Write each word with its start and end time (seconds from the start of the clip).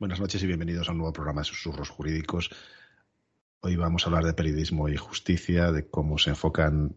Buenas 0.00 0.18
noches 0.18 0.42
y 0.42 0.46
bienvenidos 0.46 0.88
a 0.88 0.92
un 0.92 0.96
nuevo 0.96 1.12
programa 1.12 1.42
de 1.42 1.44
Susurros 1.44 1.90
Jurídicos. 1.90 2.48
Hoy 3.60 3.76
vamos 3.76 4.02
a 4.02 4.06
hablar 4.06 4.24
de 4.24 4.32
periodismo 4.32 4.88
y 4.88 4.96
justicia, 4.96 5.72
de 5.72 5.90
cómo 5.90 6.16
se 6.16 6.30
enfocan 6.30 6.96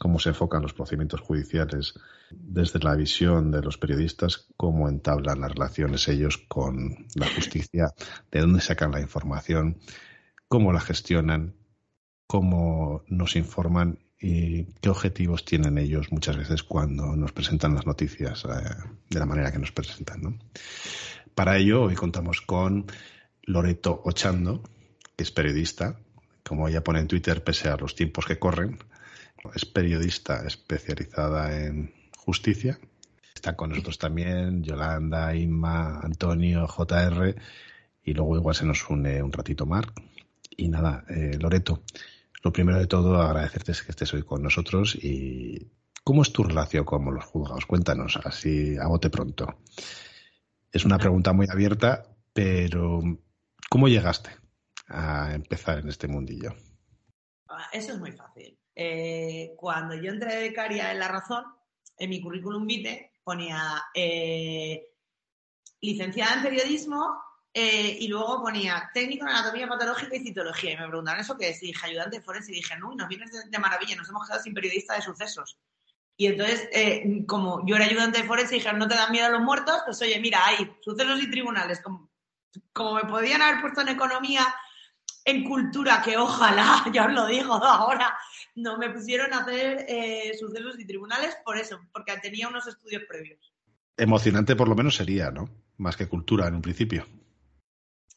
cómo 0.00 0.18
se 0.18 0.30
enfocan 0.30 0.60
los 0.60 0.74
procedimientos 0.74 1.20
judiciales 1.20 1.94
desde 2.32 2.80
la 2.80 2.96
visión 2.96 3.52
de 3.52 3.62
los 3.62 3.78
periodistas, 3.78 4.48
cómo 4.56 4.88
entablan 4.88 5.42
las 5.42 5.52
relaciones 5.52 6.08
ellos 6.08 6.38
con 6.48 7.06
la 7.14 7.28
justicia, 7.28 7.92
de 8.32 8.40
dónde 8.40 8.60
sacan 8.60 8.90
la 8.90 9.00
información, 9.00 9.78
cómo 10.48 10.72
la 10.72 10.80
gestionan, 10.80 11.54
cómo 12.26 13.04
nos 13.06 13.36
informan 13.36 14.00
y 14.18 14.64
qué 14.80 14.88
objetivos 14.88 15.44
tienen 15.44 15.78
ellos 15.78 16.10
muchas 16.10 16.36
veces 16.36 16.64
cuando 16.64 17.14
nos 17.14 17.30
presentan 17.30 17.76
las 17.76 17.86
noticias 17.86 18.44
eh, 18.44 18.48
de 19.08 19.18
la 19.20 19.26
manera 19.26 19.52
que 19.52 19.58
nos 19.60 19.70
presentan. 19.70 20.20
¿no? 20.20 20.38
Para 21.34 21.56
ello, 21.56 21.82
hoy 21.82 21.96
contamos 21.96 22.40
con 22.42 22.86
Loreto 23.42 24.00
Ochando, 24.04 24.62
que 25.16 25.24
es 25.24 25.32
periodista, 25.32 25.98
como 26.44 26.68
ella 26.68 26.84
pone 26.84 27.00
en 27.00 27.08
Twitter, 27.08 27.42
pese 27.42 27.68
a 27.68 27.76
los 27.76 27.96
tiempos 27.96 28.24
que 28.24 28.38
corren. 28.38 28.78
Es 29.52 29.64
periodista 29.64 30.46
especializada 30.46 31.66
en 31.66 31.92
justicia. 32.16 32.78
Están 33.34 33.56
con 33.56 33.70
nosotros 33.70 33.98
también 33.98 34.62
Yolanda, 34.62 35.34
Inma, 35.34 35.98
Antonio, 36.00 36.68
JR 36.68 37.34
y 38.04 38.14
luego 38.14 38.36
igual 38.36 38.54
se 38.54 38.64
nos 38.64 38.88
une 38.88 39.20
un 39.20 39.32
ratito 39.32 39.66
Marc. 39.66 39.92
Y 40.56 40.68
nada, 40.68 41.04
eh, 41.08 41.36
Loreto, 41.40 41.82
lo 42.44 42.52
primero 42.52 42.78
de 42.78 42.86
todo 42.86 43.20
agradecerte 43.20 43.72
que 43.72 43.90
estés 43.90 44.14
hoy 44.14 44.22
con 44.22 44.40
nosotros 44.40 44.94
y 44.94 45.66
¿cómo 46.04 46.22
es 46.22 46.32
tu 46.32 46.44
relación 46.44 46.84
con 46.84 47.12
los 47.12 47.24
juzgados? 47.24 47.66
Cuéntanos, 47.66 48.20
así 48.22 48.76
a 48.78 48.86
bote 48.86 49.10
pronto. 49.10 49.58
Es 50.74 50.84
una 50.84 50.98
pregunta 50.98 51.32
muy 51.32 51.46
abierta, 51.48 52.04
pero 52.32 53.00
¿cómo 53.70 53.86
llegaste 53.86 54.30
a 54.88 55.32
empezar 55.32 55.78
en 55.78 55.88
este 55.88 56.08
mundillo? 56.08 56.52
Ah, 57.48 57.68
eso 57.72 57.92
es 57.92 58.00
muy 58.00 58.10
fácil. 58.10 58.58
Eh, 58.74 59.52
cuando 59.56 59.94
yo 59.94 60.10
entré 60.10 60.34
de 60.34 60.48
becaria 60.48 60.90
en 60.90 60.98
La 60.98 61.06
Razón, 61.06 61.44
en 61.96 62.10
mi 62.10 62.20
currículum 62.20 62.66
vitae 62.66 63.12
ponía 63.22 63.84
eh, 63.94 64.88
licenciada 65.80 66.38
en 66.38 66.42
periodismo 66.42 67.22
eh, 67.52 67.96
y 68.00 68.08
luego 68.08 68.42
ponía 68.42 68.90
técnico 68.92 69.26
en 69.26 69.30
anatomía 69.30 69.68
patológica 69.68 70.16
y 70.16 70.24
citología. 70.24 70.72
Y 70.72 70.76
me 70.76 70.88
preguntaron 70.88 71.20
eso 71.20 71.38
que 71.38 71.50
es. 71.50 71.60
Dije 71.60 71.86
ayudante 71.86 72.20
forense 72.20 72.50
y 72.50 72.56
dije, 72.56 72.76
no, 72.80 72.92
nos 72.96 73.06
vienes 73.06 73.30
de, 73.30 73.48
de 73.48 73.58
maravilla, 73.60 73.94
nos 73.94 74.08
hemos 74.08 74.26
quedado 74.26 74.42
sin 74.42 74.52
periodista 74.52 74.96
de 74.96 75.02
sucesos. 75.02 75.56
Y 76.16 76.26
entonces, 76.26 76.68
eh, 76.72 77.24
como 77.26 77.66
yo 77.66 77.76
era 77.76 77.86
ayudante 77.86 78.18
de 78.22 78.28
forense 78.28 78.54
y 78.54 78.58
dijeron, 78.58 78.78
¿no 78.78 78.86
te 78.86 78.94
dan 78.94 79.10
miedo 79.10 79.26
a 79.26 79.30
los 79.30 79.40
muertos? 79.40 79.82
Pues 79.84 80.00
oye, 80.02 80.20
mira, 80.20 80.46
hay 80.46 80.70
sucesos 80.80 81.22
y 81.22 81.30
tribunales. 81.30 81.80
Como, 81.80 82.10
como 82.72 82.94
me 82.94 83.04
podían 83.04 83.42
haber 83.42 83.60
puesto 83.60 83.80
en 83.80 83.88
economía, 83.88 84.46
en 85.24 85.44
cultura, 85.44 86.02
que 86.04 86.16
ojalá, 86.16 86.84
ya 86.92 87.06
os 87.06 87.12
lo 87.12 87.26
digo 87.26 87.54
ahora, 87.54 88.16
no 88.54 88.78
me 88.78 88.90
pusieron 88.90 89.32
a 89.32 89.38
hacer 89.38 89.86
eh, 89.88 90.36
sucesos 90.38 90.78
y 90.78 90.86
tribunales 90.86 91.36
por 91.44 91.56
eso, 91.56 91.80
porque 91.92 92.16
tenía 92.18 92.48
unos 92.48 92.66
estudios 92.66 93.02
previos. 93.08 93.52
Emocionante 93.96 94.54
por 94.54 94.68
lo 94.68 94.74
menos 94.74 94.96
sería, 94.96 95.30
¿no? 95.30 95.48
Más 95.78 95.96
que 95.96 96.08
cultura 96.08 96.46
en 96.46 96.54
un 96.54 96.62
principio. 96.62 97.06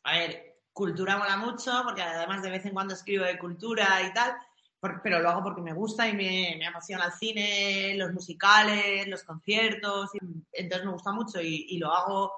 A 0.03 0.13
ver, 0.13 0.61
cultura 0.71 1.17
mola 1.17 1.37
mucho, 1.37 1.81
porque 1.83 2.01
además 2.01 2.43
de 2.43 2.51
vez 2.51 2.65
en 2.65 2.73
cuando 2.73 2.93
escribo 2.93 3.25
de 3.25 3.39
cultura 3.39 4.01
y 4.07 4.13
tal, 4.13 4.35
pero 4.79 5.19
lo 5.19 5.29
hago 5.29 5.43
porque 5.43 5.61
me 5.61 5.73
gusta 5.73 6.07
y 6.07 6.13
me, 6.13 6.55
me, 6.57 6.65
emociona 6.65 7.05
el 7.05 7.13
cine, 7.13 7.95
los 7.95 8.13
musicales, 8.13 9.07
los 9.07 9.23
conciertos, 9.23 10.11
y, 10.15 10.19
entonces 10.51 10.85
me 10.85 10.93
gusta 10.93 11.11
mucho 11.11 11.41
y, 11.41 11.65
y, 11.69 11.77
lo 11.79 11.91
hago 11.91 12.31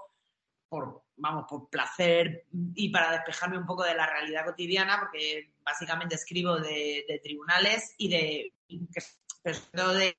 por, 0.69 1.03
vamos, 1.17 1.45
por 1.49 1.69
placer 1.69 2.45
y 2.75 2.89
para 2.89 3.11
despejarme 3.11 3.57
un 3.57 3.65
poco 3.65 3.83
de 3.83 3.95
la 3.95 4.05
realidad 4.05 4.45
cotidiana, 4.45 4.99
porque 4.99 5.51
básicamente 5.63 6.15
escribo 6.15 6.57
de, 6.57 7.19
tribunales 7.21 7.95
y 7.97 8.09
de, 8.09 8.53
de, 9.43 10.17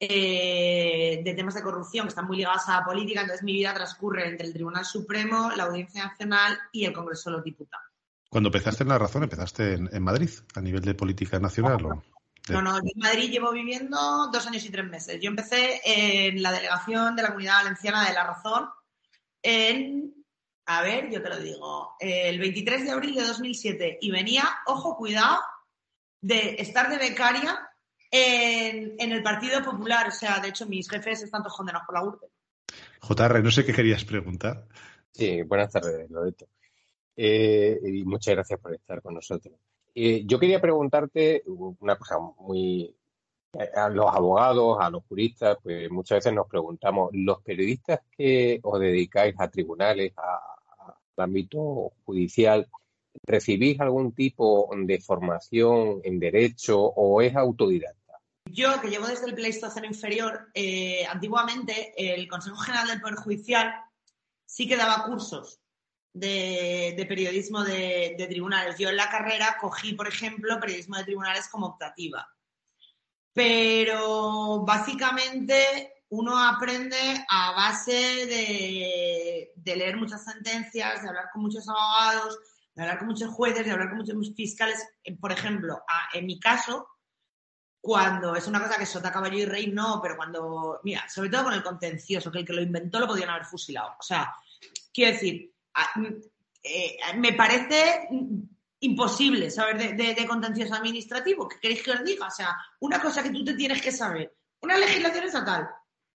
eh, 0.00 1.22
de 1.24 1.34
temas 1.34 1.54
de 1.54 1.62
corrupción 1.62 2.04
que 2.04 2.10
están 2.10 2.26
muy 2.26 2.36
ligados 2.36 2.68
a 2.68 2.80
la 2.80 2.84
política, 2.84 3.22
entonces 3.22 3.44
mi 3.44 3.52
vida 3.52 3.72
transcurre 3.72 4.28
entre 4.28 4.46
el 4.46 4.52
Tribunal 4.52 4.84
Supremo, 4.84 5.50
la 5.56 5.64
Audiencia 5.64 6.04
Nacional 6.04 6.58
y 6.72 6.84
el 6.84 6.92
Congreso 6.92 7.30
de 7.30 7.36
los 7.36 7.44
Diputados. 7.44 7.93
Cuando 8.34 8.48
empezaste 8.48 8.82
en 8.82 8.88
La 8.88 8.98
Razón, 8.98 9.22
empezaste 9.22 9.74
en, 9.74 9.88
en 9.92 10.02
Madrid, 10.02 10.28
a 10.56 10.60
nivel 10.60 10.80
de 10.80 10.96
política 10.96 11.38
nacional. 11.38 11.80
No, 11.80 12.02
no, 12.48 12.62
no, 12.62 12.78
en 12.78 12.84
Madrid 12.96 13.30
llevo 13.30 13.52
viviendo 13.52 13.96
dos 14.32 14.44
años 14.48 14.64
y 14.64 14.70
tres 14.70 14.84
meses. 14.86 15.20
Yo 15.22 15.30
empecé 15.30 15.80
en 15.84 16.42
la 16.42 16.50
delegación 16.50 17.14
de 17.14 17.22
la 17.22 17.28
Comunidad 17.28 17.62
Valenciana 17.62 18.08
de 18.08 18.12
La 18.12 18.24
Razón 18.24 18.70
en, 19.40 20.12
a 20.66 20.82
ver, 20.82 21.12
yo 21.12 21.22
te 21.22 21.28
lo 21.28 21.38
digo, 21.38 21.94
el 22.00 22.40
23 22.40 22.84
de 22.84 22.90
abril 22.90 23.14
de 23.14 23.22
2007 23.22 23.98
y 24.00 24.10
venía, 24.10 24.42
ojo, 24.66 24.96
cuidado, 24.96 25.38
de 26.20 26.56
estar 26.58 26.90
de 26.90 26.98
becaria 26.98 27.56
en, 28.10 28.96
en 28.98 29.12
el 29.12 29.22
Partido 29.22 29.62
Popular. 29.62 30.08
O 30.08 30.10
sea, 30.10 30.40
de 30.40 30.48
hecho, 30.48 30.66
mis 30.66 30.90
jefes 30.90 31.22
están 31.22 31.44
todos 31.44 31.56
condenados 31.56 31.86
por 31.86 31.94
la 31.94 32.02
URSS. 32.02 32.32
JR, 33.00 33.44
no 33.44 33.52
sé 33.52 33.64
qué 33.64 33.72
querías 33.72 34.04
preguntar. 34.04 34.66
Sí, 35.12 35.40
buenas 35.42 35.70
tardes, 35.70 36.10
Loreto. 36.10 36.48
Eh, 37.16 37.78
y 37.82 38.04
muchas 38.04 38.34
gracias 38.34 38.60
por 38.60 38.74
estar 38.74 39.00
con 39.00 39.14
nosotros. 39.14 39.54
Eh, 39.94 40.24
yo 40.26 40.38
quería 40.38 40.60
preguntarte 40.60 41.42
una 41.46 41.96
cosa 41.96 42.18
muy... 42.38 42.94
A 43.76 43.88
los 43.88 44.12
abogados, 44.12 44.78
a 44.80 44.90
los 44.90 45.04
juristas, 45.04 45.58
pues 45.62 45.88
muchas 45.88 46.16
veces 46.16 46.32
nos 46.32 46.48
preguntamos, 46.48 47.10
¿los 47.12 47.40
periodistas 47.40 48.00
que 48.10 48.58
os 48.64 48.80
dedicáis 48.80 49.36
a 49.38 49.48
tribunales, 49.48 50.12
al 50.16 51.24
ámbito 51.24 51.92
judicial, 52.04 52.66
recibís 53.24 53.78
algún 53.78 54.10
tipo 54.10 54.68
de 54.76 55.00
formación 55.00 56.00
en 56.02 56.18
derecho 56.18 56.80
o 56.80 57.22
es 57.22 57.36
autodidacta? 57.36 58.18
Yo, 58.50 58.80
que 58.80 58.88
llevo 58.88 59.06
desde 59.06 59.26
el 59.26 59.36
Pleistoceno 59.36 59.86
inferior, 59.86 60.48
eh, 60.52 61.06
antiguamente 61.06 61.94
el 61.96 62.26
Consejo 62.26 62.56
General 62.56 62.88
del 62.88 63.00
Poder 63.00 63.14
Judicial 63.14 63.72
sí 64.44 64.66
que 64.66 64.76
daba 64.76 65.04
cursos 65.04 65.60
de, 66.14 67.04
periodismo 67.08 67.64
de, 67.64 68.26
tribunales. 68.28 68.78
Yo 68.78 68.88
en 68.88 68.96
la 68.96 69.10
carrera 69.10 69.58
cogí, 69.60 69.92
por 69.92 70.08
ejemplo, 70.08 70.58
periodismo 70.60 70.96
de 70.96 71.04
tribunales 71.04 71.48
como 71.48 71.66
optativa. 71.66 72.26
Pero 73.32 74.64
básicamente 74.64 75.92
uno 76.08 76.38
aprende 76.38 76.96
a 77.28 77.52
base 77.52 78.26
de, 78.26 79.52
leer 79.64 79.96
muchas 79.96 80.24
sentencias, 80.24 81.02
de 81.02 81.08
hablar 81.08 81.30
con 81.32 81.42
muchos 81.42 81.68
abogados, 81.68 82.38
de 82.74 82.82
hablar 82.82 82.98
con 82.98 83.08
muchos 83.08 83.30
jueces, 83.30 83.66
de 83.66 83.72
hablar 83.72 83.88
con 83.88 83.98
muchos 83.98 84.34
fiscales. 84.36 84.86
Por 85.20 85.32
ejemplo, 85.32 85.82
en 86.12 86.26
mi 86.26 86.38
caso, 86.38 86.88
cuando 87.80 88.36
es 88.36 88.46
una 88.46 88.62
cosa 88.62 88.78
que 88.78 88.86
sota 88.86 89.12
caballo 89.12 89.36
y 89.36 89.44
rey, 89.46 89.66
no, 89.66 90.00
pero 90.00 90.16
cuando, 90.16 90.80
mira, 90.84 91.08
sobre 91.08 91.28
todo 91.28 91.44
con 91.44 91.54
el 91.54 91.62
contencioso, 91.64 92.30
que 92.30 92.38
el 92.38 92.46
que 92.46 92.52
lo 92.52 92.62
inventó 92.62 93.00
lo 93.00 93.08
podían 93.08 93.30
haber 93.30 93.44
fusilado. 93.44 93.96
O 93.98 94.02
sea, 94.02 94.32
quiero 94.92 95.12
decir, 95.12 95.53
eh, 96.62 96.96
me 97.16 97.32
parece 97.32 98.08
imposible 98.80 99.50
saber 99.50 99.96
de, 99.96 100.14
de, 100.14 100.26
contencioso 100.26 100.74
administrativo. 100.74 101.48
¿Qué 101.48 101.58
queréis 101.58 101.82
que 101.82 101.92
os 101.92 102.04
diga? 102.04 102.26
O 102.26 102.30
sea, 102.30 102.56
una 102.80 103.00
cosa 103.00 103.22
que 103.22 103.30
tú 103.30 103.44
te 103.44 103.54
tienes 103.54 103.80
que 103.80 103.92
saber, 103.92 104.36
una 104.60 104.78
legislación 104.78 105.24
estatal, 105.24 105.68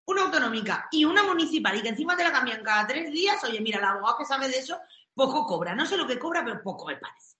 una 0.05 0.23
autonómica 0.23 0.87
y 0.91 1.05
una 1.05 1.23
municipal, 1.23 1.77
y 1.77 1.81
que 1.81 1.89
encima 1.89 2.15
te 2.15 2.23
la 2.23 2.31
cambian 2.31 2.63
cada 2.63 2.87
tres 2.87 3.11
días, 3.11 3.43
oye, 3.43 3.61
mira, 3.61 3.79
el 3.79 3.85
abogado 3.85 4.17
que 4.17 4.25
sabe 4.25 4.49
de 4.49 4.57
eso, 4.57 4.79
poco 5.13 5.45
cobra. 5.45 5.75
No 5.75 5.85
sé 5.85 5.97
lo 5.97 6.07
que 6.07 6.19
cobra, 6.19 6.43
pero 6.43 6.61
poco 6.61 6.87
me 6.87 6.97
parece. 6.97 7.35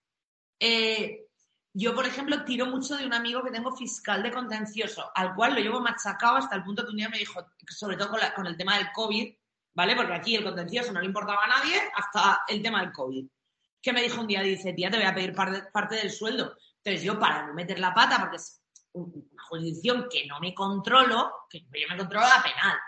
Eh, 0.58 1.26
yo, 1.72 1.94
por 1.94 2.06
ejemplo, 2.06 2.44
tiro 2.44 2.66
mucho 2.66 2.96
de 2.96 3.06
un 3.06 3.14
amigo 3.14 3.42
que 3.42 3.50
tengo 3.50 3.74
fiscal 3.76 4.22
de 4.22 4.32
contencioso, 4.32 5.10
al 5.14 5.34
cual 5.34 5.54
lo 5.54 5.60
llevo 5.60 5.80
machacado 5.80 6.36
hasta 6.36 6.56
el 6.56 6.64
punto 6.64 6.84
que 6.84 6.90
un 6.90 6.96
día 6.96 7.08
me 7.08 7.18
dijo, 7.18 7.44
sobre 7.68 7.96
todo 7.96 8.10
con 8.34 8.46
el 8.46 8.56
tema 8.56 8.76
del 8.76 8.90
COVID, 8.92 9.32
¿vale? 9.80 9.96
Porque 9.96 10.12
aquí 10.12 10.36
el 10.36 10.44
contencioso 10.44 10.92
no 10.92 11.00
le 11.00 11.06
importaba 11.06 11.42
a 11.42 11.48
nadie 11.48 11.80
hasta 11.94 12.42
el 12.48 12.60
tema 12.60 12.82
del 12.82 12.92
COVID. 12.92 13.26
Que 13.80 13.94
me 13.94 14.02
dijo 14.02 14.20
un 14.20 14.26
día, 14.26 14.42
dice, 14.42 14.74
tía, 14.74 14.90
te 14.90 14.98
voy 14.98 15.06
a 15.06 15.14
pedir 15.14 15.34
parte, 15.34 15.94
del 15.96 16.10
sueldo. 16.10 16.54
Entonces 16.84 17.02
yo, 17.02 17.18
para 17.18 17.46
no 17.46 17.54
meter 17.54 17.78
la 17.78 17.94
pata, 17.94 18.18
porque 18.20 18.36
es 18.36 18.60
una 18.92 19.42
jurisdicción 19.48 20.06
que 20.10 20.26
no 20.26 20.38
me 20.38 20.52
controlo, 20.52 21.32
que 21.48 21.60
yo 21.60 21.88
me 21.88 21.96
controlo 21.96 22.26
la 22.26 22.42
penal, 22.42 22.78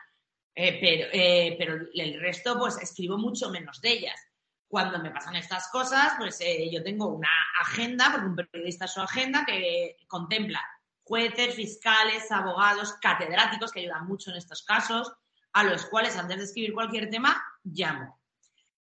Eh, 0.54 0.78
pero, 0.82 1.08
eh, 1.14 1.56
pero 1.58 1.86
el 1.94 2.20
resto, 2.20 2.58
pues 2.58 2.76
escribo 2.76 3.16
mucho 3.16 3.48
menos 3.48 3.80
de 3.80 3.92
ellas. 3.92 4.20
Cuando 4.68 4.98
me 4.98 5.10
pasan 5.10 5.36
estas 5.36 5.68
cosas, 5.68 6.12
pues 6.18 6.38
eh, 6.42 6.68
yo 6.70 6.82
tengo 6.82 7.06
una 7.06 7.30
agenda, 7.62 8.10
porque 8.12 8.26
un 8.26 8.36
periodista 8.36 8.86
su 8.86 9.00
agenda, 9.00 9.46
que 9.46 9.96
contempla 10.06 10.60
jueces, 11.04 11.54
fiscales, 11.54 12.30
abogados, 12.30 12.92
catedráticos, 13.00 13.72
que 13.72 13.80
ayudan 13.80 14.06
mucho 14.06 14.30
en 14.30 14.36
estos 14.36 14.62
casos, 14.62 15.10
a 15.52 15.64
los 15.64 15.86
cuales 15.86 16.16
antes 16.16 16.38
de 16.38 16.44
escribir 16.44 16.72
cualquier 16.72 17.10
tema 17.10 17.42
llamo. 17.64 18.20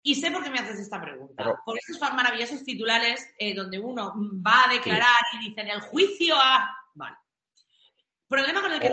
Y 0.03 0.15
sé 0.15 0.31
por 0.31 0.43
qué 0.43 0.51
me 0.51 0.59
haces 0.59 0.79
esta 0.79 1.01
pregunta. 1.01 1.61
Por 1.65 1.77
esos 1.79 2.01
maravillosos 2.15 2.65
titulares 2.65 3.27
donde 3.57 3.79
uno 3.79 4.15
va 4.47 4.65
a 4.65 4.73
declarar 4.73 5.21
y 5.35 5.49
dice 5.49 5.61
en 5.63 5.69
el 5.69 5.81
juicio 5.81 6.35
a... 6.37 6.75
Vale 6.95 7.17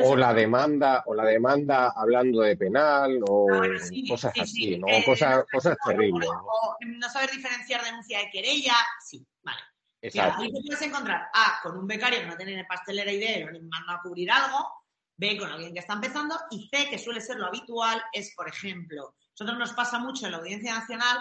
o 0.04 0.16
la 0.16 0.34
demanda, 0.34 1.04
o 1.08 1.14
la 1.14 1.26
demanda 1.26 1.92
hablando 1.96 2.42
de 2.42 2.56
penal, 2.56 3.20
o 3.28 3.48
ah, 3.52 3.68
cosas 4.08 4.34
así, 4.40 4.78
¿no? 4.78 4.88
cosas, 5.06 5.44
cosas 5.52 5.78
terribles. 5.86 6.30
O, 6.30 6.78
¿no? 6.82 7.10
saber 7.10 7.32
diferenciar 7.32 7.84
denuncia 7.84 8.20
de 8.20 8.30
querella, 8.30 8.76
sí, 9.06 9.26
vale. 9.44 9.60
Exacto. 10.02 10.42
ahí 10.42 10.54
te 10.54 10.62
puedes 10.62 10.82
encontrar 10.84 11.30
A, 11.34 11.60
con 11.64 11.78
un 11.78 11.88
becario 11.88 12.20
que 12.20 12.28
no 12.28 12.38
tiene 12.38 12.64
pastelera 12.66 13.12
idea 13.12 13.50
ni 13.52 13.60
manda 13.60 13.96
a 13.96 14.02
cubrir 14.02 14.32
algo, 14.32 14.70
B, 15.18 15.38
con 15.38 15.50
alguien 15.50 15.74
que 15.74 15.80
está 15.80 15.94
empezando, 15.94 16.38
y 16.52 16.68
C, 16.70 16.90
que 16.90 17.00
suele 17.00 17.22
ser 17.22 17.38
lo 17.38 17.48
habitual, 17.48 18.02
es, 18.12 18.34
por 18.36 18.48
ejemplo, 18.48 19.16
nosotros 19.32 19.58
nos 19.58 19.74
pasa 19.74 20.00
mucho 20.00 20.26
en 20.26 20.32
la 20.32 20.38
Audiencia 20.38 20.74
Nacional 20.74 21.20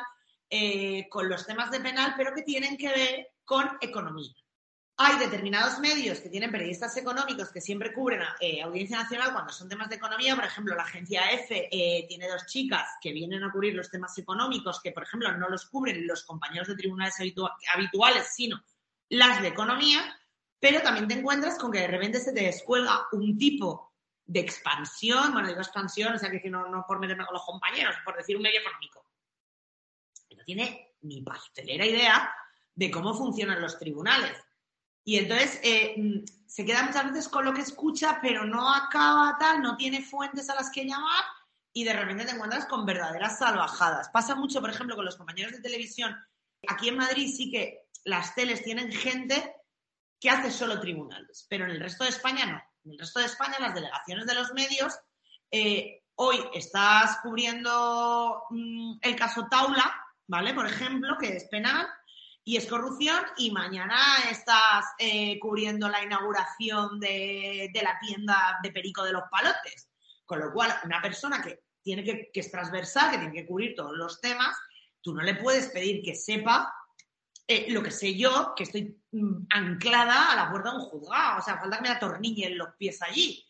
eh, 0.50 1.08
con 1.08 1.28
los 1.28 1.46
temas 1.46 1.70
de 1.70 1.80
penal, 1.80 2.14
pero 2.16 2.34
que 2.34 2.42
tienen 2.42 2.76
que 2.76 2.88
ver 2.88 3.28
con 3.44 3.76
economía. 3.80 4.32
Hay 4.96 5.18
determinados 5.18 5.80
medios 5.80 6.20
que 6.20 6.28
tienen 6.28 6.52
periodistas 6.52 6.96
económicos 6.96 7.50
que 7.50 7.60
siempre 7.60 7.92
cubren 7.92 8.20
eh, 8.40 8.62
Audiencia 8.62 8.98
Nacional 8.98 9.32
cuando 9.32 9.52
son 9.52 9.68
temas 9.68 9.88
de 9.88 9.96
economía. 9.96 10.36
Por 10.36 10.44
ejemplo, 10.44 10.76
la 10.76 10.84
agencia 10.84 11.32
F 11.32 11.68
eh, 11.72 12.06
tiene 12.08 12.28
dos 12.28 12.46
chicas 12.46 12.88
que 13.00 13.12
vienen 13.12 13.42
a 13.42 13.50
cubrir 13.50 13.74
los 13.74 13.90
temas 13.90 14.16
económicos 14.18 14.80
que, 14.80 14.92
por 14.92 15.02
ejemplo, 15.02 15.36
no 15.36 15.48
los 15.48 15.66
cubren 15.66 16.06
los 16.06 16.22
compañeros 16.22 16.68
de 16.68 16.76
tribunales 16.76 17.16
habituales, 17.74 18.28
sino 18.32 18.62
las 19.08 19.42
de 19.42 19.48
economía. 19.48 20.00
Pero 20.60 20.82
también 20.82 21.08
te 21.08 21.14
encuentras 21.14 21.58
con 21.58 21.70
que 21.70 21.80
de 21.80 21.88
repente 21.88 22.20
se 22.20 22.32
te 22.32 22.42
descuelga 22.44 23.06
un 23.12 23.36
tipo 23.36 23.92
de 24.24 24.40
expansión, 24.40 25.32
bueno, 25.32 25.48
digo 25.48 25.60
expansión, 25.60 26.14
o 26.14 26.18
sea 26.18 26.30
que 26.30 26.48
no, 26.48 26.68
no 26.68 26.84
por 26.86 26.98
meterme 26.98 27.26
con 27.26 27.34
los 27.34 27.44
compañeros, 27.44 27.94
por 28.04 28.16
decir 28.16 28.36
un 28.36 28.42
medio 28.42 28.60
económico. 28.60 29.06
No 30.36 30.44
tiene 30.44 30.94
ni 31.02 31.20
pastelera 31.22 31.84
idea 31.84 32.34
de 32.74 32.90
cómo 32.90 33.14
funcionan 33.14 33.60
los 33.60 33.78
tribunales 33.78 34.36
y 35.04 35.18
entonces 35.18 35.60
eh, 35.62 36.24
se 36.46 36.64
queda 36.64 36.84
muchas 36.84 37.04
veces 37.04 37.28
con 37.28 37.44
lo 37.44 37.52
que 37.52 37.60
escucha, 37.60 38.18
pero 38.22 38.44
no 38.44 38.74
acaba 38.74 39.36
tal, 39.38 39.60
no 39.60 39.76
tiene 39.76 40.02
fuentes 40.02 40.48
a 40.48 40.54
las 40.54 40.70
que 40.70 40.86
llamar 40.86 41.24
y 41.74 41.84
de 41.84 41.92
repente 41.92 42.24
te 42.24 42.32
encuentras 42.32 42.64
con 42.66 42.86
verdaderas 42.86 43.38
salvajadas. 43.38 44.08
Pasa 44.08 44.34
mucho, 44.34 44.60
por 44.60 44.70
ejemplo, 44.70 44.96
con 44.96 45.04
los 45.04 45.16
compañeros 45.16 45.52
de 45.52 45.60
televisión. 45.60 46.16
Aquí 46.68 46.88
en 46.88 46.96
Madrid 46.96 47.30
sí 47.34 47.50
que 47.50 47.86
las 48.04 48.34
teles 48.34 48.64
tienen 48.64 48.90
gente 48.90 49.54
que 50.20 50.30
hace 50.30 50.50
solo 50.50 50.80
tribunales, 50.80 51.46
pero 51.48 51.64
en 51.64 51.72
el 51.72 51.80
resto 51.80 52.04
de 52.04 52.10
España 52.10 52.46
no. 52.46 52.62
En 52.84 52.92
el 52.92 52.98
resto 52.98 53.20
de 53.20 53.26
España 53.26 53.56
las 53.60 53.74
delegaciones 53.74 54.26
de 54.26 54.34
los 54.34 54.52
medios, 54.52 54.98
eh, 55.50 56.02
hoy 56.16 56.38
estás 56.52 57.18
cubriendo 57.22 58.44
mm, 58.50 58.98
el 59.00 59.16
caso 59.16 59.46
Taula, 59.50 59.94
¿vale? 60.26 60.54
Por 60.54 60.66
ejemplo, 60.66 61.16
que 61.18 61.36
es 61.36 61.44
penal, 61.48 61.86
y 62.46 62.58
es 62.58 62.66
corrupción 62.66 63.16
y 63.38 63.50
mañana 63.50 63.96
estás 64.30 64.84
eh, 64.98 65.38
cubriendo 65.40 65.88
la 65.88 66.02
inauguración 66.02 67.00
de, 67.00 67.70
la 67.82 67.98
tienda 67.98 68.58
de 68.62 68.70
Perico 68.70 69.02
de 69.02 69.12
los 69.12 69.22
Palotes. 69.30 69.88
Con 70.26 70.40
lo 70.40 70.52
cual, 70.52 70.74
una 70.84 71.00
persona 71.00 71.40
que 71.42 71.64
tiene 71.82 72.04
que, 72.04 72.30
que 72.32 72.40
es 72.40 72.50
transversal, 72.50 73.10
que 73.10 73.18
tiene 73.18 73.32
que 73.32 73.46
cubrir 73.46 73.74
todos 73.74 73.96
los 73.96 74.20
temas, 74.20 74.56
tú 75.00 75.14
no 75.14 75.22
le 75.22 75.34
puedes 75.36 75.68
pedir 75.68 76.02
que 76.02 76.14
sepa 76.14 76.72
eh, 77.46 77.66
lo 77.70 77.82
que 77.82 77.90
sé 77.90 78.16
yo, 78.16 78.54
que 78.56 78.64
estoy 78.64 78.98
mm, 79.12 79.46
anclada 79.50 80.32
a 80.32 80.36
la 80.36 80.50
puerta 80.50 80.70
de 80.70 80.76
un 80.76 80.82
juzgado. 80.82 81.38
O 81.38 81.42
sea, 81.42 81.58
falta 81.58 81.76
que 81.76 81.82
me 81.82 81.88
atornillen 81.90 82.56
los 82.56 82.74
pies 82.76 83.02
allí. 83.02 83.44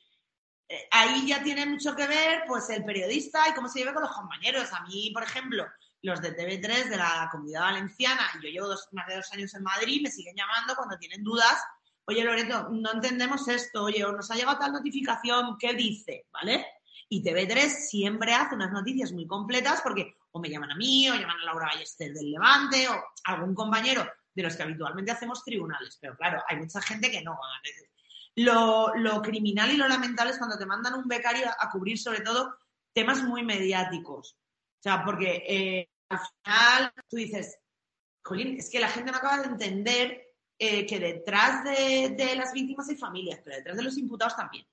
Eh, 0.68 0.88
ahí 0.90 1.26
ya 1.28 1.42
tiene 1.42 1.66
mucho 1.66 1.94
que 1.94 2.06
ver, 2.06 2.42
pues, 2.46 2.68
el 2.70 2.84
periodista 2.84 3.48
y 3.48 3.54
cómo 3.54 3.68
se 3.68 3.80
lleva 3.80 3.94
con 3.94 4.02
los 4.02 4.12
compañeros. 4.12 4.72
A 4.72 4.82
mí, 4.82 5.10
por 5.12 5.22
ejemplo, 5.22 5.64
los 6.02 6.20
de 6.20 6.36
TV3 6.36 6.90
de 6.90 6.96
la 6.96 7.28
comunidad 7.30 7.62
valenciana, 7.62 8.30
yo 8.42 8.48
llevo 8.48 8.68
más 8.92 9.06
de 9.06 9.16
dos 9.16 9.32
años 9.32 9.54
en 9.54 9.62
Madrid, 9.62 10.02
me 10.02 10.10
siguen 10.10 10.34
llamando 10.36 10.74
cuando 10.76 10.98
tienen 10.98 11.22
dudas. 11.22 11.62
Oye, 12.06 12.22
Loreto, 12.24 12.68
no 12.70 12.92
entendemos 12.92 13.48
esto, 13.48 13.84
oye, 13.84 14.00
nos 14.00 14.30
ha 14.30 14.34
llegado 14.34 14.58
tal 14.58 14.72
notificación, 14.72 15.56
¿qué 15.58 15.72
dice? 15.72 16.26
¿Vale? 16.30 16.66
Y 17.08 17.22
TV3 17.22 17.68
siempre 17.68 18.34
hace 18.34 18.54
unas 18.54 18.72
noticias 18.72 19.12
muy 19.12 19.26
completas 19.26 19.80
porque 19.82 20.14
o 20.36 20.40
me 20.40 20.50
llaman 20.50 20.72
a 20.72 20.76
mí, 20.76 21.08
o 21.08 21.14
llaman 21.14 21.40
a 21.40 21.44
Laura 21.44 21.66
Ballester 21.66 22.12
del 22.12 22.32
Levante, 22.32 22.88
o 22.88 23.04
algún 23.24 23.54
compañero 23.54 24.04
de 24.34 24.42
los 24.42 24.56
que 24.56 24.64
habitualmente 24.64 25.12
hacemos 25.12 25.44
tribunales. 25.44 25.96
Pero 26.00 26.16
claro, 26.16 26.42
hay 26.48 26.56
mucha 26.56 26.80
gente 26.82 27.08
que 27.08 27.22
no. 27.22 27.38
Lo, 28.36 28.96
lo 28.96 29.22
criminal 29.22 29.70
y 29.70 29.76
lo 29.76 29.86
lamentable 29.86 30.32
es 30.32 30.38
cuando 30.38 30.58
te 30.58 30.66
mandan 30.66 30.94
un 30.94 31.06
becario 31.06 31.46
a 31.56 31.70
cubrir 31.70 31.98
sobre 31.98 32.20
todo 32.20 32.56
temas 32.92 33.22
muy 33.22 33.44
mediáticos. 33.44 34.36
O 34.80 34.82
sea, 34.82 35.04
porque 35.04 35.44
eh, 35.46 35.88
al 36.08 36.18
final 36.18 36.92
tú 37.08 37.16
dices, 37.16 37.56
Jolín, 38.24 38.56
es 38.58 38.70
que 38.70 38.80
la 38.80 38.88
gente 38.88 39.12
no 39.12 39.18
acaba 39.18 39.38
de 39.38 39.48
entender 39.48 40.34
eh, 40.58 40.84
que 40.84 40.98
detrás 40.98 41.62
de, 41.62 42.34
las 42.36 42.52
víctimas 42.52 42.88
hay 42.88 42.96
familias, 42.96 43.40
pero 43.44 43.56
detrás 43.56 43.76
de 43.76 43.84
los 43.84 43.96
imputados 43.98 44.34
también. 44.34 44.66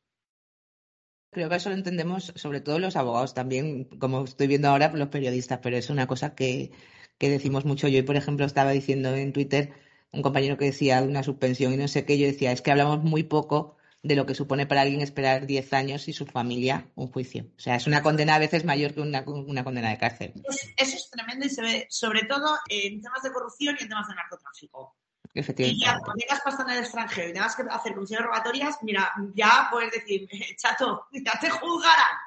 Creo 1.32 1.50
que 1.50 1.56
eso 1.56 1.70
lo 1.70 1.76
entendemos, 1.76 2.34
sobre 2.36 2.60
todo 2.60 2.78
los 2.78 2.98
abogados 2.98 3.34
también, 3.34 3.86
como 4.00 4.26
estoy 4.26 4.48
viendo 4.48 4.68
ahora, 4.68 4.92
los 4.92 5.08
periodistas, 5.08 5.60
pero 5.64 5.78
es 5.78 5.90
una 5.90 6.06
cosa 6.06 6.36
que, 6.36 6.72
que 7.18 7.30
decimos 7.30 7.64
mucho. 7.64 7.88
Yo, 7.88 8.04
por 8.06 8.18
ejemplo, 8.18 8.46
estaba 8.46 8.72
diciendo 8.72 9.16
en 9.16 9.32
Twitter 9.32 9.74
un 10.12 10.22
compañero 10.22 10.58
que 10.58 10.66
decía 10.66 11.02
una 11.02 11.24
suspensión 11.24 11.74
y 11.74 11.78
no 11.78 11.88
sé 11.88 12.04
qué, 12.06 12.18
yo 12.18 12.28
decía, 12.28 12.52
es 12.52 12.62
que 12.62 12.72
hablamos 12.72 13.04
muy 13.04 13.24
poco 13.24 13.78
de 14.04 14.16
lo 14.16 14.26
que 14.26 14.36
supone 14.36 14.66
para 14.66 14.82
alguien 14.82 15.02
esperar 15.02 15.46
10 15.46 15.74
años 15.74 16.08
y 16.08 16.14
su 16.14 16.26
familia 16.26 16.90
un 16.96 17.08
juicio. 17.12 17.46
O 17.58 17.60
sea, 17.60 17.76
es 17.76 17.88
una 17.88 18.02
condena 18.02 18.36
a 18.36 18.40
veces 18.40 18.66
mayor 18.66 18.94
que 18.94 19.02
una, 19.02 19.24
condena 19.24 19.90
de 19.90 19.98
cárcel. 19.98 20.34
Eso 20.76 20.98
es 20.98 21.10
tremendo 21.12 21.46
y 21.46 21.50
se 21.50 21.62
ve 21.62 21.88
sobre 21.90 22.24
todo 22.24 22.58
en 22.70 23.02
temas 23.02 23.22
de 23.24 23.32
corrupción 23.32 23.76
y 23.80 23.84
en 23.84 23.90
temas 23.90 24.08
de 24.08 24.16
narcotráfico. 24.16 24.96
Efectivamente. 25.34 25.78
Y 25.78 25.86
ya 25.86 26.00
cuando 26.00 26.14
tengas 26.16 26.42
pasta 26.42 26.64
en 26.64 26.70
el 26.70 26.78
extranjero 26.80 27.30
y 27.30 27.34
tengas 27.34 27.56
que 27.56 27.64
hacer 27.70 27.94
comisiones 27.94 28.26
rogatorias, 28.28 28.78
mira, 28.82 29.12
ya 29.34 29.68
puedes 29.72 29.92
decir, 29.92 30.28
chato, 30.58 31.08
ya 31.12 31.40
te 31.40 31.50
juzgarán. 31.50 32.18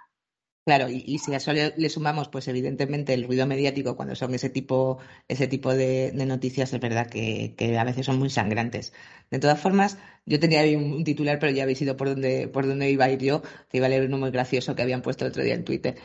Claro, 0.66 0.88
y, 0.88 1.18
si 1.18 1.34
a 1.34 1.36
eso 1.36 1.52
le, 1.52 1.90
sumamos, 1.90 2.28
pues 2.28 2.48
evidentemente 2.48 3.12
el 3.12 3.24
ruido 3.24 3.46
mediático 3.46 3.96
cuando 3.96 4.14
son 4.14 4.32
ese 4.34 4.48
tipo, 4.48 4.96
ese 5.28 5.46
tipo 5.46 5.75
de, 5.75 6.11
noticias, 6.14 6.73
es 6.73 6.80
verdad 6.80 7.06
que, 7.11 7.54
a 7.78 7.84
veces 7.84 8.06
son 8.06 8.18
muy 8.18 8.30
sangrantes. 8.30 8.94
De 9.30 9.38
todas 9.38 9.61
formas, 9.61 9.99
yo 10.25 10.40
tenía 10.40 10.61
ahí 10.61 10.75
un, 10.75 11.04
titular, 11.04 11.38
pero 11.38 11.52
ya 11.52 11.64
habéis 11.64 11.82
ido 11.82 11.99
por 11.99 12.08
donde, 12.08 12.49
por 12.49 12.66
donde 12.66 12.90
iba 12.90 13.04
a 13.04 13.11
ir 13.11 13.18
yo, 13.20 13.42
que 13.68 13.76
iba 13.76 13.87
a 13.87 13.90
leer 13.90 14.06
uno 14.06 14.16
muy 14.16 14.30
gracioso 14.30 14.75
que 14.75 14.80
habían 14.80 15.02
puesto 15.02 15.26
el 15.26 15.32
otro 15.32 15.42
día 15.42 15.52
en 15.52 15.64
Twitter. 15.66 15.96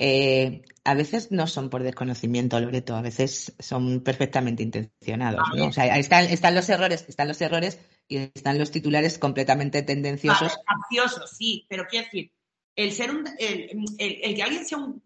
Eh, 0.00 0.62
a 0.84 0.94
veces 0.94 1.32
no 1.32 1.48
son 1.48 1.70
por 1.70 1.82
desconocimiento, 1.82 2.60
Loreto, 2.60 2.94
a 2.94 3.02
veces 3.02 3.54
son 3.58 4.00
perfectamente 4.00 4.62
intencionados, 4.62 5.42
¿no? 5.56 5.66
O 5.66 5.72
sea, 5.72 5.98
están, 5.98 6.24
están 6.26 6.54
los 6.54 6.68
errores, 6.68 7.04
están 7.08 7.26
los 7.26 7.40
errores 7.40 7.80
y 8.06 8.16
están 8.16 8.58
los 8.58 8.70
titulares 8.70 9.18
completamente 9.18 9.82
tendenciosos. 9.82 10.56
Graciosos, 10.66 11.30
sí, 11.36 11.66
pero 11.68 11.86
quiero 11.88 12.04
decir, 12.04 12.32
el 12.76 12.92
ser 12.92 13.10
un, 13.10 13.28
el, 13.38 14.34
que 14.36 14.42
alguien 14.42 14.64
sea 14.64 14.78
un, 14.78 15.02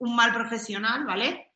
mal 0.00 0.32
profesional, 0.32 1.04
¿vale? 1.04 1.52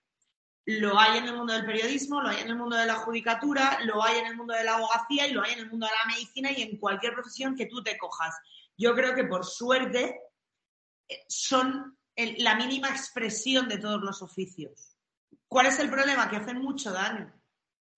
Lo 0.66 0.98
hay 0.98 1.18
en 1.18 1.24
el 1.24 1.34
mundo 1.34 1.54
del 1.54 1.64
periodismo, 1.64 2.20
lo 2.20 2.28
hay 2.28 2.42
en 2.42 2.48
el 2.48 2.56
mundo 2.56 2.76
de 2.76 2.84
la 2.84 2.96
judicatura, 2.96 3.78
lo 3.84 4.04
hay 4.04 4.18
en 4.18 4.26
el 4.26 4.36
mundo 4.36 4.52
de 4.52 4.64
la 4.64 4.74
abogacía 4.74 5.26
y 5.26 5.32
lo 5.32 5.42
hay 5.42 5.54
en 5.54 5.60
el 5.60 5.70
mundo 5.70 5.86
de 5.86 5.92
la 5.92 6.14
medicina 6.14 6.52
y 6.52 6.62
en 6.62 6.76
cualquier 6.76 7.14
profesión 7.14 7.56
que 7.56 7.64
tú 7.64 7.82
te 7.82 7.96
cojas. 7.96 8.34
Yo 8.76 8.94
creo 8.94 9.14
que 9.14 9.24
por 9.24 9.46
suerte 9.46 10.20
eh, 11.08 11.24
la 12.38 12.56
mínima 12.56 12.88
expresión 12.88 13.68
de 13.68 13.78
todos 13.78 14.00
los 14.02 14.22
oficios. 14.22 14.96
¿Cuál 15.46 15.66
es 15.66 15.78
el 15.78 15.90
problema? 15.90 16.28
Que 16.28 16.36
hacen 16.36 16.58
mucho 16.58 16.92
daño 16.92 17.32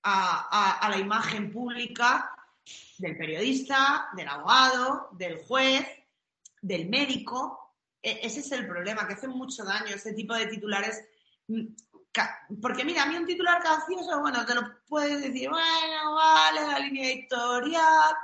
a 0.03 0.89
la 0.91 0.99
imagen 0.99 1.53
pública 1.53 2.31
del 2.99 3.17
periodista, 3.17 4.09
del 4.15 4.29
abogado, 4.29 5.09
del 5.13 5.39
juez, 5.39 5.87
del 6.61 6.89
médico, 6.89 7.61
e, 8.03 8.21
ese 8.23 8.41
es 8.41 8.53
el 8.53 8.67
problema, 8.67 9.07
que 9.07 9.15
hace 9.15 9.29
mucho 9.29 9.65
daño 9.65 9.95
ese 9.95 10.13
tipo 10.13 10.35
de 10.35 10.47
titulares. 10.47 11.03
Mm, 11.49 11.67
porque 12.61 12.85
mira, 12.85 13.05
a 13.05 13.07
mí 13.07 13.17
un 13.17 13.27
titular 13.27 13.63
gracioso, 13.63 14.21
bueno, 14.21 14.45
te 14.45 14.55
lo 14.55 14.63
puedes 14.89 15.23
decir, 15.23 15.49
bueno, 15.49 16.15
vale, 16.15 16.67
la 16.67 16.79
línea 16.79 17.11
editorial. 17.11 18.15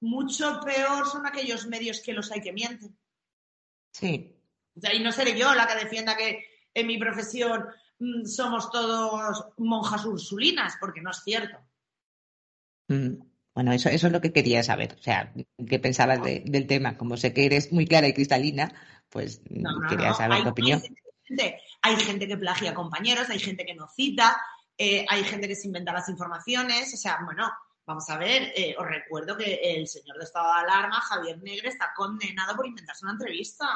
Mucho 0.00 0.60
peor 0.64 1.06
son 1.06 1.26
aquellos 1.26 1.66
medios 1.66 2.00
que 2.00 2.12
los 2.12 2.30
hay 2.32 2.40
que 2.40 2.52
mienten. 2.52 2.98
Sí. 3.92 4.36
Y 4.74 5.00
no 5.00 5.12
seré 5.12 5.38
yo 5.38 5.54
la 5.54 5.66
que 5.66 5.84
defienda 5.84 6.16
que 6.16 6.44
en 6.74 6.86
mi 6.86 6.98
profesión 6.98 7.66
mm, 7.98 8.24
somos 8.26 8.70
todos 8.70 9.46
monjas 9.58 10.04
ursulinas, 10.04 10.76
porque 10.80 11.00
no 11.00 11.10
es 11.10 11.22
cierto. 11.22 11.58
Mm. 12.88 13.30
Bueno, 13.54 13.72
eso, 13.72 13.88
eso 13.88 14.06
es 14.06 14.12
lo 14.12 14.20
que 14.20 14.32
quería 14.32 14.62
saber. 14.62 14.96
O 14.98 15.02
sea, 15.02 15.32
qué 15.68 15.78
pensabas 15.78 16.22
del 16.22 16.66
tema. 16.66 16.96
Como 16.96 17.16
sé 17.16 17.34
que 17.34 17.46
eres 17.46 17.72
muy 17.72 17.86
clara 17.86 18.06
y 18.06 18.14
cristalina, 18.14 18.72
pues 19.08 19.42
No, 19.50 19.72
no, 19.72 19.88
quería 19.88 20.14
saber 20.14 20.42
tu 20.42 20.50
opinión. 20.50 20.80
Hay 20.82 20.96
gente, 21.26 21.60
hay 21.82 21.96
gente 21.96 22.28
que 22.28 22.36
plagia 22.36 22.74
compañeros, 22.74 23.28
hay 23.28 23.38
gente 23.38 23.64
que 23.66 23.74
no 23.74 23.88
cita, 23.88 24.40
eh, 24.78 25.04
hay 25.08 25.24
gente 25.24 25.48
que 25.48 25.56
se 25.56 25.66
inventa 25.66 25.92
las 25.92 26.08
informaciones. 26.08 26.94
O 26.94 26.96
sea, 26.96 27.18
bueno, 27.24 27.50
vamos 27.84 28.08
a 28.08 28.18
ver, 28.18 28.52
eh, 28.54 28.74
os 28.78 28.86
recuerdo 28.86 29.36
que 29.36 29.60
el 29.62 29.88
señor 29.88 30.16
de 30.18 30.24
estado 30.24 30.46
de 30.54 30.60
alarma, 30.60 31.00
Javier 31.00 31.42
Negre, 31.42 31.68
está 31.68 31.92
condenado 31.94 32.54
por 32.56 32.66
inventarse 32.66 33.04
una 33.04 33.12
entrevista. 33.12 33.66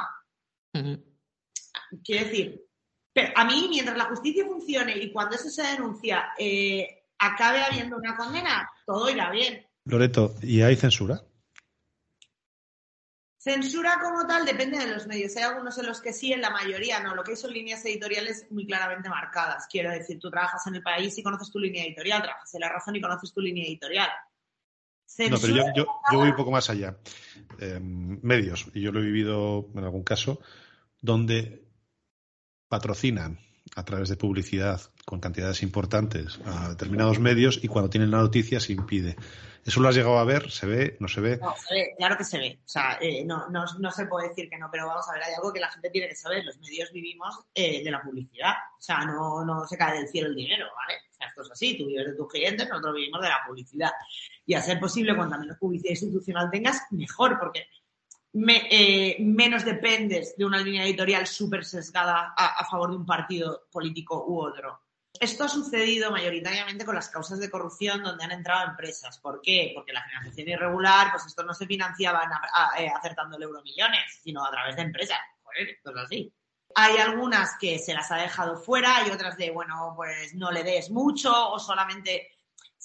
Quiero 2.03 2.25
decir, 2.25 2.65
pero 3.13 3.31
a 3.35 3.45
mí, 3.45 3.67
mientras 3.69 3.97
la 3.97 4.05
justicia 4.05 4.45
funcione 4.45 4.97
y 4.97 5.11
cuando 5.11 5.35
eso 5.35 5.49
se 5.49 5.61
denuncia 5.63 6.33
eh, 6.37 7.05
acabe 7.19 7.61
habiendo 7.63 7.97
una 7.97 8.15
condena, 8.17 8.69
todo 8.85 9.09
irá 9.09 9.31
bien. 9.31 9.65
Loreto, 9.85 10.35
¿y 10.41 10.61
hay 10.61 10.75
censura? 10.75 11.21
Censura 13.37 13.99
como 14.01 14.25
tal 14.25 14.43
depende 14.43 14.79
de 14.79 14.87
los 14.87 15.05
medios. 15.05 15.35
Hay 15.37 15.43
algunos 15.43 15.77
en 15.77 15.85
los 15.85 16.01
que 16.01 16.11
sí, 16.13 16.33
en 16.33 16.41
la 16.41 16.49
mayoría 16.49 16.99
no. 17.01 17.13
Lo 17.13 17.23
que 17.23 17.31
hay 17.31 17.37
son 17.37 17.53
líneas 17.53 17.85
editoriales 17.85 18.47
muy 18.49 18.65
claramente 18.65 19.07
marcadas. 19.07 19.67
Quiero 19.69 19.91
decir, 19.91 20.17
tú 20.19 20.31
trabajas 20.31 20.65
en 20.65 20.75
el 20.75 20.81
país 20.81 21.15
y 21.17 21.21
conoces 21.21 21.51
tu 21.51 21.59
línea 21.59 21.85
editorial, 21.85 22.23
trabajas 22.23 22.53
en 22.55 22.61
la 22.61 22.69
razón 22.69 22.95
y 22.95 23.01
conoces 23.01 23.31
tu 23.31 23.41
línea 23.41 23.63
editorial. 23.65 24.09
No, 24.09 25.37
pero 25.39 25.53
yo, 25.53 25.63
Censura- 25.63 25.73
yo, 25.75 25.85
yo 26.11 26.17
voy 26.17 26.29
un 26.29 26.35
poco 26.35 26.49
más 26.49 26.69
allá. 26.71 26.97
Eh, 27.59 27.79
medios, 27.79 28.65
y 28.73 28.81
yo 28.81 28.91
lo 28.91 28.99
he 28.99 29.03
vivido 29.03 29.67
en 29.75 29.83
algún 29.83 30.03
caso, 30.03 30.41
donde 31.05 31.65
patrocinan 32.67 33.39
a 33.75 33.83
través 33.83 34.09
de 34.09 34.17
publicidad 34.17 34.81
con 35.05 35.19
cantidades 35.19 35.63
importantes 35.63 36.39
a 36.45 36.69
determinados 36.69 37.19
medios 37.19 37.59
y 37.63 37.67
cuando 37.67 37.89
tienen 37.89 38.11
la 38.11 38.17
noticia 38.17 38.59
se 38.59 38.73
impide. 38.73 39.15
¿Eso 39.65 39.79
lo 39.81 39.89
has 39.89 39.95
llegado 39.95 40.19
a 40.19 40.23
ver? 40.23 40.51
¿Se 40.51 40.67
ve? 40.67 40.95
¿No 40.99 41.07
se 41.07 41.21
ve? 41.21 41.39
Claro 41.97 42.17
que 42.17 42.23
se 42.23 42.37
ve. 42.37 42.59
O 42.63 42.67
sea, 42.67 42.99
eh, 43.01 43.25
no, 43.25 43.49
no, 43.49 43.65
no 43.79 43.91
se 43.91 44.05
puede 44.05 44.29
decir 44.29 44.47
que 44.47 44.59
no, 44.59 44.69
pero 44.71 44.85
vamos 44.85 45.07
a 45.09 45.13
ver, 45.13 45.23
hay 45.23 45.33
algo 45.33 45.51
que 45.51 45.59
la 45.59 45.71
gente 45.71 45.89
tiene 45.89 46.07
que 46.07 46.15
saber. 46.15 46.45
Los 46.45 46.59
medios 46.59 46.91
vivimos 46.91 47.39
eh, 47.53 47.83
de 47.83 47.89
la 47.89 48.01
publicidad. 48.03 48.53
O 48.77 48.81
sea, 48.81 49.05
no, 49.05 49.43
no 49.43 49.65
se 49.65 49.75
cae 49.75 49.97
del 49.97 50.07
cielo 50.07 50.27
el 50.27 50.35
dinero, 50.35 50.67
¿vale? 50.75 50.99
O 51.09 51.13
sea, 51.15 51.27
esto 51.29 51.41
es 51.41 51.51
así. 51.51 51.77
Tú 51.77 51.87
vives 51.87 52.05
de 52.05 52.13
tus 52.13 52.27
clientes, 52.27 52.69
nosotros 52.69 52.93
vivimos 52.93 53.21
de 53.21 53.29
la 53.29 53.39
publicidad. 53.47 53.91
Y 54.45 54.53
a 54.53 54.61
ser 54.61 54.79
posible, 54.79 55.15
cuanta 55.15 55.39
menos 55.39 55.57
publicidad 55.57 55.91
institucional 55.91 56.51
tengas, 56.51 56.83
mejor, 56.91 57.39
porque 57.39 57.65
eh, 58.37 59.15
menos 59.19 59.63
dependes 59.63 60.35
de 60.35 60.43
una 60.43 60.59
línea 60.59 60.83
editorial 60.83 61.25
súper 61.25 61.63
sesgada 61.63 62.33
a, 62.35 62.65
favor 62.65 62.91
de 62.91 62.97
un 62.97 63.05
partido 63.05 63.67
político 63.71 64.25
u 64.27 64.41
otro. 64.41 64.81
Esto 65.17 65.45
ha 65.45 65.47
sucedido 65.47 66.11
mayoritariamente 66.11 66.83
con 66.83 66.95
las 66.95 67.07
causas 67.07 67.39
de 67.39 67.49
corrupción 67.49 68.03
donde 68.03 68.25
han 68.25 68.33
entrado 68.33 68.69
empresas. 68.69 69.17
¿Por 69.19 69.39
qué? 69.41 69.71
Porque 69.73 69.93
la 69.93 70.03
financiación 70.03 70.49
irregular, 70.49 71.11
pues 71.11 71.25
esto 71.27 71.43
no 71.43 71.53
se 71.53 71.65
financiaban 71.65 72.29
eh, 72.77 72.89
acertando 72.93 73.41
euromillones, 73.41 74.19
sino 74.21 74.45
a 74.45 74.51
través 74.51 74.75
de 74.75 74.81
empresas. 74.81 75.19
Joder, 75.41 75.69
esto 75.69 75.91
es 75.91 75.97
así. 75.97 76.33
Hay 76.75 76.97
algunas 76.97 77.57
que 77.57 77.79
se 77.79 77.93
las 77.93 78.11
ha 78.11 78.17
dejado 78.17 78.57
fuera, 78.57 78.97
hay 78.97 79.11
otras 79.11 79.37
de, 79.37 79.51
bueno, 79.51 79.93
pues 79.95 80.35
no 80.35 80.51
le 80.51 80.63
des 80.65 80.89
mucho 80.91 81.51
o 81.51 81.57
solamente 81.57 82.34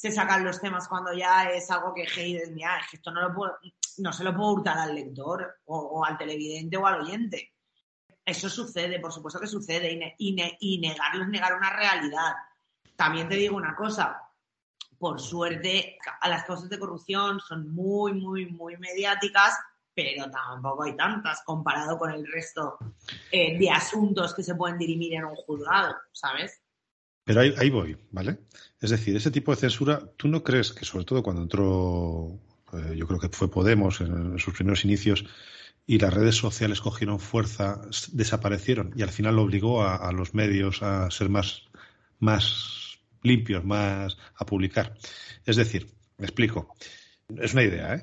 se 0.01 0.11
sacan 0.11 0.43
los 0.43 0.59
temas 0.59 0.89
cuando 0.89 1.13
ya 1.13 1.51
es 1.51 1.71
algo 1.71 1.93
que 1.93 2.07
hey, 2.11 2.35
es 2.35 2.51
esto 2.91 3.11
no, 3.11 3.21
lo 3.21 3.35
puedo, 3.35 3.59
no 3.99 4.15
se 4.15 4.25
lo 4.25 4.35
puedo 4.35 4.53
hurtar 4.53 4.79
al 4.79 4.95
lector 4.95 5.61
o, 5.67 6.03
al 6.03 6.17
televidente 6.17 6.79
o 6.79 6.87
al 6.87 7.03
oyente. 7.03 7.53
Eso 8.25 8.49
sucede, 8.49 8.99
por 8.99 9.13
supuesto 9.13 9.39
que 9.39 9.47
sucede, 9.47 9.93
y, 9.93 10.31
y 10.31 10.33
ne- 10.33 10.57
negarlo 10.89 11.25
es 11.25 11.29
negar 11.29 11.55
una 11.55 11.77
realidad. 11.77 12.33
También 12.97 13.29
te 13.29 13.35
digo 13.35 13.55
una 13.55 13.77
cosa, 13.77 14.23
por 14.99 15.21
suerte, 15.21 15.99
a 16.19 16.29
las 16.31 16.45
causas 16.45 16.71
de 16.71 16.79
corrupción 16.79 17.39
son 17.39 17.71
muy, 17.71 18.15
muy, 18.15 18.47
muy 18.47 18.79
mediáticas, 18.79 19.59
pero 19.95 20.31
tampoco 20.31 20.85
hay 20.85 20.97
tantas 20.97 21.43
comparado 21.45 21.99
con 21.99 22.11
el 22.11 22.27
resto 22.27 22.79
eh, 23.31 23.59
de 23.59 23.71
asuntos 23.71 24.35
que 24.35 24.43
se 24.43 24.55
pueden 24.55 24.79
dirimir 24.79 25.13
en 25.17 25.27
un 25.27 25.37
juzgado, 25.37 25.95
¿sabes? 26.11 26.60
Pero 27.25 27.41
ahí, 27.41 27.55
ahí 27.59 27.71
voy, 27.71 27.97
¿vale? 28.11 28.39
Es 28.81 28.91
decir, 28.91 29.15
ese 29.17 29.31
tipo 29.31 29.53
de 29.53 29.61
censura, 29.61 30.01
¿tú 30.17 30.29
no 30.29 30.43
crees 30.43 30.73
que 30.73 30.85
sobre 30.85 31.05
todo 31.05 31.23
cuando 31.23 31.43
entró, 31.43 32.41
eh, 32.73 32.95
yo 32.97 33.07
creo 33.07 33.21
que 33.21 33.29
fue 33.29 33.51
Podemos 33.51 34.01
en, 34.01 34.39
sus 34.39 34.55
primeros 34.55 34.85
inicios 34.85 35.25
y 35.87 35.99
las 35.99 36.13
redes 36.13 36.37
sociales 36.37 36.81
cogieron 36.81 37.21
fuerza, 37.21 37.81
desaparecieron 38.13 38.93
y 38.97 39.03
al 39.03 39.11
final 39.11 39.39
obligó 39.39 39.83
a, 39.83 39.97
a 39.97 40.13
los 40.13 40.35
medios 40.35 40.83
a 40.83 41.11
ser 41.11 41.29
más, 41.29 41.65
más 42.19 42.99
limpios, 43.23 43.65
más 43.65 44.17
a 44.37 44.47
publicar? 44.47 44.95
Es 45.45 45.57
decir, 45.57 45.89
me 46.19 46.27
explico, 46.27 46.75
es 47.39 47.53
una 47.53 47.63
idea, 47.63 47.95
¿eh? 47.95 48.03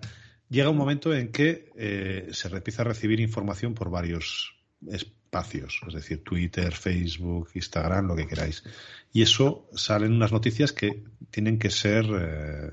Llega 0.50 0.70
un 0.70 0.78
momento 0.78 1.14
en 1.14 1.32
que 1.32 1.72
eh, 1.76 2.30
se 2.32 2.48
empieza 2.48 2.82
a 2.82 2.86
recibir 2.86 3.20
información 3.20 3.74
por 3.74 3.90
varios 3.90 4.56
espacios, 5.28 5.82
es 5.88 5.94
decir, 5.94 6.24
Twitter, 6.24 6.74
Facebook, 6.74 7.50
Instagram, 7.54 8.08
lo 8.08 8.16
que 8.16 8.28
queráis. 8.28 8.64
Y 9.12 9.22
eso 9.22 9.68
salen 9.74 10.14
unas 10.14 10.32
noticias 10.32 10.72
que 10.72 11.04
tienen 11.30 11.60
que 11.60 11.70
ser 11.70 12.06
eh, 12.10 12.72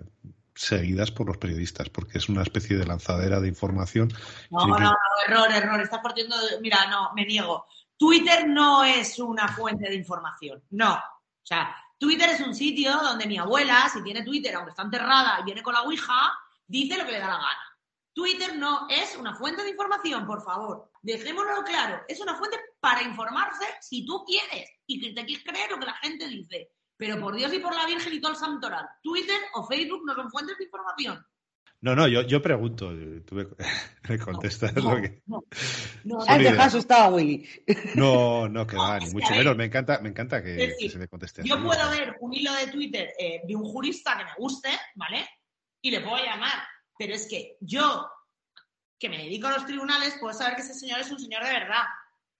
seguidas 0.54 1.10
por 1.10 1.26
los 1.26 1.36
periodistas, 1.38 1.90
porque 1.90 2.18
es 2.18 2.28
una 2.28 2.42
especie 2.42 2.76
de 2.76 2.86
lanzadera 2.86 3.40
de 3.40 3.48
información. 3.48 4.08
No, 4.50 4.66
no, 4.66 4.76
que- 4.76 4.82
no, 4.84 4.92
error, 5.26 5.50
error. 5.52 5.80
Estás 5.80 6.00
partiendo 6.00 6.36
de... 6.38 6.60
Mira, 6.60 6.86
no, 6.88 7.12
me 7.14 7.26
niego. 7.26 7.66
Twitter 7.96 8.46
no 8.48 8.84
es 8.84 9.18
una 9.18 9.48
fuente 9.48 9.88
de 9.88 9.96
información. 9.96 10.62
No. 10.70 10.94
O 10.94 11.46
sea, 11.46 11.74
Twitter 11.98 12.28
es 12.30 12.40
un 12.40 12.54
sitio 12.54 12.92
donde 13.02 13.26
mi 13.26 13.36
abuela, 13.38 13.88
si 13.92 14.02
tiene 14.02 14.22
Twitter, 14.22 14.54
aunque 14.54 14.70
está 14.70 14.82
enterrada 14.82 15.40
y 15.40 15.44
viene 15.44 15.62
con 15.62 15.74
la 15.74 15.82
Ouija, 15.82 16.32
dice 16.66 16.96
lo 16.98 17.04
que 17.04 17.12
le 17.12 17.18
da 17.18 17.26
la 17.28 17.34
gana. 17.34 17.73
Twitter 18.14 18.56
no 18.56 18.86
es 18.88 19.16
una 19.16 19.34
fuente 19.34 19.62
de 19.62 19.70
información, 19.70 20.26
por 20.26 20.42
favor. 20.42 20.90
Dejémoslo 21.02 21.64
claro. 21.64 22.02
Es 22.08 22.20
una 22.20 22.36
fuente 22.36 22.58
para 22.80 23.02
informarse 23.02 23.64
si 23.80 24.06
tú 24.06 24.24
quieres 24.24 24.70
y 24.86 25.00
que 25.00 25.12
te 25.12 25.26
quieres 25.26 25.44
creer 25.44 25.70
lo 25.70 25.78
que 25.78 25.86
la 25.86 25.96
gente 25.96 26.28
dice. 26.28 26.70
Pero 26.96 27.20
por 27.20 27.34
Dios 27.34 27.52
y 27.52 27.58
por 27.58 27.74
la 27.74 27.86
Virgen 27.86 28.12
y 28.12 28.20
todo 28.20 28.32
el 28.32 28.38
santoral, 28.38 28.86
Twitter 29.02 29.40
o 29.54 29.66
Facebook 29.66 30.02
no 30.06 30.14
son 30.14 30.30
fuentes 30.30 30.56
de 30.56 30.64
información. 30.64 31.26
No, 31.80 31.94
no, 31.94 32.08
yo, 32.08 32.22
yo 32.22 32.40
pregunto, 32.40 32.92
tú 33.26 33.34
me, 33.34 33.46
me 34.08 34.18
contestas 34.18 34.72
No, 34.74 34.94
lo 34.94 35.02
que... 35.02 35.22
no, 35.26 35.44
no, 36.04 36.20
Has 36.20 36.38
dejado 36.38 36.62
asustado, 36.62 37.16
Willy. 37.16 37.46
No, 37.94 38.48
no, 38.48 38.66
que 38.66 38.76
va, 38.76 38.96
es 38.98 39.08
ni 39.08 39.20
mucho 39.20 39.34
menos. 39.34 39.56
Me 39.56 39.66
encanta, 39.66 39.98
me 39.98 40.08
encanta 40.08 40.42
que, 40.42 40.50
decir, 40.50 40.76
que 40.78 40.90
se 40.90 40.98
me 40.98 41.08
conteste. 41.08 41.42
Yo 41.44 41.62
puedo 41.62 41.90
ver 41.90 42.16
un 42.20 42.32
hilo 42.32 42.54
de 42.54 42.68
Twitter 42.68 43.12
eh, 43.18 43.42
de 43.46 43.56
un 43.56 43.64
jurista 43.64 44.16
que 44.16 44.24
me 44.24 44.34
guste, 44.38 44.70
¿vale? 44.94 45.28
Y 45.82 45.90
le 45.90 46.00
puedo 46.00 46.16
llamar. 46.24 46.62
Pero 46.98 47.14
es 47.14 47.26
que 47.28 47.56
yo, 47.60 48.10
que 48.98 49.08
me 49.08 49.18
dedico 49.18 49.46
a 49.48 49.52
los 49.52 49.66
tribunales, 49.66 50.16
puedo 50.20 50.32
saber 50.36 50.54
que 50.56 50.62
ese 50.62 50.74
señor 50.74 51.00
es 51.00 51.10
un 51.10 51.18
señor 51.18 51.44
de 51.44 51.52
verdad. 51.52 51.82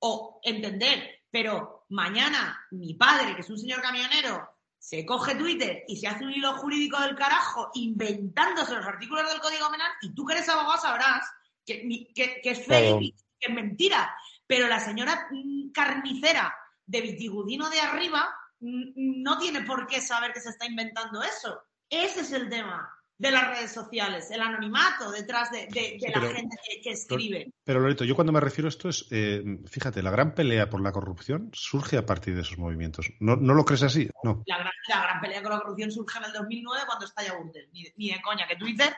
O 0.00 0.40
entender. 0.42 1.22
Pero 1.30 1.86
mañana 1.88 2.60
mi 2.70 2.94
padre, 2.94 3.34
que 3.34 3.40
es 3.40 3.50
un 3.50 3.58
señor 3.58 3.80
camionero, 3.82 4.48
se 4.78 5.04
coge 5.06 5.34
Twitter 5.34 5.84
y 5.88 5.96
se 5.96 6.06
hace 6.06 6.24
un 6.24 6.32
hilo 6.32 6.52
jurídico 6.58 7.00
del 7.00 7.16
carajo 7.16 7.70
inventándose 7.74 8.74
los 8.74 8.86
artículos 8.86 9.28
del 9.30 9.40
Código 9.40 9.70
Penal 9.70 9.90
y 10.02 10.14
tú 10.14 10.24
que 10.26 10.34
eres 10.34 10.48
abogado 10.48 10.80
sabrás 10.80 11.26
que, 11.64 11.80
que- 12.14 12.40
que 12.42 12.50
es 12.50 12.58
fake 12.66 13.02
y 13.02 13.12
que 13.40 13.48
es 13.48 13.54
mentira. 13.54 14.14
Pero 14.46 14.68
la 14.68 14.78
señora 14.78 15.26
mm, 15.30 15.72
carnicera 15.72 16.54
de 16.86 17.00
Vitigudino 17.00 17.70
de 17.70 17.80
arriba 17.80 18.28
mm, 18.60 19.22
no 19.22 19.38
tiene 19.38 19.62
por 19.62 19.86
qué 19.86 20.00
saber 20.02 20.32
que 20.34 20.40
se 20.40 20.50
está 20.50 20.66
inventando 20.66 21.22
eso. 21.22 21.62
Ese 21.88 22.20
es 22.20 22.32
el 22.32 22.50
tema 22.50 22.92
de 23.16 23.30
las 23.30 23.48
redes 23.48 23.70
sociales, 23.72 24.30
el 24.32 24.40
anonimato 24.40 25.10
detrás 25.12 25.50
de, 25.52 25.66
de- 25.68 25.98
de 26.00 26.08
la 26.08 26.20
pero- 26.20 26.34
gente 26.34 26.56
que, 26.68 26.80
que 26.80 26.90
escribe. 26.90 27.52
Pero 27.62 27.80
Loreto, 27.80 28.04
yo 28.04 28.14
cuando 28.16 28.32
me 28.32 28.40
refiero 28.40 28.66
a 28.66 28.70
esto 28.70 28.88
es, 28.88 29.06
eh, 29.12 29.42
fíjate, 29.66 30.02
la 30.02 30.10
gran 30.10 30.34
pelea 30.34 30.68
por 30.68 30.80
la 30.82 30.90
corrupción 30.92 31.48
surge 31.52 31.96
a 31.96 32.04
partir 32.04 32.34
de 32.34 32.42
esos 32.42 32.58
movimientos. 32.58 33.06
¿No, 33.20 33.36
no 33.36 33.54
lo 33.54 33.64
crees 33.64 33.84
así? 33.84 34.10
No. 34.24 34.42
La 34.46 34.58
gran, 34.58 34.72
la 34.88 35.02
gran 35.02 35.20
pelea 35.20 35.42
con 35.42 35.52
la 35.52 35.60
corrupción 35.60 35.92
surge 35.92 36.18
en 36.18 36.24
el 36.24 36.32
2009 36.32 36.82
cuando 36.86 37.06
estalla 37.06 37.34
Gürtel. 37.38 37.68
Ni, 37.72 37.84
ni 37.96 38.10
de 38.10 38.20
coña, 38.20 38.48
que 38.48 38.56
Twitter, 38.56 38.92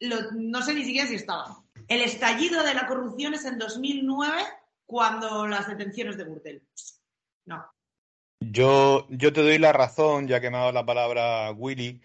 lo- 0.00 0.30
no 0.32 0.62
sé 0.62 0.74
ni 0.74 0.84
siquiera 0.84 1.08
si 1.08 1.16
estaba. 1.16 1.62
El 1.88 2.02
estallido 2.02 2.62
de 2.62 2.74
la 2.74 2.86
corrupción 2.86 3.34
es 3.34 3.44
en 3.44 3.58
2009 3.58 4.40
cuando 4.86 5.48
las 5.48 5.66
detenciones 5.66 6.16
de 6.16 6.24
Gürtel. 6.24 6.62
No. 7.46 7.66
Yo, 8.40 9.06
yo 9.10 9.32
te 9.32 9.42
doy 9.42 9.58
la 9.58 9.72
razón, 9.72 10.28
ya 10.28 10.40
que 10.40 10.50
me 10.50 10.56
ha 10.58 10.60
dado 10.60 10.72
la 10.72 10.86
palabra 10.86 11.50
Willy, 11.52 12.00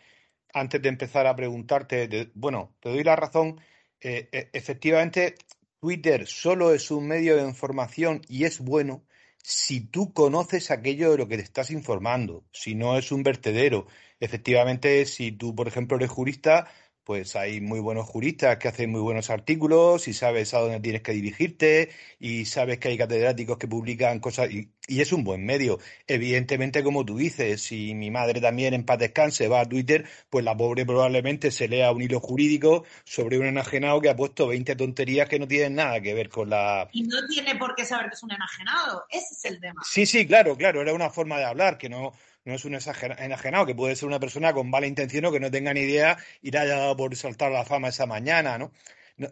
antes 0.53 0.81
de 0.81 0.89
empezar 0.89 1.27
a 1.27 1.36
preguntarte, 1.36 2.31
bueno, 2.36 2.75
te 2.79 2.89
doy 2.89 3.03
la 3.03 3.15
razón, 3.15 3.60
eh, 4.00 4.29
e- 4.31 4.50
efectivamente, 4.53 5.36
Twitter 5.79 6.27
solo 6.27 6.74
es 6.74 6.91
un 6.91 7.08
medio 7.08 7.36
de 7.38 7.43
información 7.43 8.22
y 8.27 8.46
es 8.46 8.60
bueno 8.60 9.03
si 9.43 9.81
tú 9.81 10.13
conoces 10.13 10.70
aquello 10.72 11.12
de 11.12 11.17
lo 11.17 11.27
que 11.27 11.38
te 11.38 11.43
estás 11.43 11.72
informando, 11.72 12.46
si 12.51 12.75
no 12.75 12.98
es 12.98 13.12
un 13.12 13.24
vertedero. 13.24 13.88
Efectivamente, 14.20 15.05
si 15.05 15.31
tú, 15.31 15.55
por 15.55 15.67
ejemplo, 15.67 15.98
eres 15.98 16.12
jurista, 16.12 16.67
pues 17.03 17.36
hay 17.36 17.62
muy 17.62 17.79
buenos 17.79 18.08
juristas 18.08 18.58
que 18.58 18.67
hacen 18.67 18.91
muy 18.91 19.01
buenos 19.01 19.29
artículos 19.29 20.08
y 20.08 20.13
sabes 20.13 20.53
a 20.53 20.60
dónde 20.60 20.79
tienes 20.79 21.01
que 21.01 21.13
dirigirte 21.13 21.89
y 22.20 22.46
sabes 22.46 22.77
que 22.77 22.89
hay 22.89 22.98
catedráticos 22.98 23.58
que 23.58 23.67
publican 23.67 24.20
cosas 24.20 24.51
y, 24.51 24.70
es 24.88 25.13
un 25.13 25.24
buen 25.24 25.46
medio. 25.46 25.79
Evidentemente, 26.05 26.84
como 26.84 27.05
tú 27.05 27.17
dices, 27.17 27.62
si 27.62 27.96
mi 27.96 28.12
madre 28.12 28.41
también 28.41 28.74
en 28.74 28.84
paz 28.84 29.00
descanse 29.00 29.48
va 29.48 29.62
a 29.62 29.70
Twitter, 29.70 30.05
pues 30.29 30.43
la 30.43 30.58
pobre 30.58 30.86
probablemente 30.86 31.50
se 31.50 31.70
lea 31.70 31.91
un 31.91 32.01
hilo 32.01 32.20
jurídico 32.20 32.84
sobre 33.05 33.39
un 33.39 33.46
enajenado 33.46 34.01
que 34.01 34.10
ha 34.10 34.15
puesto 34.15 34.48
20 34.48 34.75
tonterías 34.75 35.29
que 35.29 35.39
no 35.39 35.48
tienen 35.48 35.75
nada 35.75 36.01
que 36.01 36.13
ver 36.13 36.27
con 36.27 36.50
la... 36.50 36.89
Y 36.91 37.03
no 37.03 37.25
tiene 37.27 37.55
por 37.55 37.74
qué 37.75 37.86
saber 37.86 38.10
que 38.10 38.15
es 38.15 38.24
un 38.24 38.31
enajenado, 38.34 39.05
ese 39.10 39.34
es 39.34 39.46
el 39.46 39.62
tema. 39.62 39.81
Sí, 39.86 40.05
sí, 40.05 40.27
claro, 40.27 40.58
claro, 40.58 40.81
era 40.81 40.93
una 40.93 41.10
forma 41.10 41.38
de 41.38 41.46
hablar 41.46 41.77
que 41.77 41.88
no 41.88 42.12
no 42.45 42.53
es 42.55 42.65
un 42.65 42.75
enajenado, 42.75 43.65
que 43.65 43.75
puede 43.75 43.95
ser 43.95 44.07
una 44.07 44.19
persona 44.19 44.53
con 44.53 44.69
mala 44.69 44.88
intención 44.88 45.25
o 45.25 45.31
que 45.31 45.39
no 45.39 45.51
tenga 45.51 45.74
ni 45.74 45.81
idea 45.81 46.17
y 46.41 46.51
le 46.51 46.60
haya 46.60 46.77
dado 46.77 46.98
por 46.98 47.15
saltar 47.15 47.51
la 47.51 47.65
fama 47.65 47.89
esa 47.89 48.05
mañana, 48.05 48.57
¿no? 48.57 48.71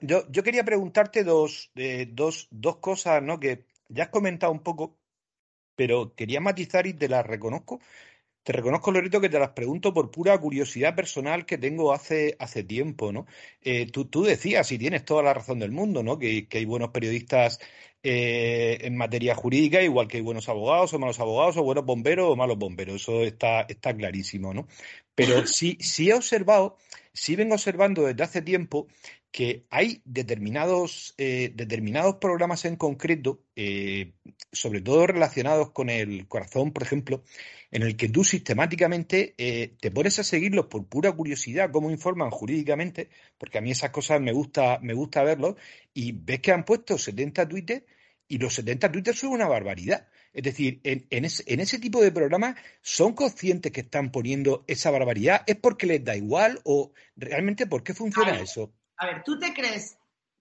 Yo, 0.02 0.30
yo 0.30 0.44
quería 0.44 0.64
preguntarte 0.64 1.24
dos, 1.24 1.72
eh, 1.76 2.08
dos, 2.12 2.48
dos 2.52 2.78
cosas, 2.78 3.24
¿no? 3.24 3.40
Que 3.40 3.66
ya 3.88 4.04
has 4.06 4.10
comentado 4.10 4.52
un 4.52 4.62
poco, 4.62 4.98
pero 5.76 6.14
quería 6.16 6.42
matizar 6.42 6.86
y 6.88 6.94
te 6.94 7.10
las 7.10 7.26
reconozco. 7.26 7.80
Te 8.44 8.54
reconozco, 8.54 8.92
Loreto, 8.92 9.22
que 9.22 9.30
te 9.30 9.40
las 9.40 9.52
pregunto 9.52 9.94
por 9.94 10.12
pura 10.12 10.38
curiosidad 10.40 10.96
personal 10.96 11.46
que 11.46 11.58
tengo 11.58 11.94
hace, 11.94 12.36
hace 12.40 12.64
tiempo, 12.64 13.12
¿no? 13.12 13.26
Eh, 13.62 13.88
tú, 13.92 14.06
tú, 14.06 14.24
decías, 14.24 14.72
y 14.72 14.78
tienes 14.80 15.06
toda 15.06 15.24
la 15.24 15.34
razón 15.34 15.60
del 15.60 15.72
mundo, 15.72 16.04
¿no? 16.04 16.18
Que 16.20 16.48
hay 16.52 16.66
buenos 16.66 16.90
periodistas 16.92 17.60
eh, 18.04 18.80
en 18.82 18.96
materia 18.96 19.36
jurídica, 19.36 19.82
igual 19.82 20.08
que 20.08 20.18
hay 20.18 20.24
buenos 20.24 20.48
abogados 20.50 20.94
o 20.94 21.00
malos 21.00 21.20
abogados, 21.20 21.58
o 21.58 21.64
buenos 21.64 21.86
bomberos 21.86 22.30
o 22.30 22.36
malos 22.36 22.58
bomberos. 22.58 23.02
Eso 23.02 23.24
está, 23.24 23.62
está 23.62 23.96
clarísimo, 23.96 24.54
¿no? 24.54 24.68
Pero 25.16 25.46
sí, 25.48 25.78
sí 25.82 26.10
he 26.10 26.14
observado, 26.14 26.78
sí 27.14 27.36
vengo 27.36 27.56
observando 27.56 28.04
desde 28.04 28.24
hace 28.24 28.42
tiempo 28.42 28.88
que 29.32 29.66
hay 29.70 30.02
determinados, 30.06 31.14
eh, 31.18 31.52
determinados 31.54 32.16
programas 32.16 32.66
en 32.66 32.76
concreto, 32.76 33.44
eh, 33.56 34.14
sobre 34.52 34.82
todo 34.82 35.08
relacionados 35.08 35.72
con 35.72 35.90
el 35.90 36.28
corazón, 36.28 36.72
por 36.72 36.84
ejemplo, 36.84 37.24
en 37.72 37.84
el 37.84 37.96
que 37.96 38.10
tú 38.10 38.24
sistemáticamente 38.24 39.36
te 39.80 39.92
pones 39.92 40.18
a 40.18 40.24
seguirlos 40.24 40.66
por 40.66 40.88
pura 40.88 41.12
curiosidad, 41.12 41.70
cómo 41.72 41.92
informan 41.92 42.32
jurídicamente, 42.32 43.10
porque 43.38 43.60
a 43.60 43.62
mí 43.62 43.70
esas 43.70 43.92
cosas 43.92 44.20
me 44.20 44.32
gusta, 44.32 44.80
me 44.82 44.96
gusta 44.96 45.22
verlos, 45.22 45.56
y 45.94 46.14
ves 46.14 46.40
que 46.40 46.52
han 46.52 46.66
puesto 46.66 46.98
70 46.98 47.48
tweets 47.48 47.84
y 48.30 48.38
los 48.38 48.54
70 48.54 48.92
twitters 48.92 49.20
son 49.20 49.32
una 49.32 49.48
barbaridad. 49.48 50.08
Es 50.32 50.44
decir, 50.44 50.80
en, 50.84 51.26
ese, 51.26 51.80
tipo 51.80 52.02
de 52.02 52.12
programas, 52.12 52.56
¿son 52.82 53.14
conscientes 53.14 53.72
que 53.72 53.82
están 53.82 54.12
poniendo 54.12 54.64
esa 54.68 54.92
barbaridad? 54.92 55.42
¿Es 55.48 55.56
porque 55.56 55.88
les 55.88 56.04
da 56.04 56.16
igual 56.16 56.62
o 56.64 56.94
realmente 57.16 57.66
por 57.66 57.84
qué 57.84 57.96
funciona 57.96 58.40
eso? 58.40 58.72
A 59.00 59.06
ver, 59.06 59.24
¿tú 59.24 59.40
te 59.40 59.54
crees 59.54 59.98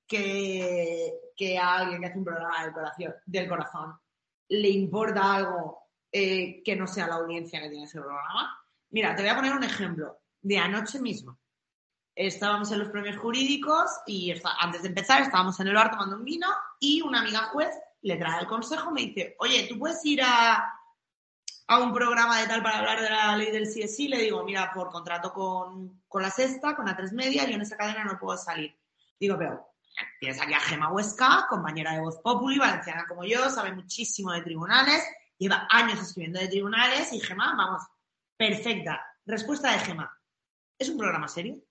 que, 0.06 1.58
a 1.60 1.76
alguien 1.76 2.00
que 2.00 2.06
hace 2.06 2.18
un 2.18 2.24
programa 2.24 2.72
del 3.26 3.48
corazón, 3.48 3.98
le 4.48 4.68
importa 4.68 5.34
algo 5.36 5.82
eh, 6.12 6.62
que 6.62 6.76
no 6.76 6.86
sea 6.86 7.06
la 7.06 7.16
audiencia 7.16 7.60
que 7.60 7.70
tiene 7.70 7.84
ese 7.84 8.00
programa? 8.00 8.58
Mira, 8.90 9.14
te 9.14 9.22
voy 9.22 9.30
a 9.30 9.36
poner 9.36 9.52
un 9.54 9.64
ejemplo 9.64 10.18
de 10.40 10.58
anoche 10.58 11.00
mismo 11.00 11.38
estábamos 12.18 12.72
en 12.72 12.80
los 12.80 12.88
premios 12.88 13.16
jurídicos 13.16 13.90
y 14.06 14.34
antes 14.58 14.82
de 14.82 14.88
empezar 14.88 15.22
estábamos 15.22 15.58
en 15.60 15.68
el 15.68 15.74
bar 15.74 15.92
tomando 15.92 16.16
un 16.16 16.24
vino 16.24 16.48
y 16.80 17.00
una 17.00 17.20
amiga 17.20 17.44
juez 17.52 17.70
le 18.02 18.16
trae 18.16 18.40
el 18.40 18.46
consejo, 18.46 18.90
me 18.90 19.02
dice, 19.02 19.36
oye, 19.38 19.66
¿tú 19.68 19.78
puedes 19.78 20.04
ir 20.04 20.20
a, 20.22 20.77
a 21.68 21.78
un 21.78 21.92
programa 21.92 22.40
de 22.40 22.46
tal 22.46 22.62
para 22.62 22.78
hablar 22.78 23.00
de 23.00 23.10
la 23.10 23.36
ley 23.36 23.50
del 23.50 23.68
CSI? 23.68 24.08
Le 24.08 24.18
digo, 24.18 24.42
mira, 24.42 24.72
por 24.72 24.90
contrato 24.90 25.32
con, 25.32 26.02
con 26.08 26.22
la 26.22 26.30
sexta, 26.30 26.74
con 26.74 26.86
la 26.86 26.96
tres 26.96 27.12
media, 27.12 27.46
yo 27.46 27.54
en 27.54 27.62
esa 27.62 27.76
cadena 27.76 28.04
no 28.04 28.18
puedo 28.18 28.36
salir. 28.36 28.76
Digo, 29.20 29.36
pero 29.38 29.68
tienes 30.18 30.40
aquí 30.40 30.54
a 30.54 30.60
Gema 30.60 30.90
Huesca, 30.90 31.46
compañera 31.48 31.92
de 31.92 32.00
Voz 32.00 32.16
Populi, 32.18 32.58
valenciana 32.58 33.06
como 33.06 33.24
yo, 33.24 33.48
sabe 33.50 33.72
muchísimo 33.72 34.32
de 34.32 34.42
tribunales, 34.42 35.04
lleva 35.36 35.68
años 35.70 36.00
escribiendo 36.00 36.40
de 36.40 36.48
tribunales 36.48 37.12
y 37.12 37.20
Gema, 37.20 37.54
vamos, 37.56 37.82
perfecta. 38.36 39.04
Respuesta 39.26 39.72
de 39.72 39.78
Gema, 39.80 40.18
¿es 40.78 40.88
un 40.88 40.98
programa 40.98 41.28
serio? 41.28 41.62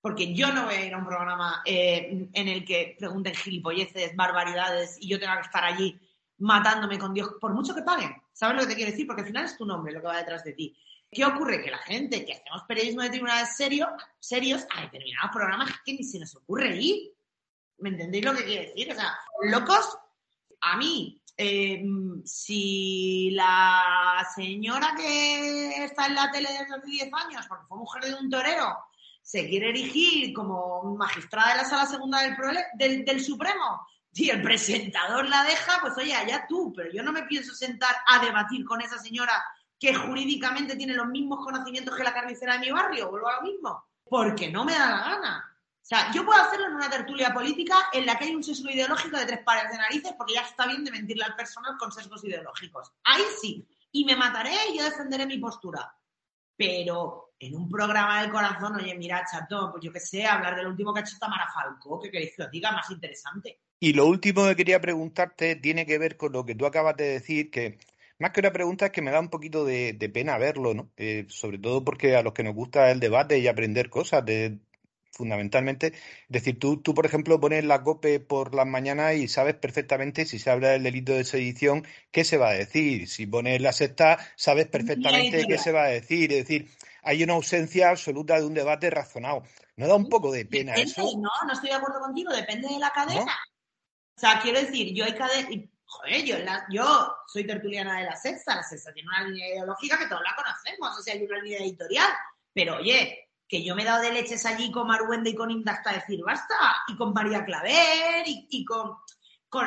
porque 0.00 0.34
yo 0.34 0.52
no 0.52 0.64
voy 0.64 0.74
a 0.74 0.84
ir 0.86 0.94
a 0.94 0.98
un 0.98 1.06
programa 1.06 1.62
eh, 1.64 2.28
en 2.32 2.48
el 2.48 2.64
que 2.64 2.96
pregunten 2.98 3.34
gilipolleces, 3.34 4.16
barbaridades 4.16 4.96
y 5.00 5.08
yo 5.08 5.20
tenga 5.20 5.36
que 5.36 5.46
estar 5.46 5.64
allí 5.64 6.00
matándome 6.40 6.98
con 6.98 7.14
Dios, 7.14 7.34
por 7.40 7.54
mucho 7.54 7.74
que 7.74 7.82
paguen. 7.82 8.14
¿Sabes 8.32 8.56
lo 8.56 8.62
que 8.62 8.68
te 8.68 8.76
quiero 8.76 8.90
decir? 8.90 9.06
Porque 9.06 9.22
al 9.22 9.28
final 9.28 9.44
es 9.44 9.56
tu 9.56 9.64
nombre 9.64 9.92
lo 9.92 10.00
que 10.00 10.06
va 10.06 10.18
detrás 10.18 10.44
de 10.44 10.52
ti. 10.52 10.76
¿Qué 11.10 11.24
ocurre? 11.24 11.62
Que 11.62 11.70
la 11.70 11.78
gente 11.78 12.24
que 12.24 12.34
hacemos 12.34 12.62
periodismo 12.68 13.02
de 13.02 13.10
tribunales 13.10 13.56
serio, 13.56 13.88
serios 14.18 14.64
a 14.74 14.82
determinados 14.82 15.30
programas 15.32 15.70
que 15.84 15.94
ni 15.94 16.04
se 16.04 16.18
nos 16.18 16.34
ocurre 16.36 16.76
ir. 16.76 17.12
¿Me 17.78 17.90
entendéis 17.90 18.24
lo 18.24 18.34
que 18.34 18.44
quiero 18.44 18.62
decir? 18.62 18.92
O 18.92 18.94
sea, 18.94 19.18
locos, 19.42 19.98
a 20.60 20.76
mí, 20.76 21.20
eh, 21.36 21.82
si 22.24 23.30
la 23.32 24.26
señora 24.34 24.94
que 24.96 25.84
está 25.84 26.06
en 26.06 26.14
la 26.14 26.30
tele 26.30 26.48
desde 26.48 26.74
hace 26.74 26.86
10 26.86 27.10
años, 27.12 27.46
porque 27.48 27.66
fue 27.66 27.78
mujer 27.78 28.04
de 28.04 28.14
un 28.14 28.30
torero, 28.30 28.76
se 29.22 29.48
quiere 29.48 29.70
erigir 29.70 30.32
como 30.32 30.96
magistrada 30.96 31.52
de 31.52 31.56
la 31.58 31.64
sala 31.64 31.86
segunda 31.86 32.20
del, 32.74 33.04
del, 33.04 33.20
Supremo 33.20 33.86
si 34.12 34.30
el 34.30 34.42
presentador 34.42 35.28
la 35.28 35.44
deja, 35.44 35.78
pues 35.80 35.96
oye, 35.96 36.14
allá 36.14 36.46
tú, 36.48 36.72
pero 36.74 36.90
yo 36.92 37.02
no 37.02 37.12
me 37.12 37.22
pienso 37.24 37.54
sentar 37.54 37.94
a 38.06 38.24
debatir 38.24 38.64
con 38.64 38.80
esa 38.80 38.98
señora 38.98 39.32
que 39.78 39.94
jurídicamente 39.94 40.76
tiene 40.76 40.94
los 40.94 41.06
mismos 41.06 41.44
conocimientos 41.44 41.96
que 41.96 42.04
la 42.04 42.12
carnicera 42.12 42.54
de 42.54 42.60
mi 42.60 42.70
barrio, 42.70 43.10
vuelvo 43.10 43.28
a 43.28 43.36
lo 43.36 43.42
mismo, 43.42 43.84
porque 44.04 44.50
no 44.50 44.64
me 44.64 44.74
da 44.74 44.90
la 44.90 44.98
gana. 44.98 45.46
O 45.82 45.86
sea, 45.90 46.12
yo 46.12 46.24
puedo 46.24 46.40
hacerlo 46.40 46.66
en 46.66 46.74
una 46.74 46.90
tertulia 46.90 47.32
política 47.32 47.88
en 47.92 48.04
la 48.04 48.16
que 48.16 48.24
hay 48.24 48.34
un 48.34 48.44
sesgo 48.44 48.68
ideológico 48.68 49.16
de 49.16 49.24
tres 49.24 49.40
pares 49.42 49.70
de 49.72 49.78
narices 49.78 50.12
porque 50.16 50.34
ya 50.34 50.42
está 50.42 50.66
bien 50.66 50.84
de 50.84 50.90
mentirle 50.90 51.24
al 51.24 51.34
personal 51.34 51.76
con 51.78 51.90
sesgos 51.90 52.22
ideológicos. 52.22 52.92
Ahí 53.04 53.22
sí. 53.40 53.66
Y 53.90 54.04
me 54.04 54.14
mataré 54.14 54.52
y 54.68 54.78
yo 54.78 54.84
defenderé 54.84 55.26
mi 55.26 55.38
postura. 55.38 55.92
Pero 56.54 57.32
en 57.38 57.56
un 57.56 57.68
programa 57.68 58.20
del 58.20 58.30
corazón, 58.30 58.76
oye, 58.76 58.94
mira, 58.94 59.24
chato, 59.28 59.70
pues 59.72 59.82
yo 59.82 59.90
qué 59.90 59.98
sé, 59.98 60.26
hablar 60.26 60.54
del 60.54 60.66
último 60.66 60.92
que 60.92 61.00
ha 61.00 61.02
hecho 61.02 61.18
Tamara 61.18 61.50
Falco, 61.52 61.98
que 61.98 62.10
queréis 62.10 62.36
que 62.36 62.46
diga 62.48 62.70
más 62.70 62.90
interesante. 62.90 63.58
Y 63.80 63.94
lo 63.94 64.06
último 64.06 64.46
que 64.46 64.56
quería 64.56 64.80
preguntarte 64.80 65.56
tiene 65.56 65.86
que 65.86 65.98
ver 65.98 66.16
con 66.16 66.32
lo 66.32 66.44
que 66.44 66.54
tú 66.54 66.66
acabas 66.66 66.96
de 66.96 67.08
decir, 67.08 67.50
que 67.50 67.78
más 68.18 68.32
que 68.32 68.40
una 68.40 68.52
pregunta 68.52 68.86
es 68.86 68.92
que 68.92 69.00
me 69.00 69.10
da 69.10 69.20
un 69.20 69.30
poquito 69.30 69.64
de, 69.64 69.94
pena 70.12 70.36
verlo, 70.36 70.74
¿no? 70.74 70.90
Eh, 70.98 71.24
sobre 71.28 71.58
todo 71.58 71.82
porque 71.82 72.14
a 72.14 72.22
los 72.22 72.34
que 72.34 72.42
nos 72.42 72.54
gusta 72.54 72.90
el 72.90 73.00
debate 73.00 73.38
y 73.38 73.48
aprender 73.48 73.88
cosas, 73.88 74.24
de, 74.26 74.58
fundamentalmente. 75.12 75.88
Es 75.88 76.28
decir, 76.28 76.58
tú, 76.58 76.78
tú, 76.82 76.94
por 76.94 77.06
ejemplo, 77.06 77.40
pones 77.40 77.64
la 77.64 77.82
COPE 77.82 78.20
por 78.20 78.54
las 78.54 78.66
mañanas 78.66 79.14
y 79.16 79.28
sabes 79.28 79.54
perfectamente 79.54 80.26
si 80.26 80.38
se 80.38 80.50
habla 80.50 80.68
del 80.68 80.82
delito 80.82 81.12
de 81.12 81.24
sedición, 81.24 81.86
qué 82.10 82.24
se 82.24 82.36
va 82.36 82.50
a 82.50 82.52
decir. 82.52 83.08
Si 83.08 83.26
pones 83.26 83.60
la 83.60 83.72
sexta, 83.72 84.18
sabes 84.36 84.66
perfectamente 84.66 85.46
qué 85.46 85.58
se 85.58 85.72
va 85.72 85.84
a 85.84 85.88
decir. 85.88 86.32
Es 86.32 86.46
decir, 86.46 86.68
hay 87.02 87.22
una 87.22 87.34
ausencia 87.34 87.90
absoluta 87.90 88.38
de 88.38 88.46
un 88.46 88.54
debate 88.54 88.90
razonado. 88.90 89.42
¿No 89.76 89.88
da 89.88 89.94
un 89.94 90.08
poco 90.08 90.30
de 90.30 90.44
pena 90.44 90.74
eso? 90.74 91.02
No, 91.02 91.30
no 91.46 91.52
estoy 91.52 91.70
de 91.70 91.76
acuerdo 91.76 92.00
contigo, 92.00 92.30
depende 92.32 92.68
de 92.68 92.78
la 92.78 92.90
cadena. 92.90 93.32
O 94.20 94.26
sea, 94.26 94.38
quiero 94.38 94.60
decir, 94.60 94.92
yo 94.94 95.06
hay 95.06 95.14
cadena. 95.14 95.48
Joder, 95.86 96.24
yo, 96.26 96.36
yo 96.68 97.16
soy 97.26 97.46
tertuliana 97.46 98.00
de 98.00 98.04
la 98.04 98.16
sexta, 98.16 98.54
la 98.54 98.62
sexta 98.62 98.92
tiene 98.92 99.08
una 99.08 99.24
línea 99.24 99.48
ideológica 99.48 99.98
que 99.98 100.08
todos 100.08 100.20
la 100.22 100.36
conocemos, 100.36 100.98
o 100.98 101.02
sea, 101.02 101.14
hay 101.14 101.24
una 101.24 101.38
línea 101.38 101.60
editorial. 101.60 102.10
Pero 102.52 102.76
oye, 102.76 103.30
que 103.48 103.64
yo 103.64 103.74
me 103.74 103.80
he 103.80 103.86
dado 103.86 104.02
de 104.02 104.12
leches 104.12 104.44
allí 104.44 104.70
con 104.70 104.86
Maruende 104.86 105.30
y 105.30 105.34
con 105.34 105.50
Inda 105.50 105.72
hasta 105.72 105.94
decir 105.94 106.20
basta, 106.22 106.54
y 106.88 106.96
con 106.98 107.14
María 107.14 107.46
Claver, 107.46 108.24
y, 108.26 108.62
con, 108.66 108.98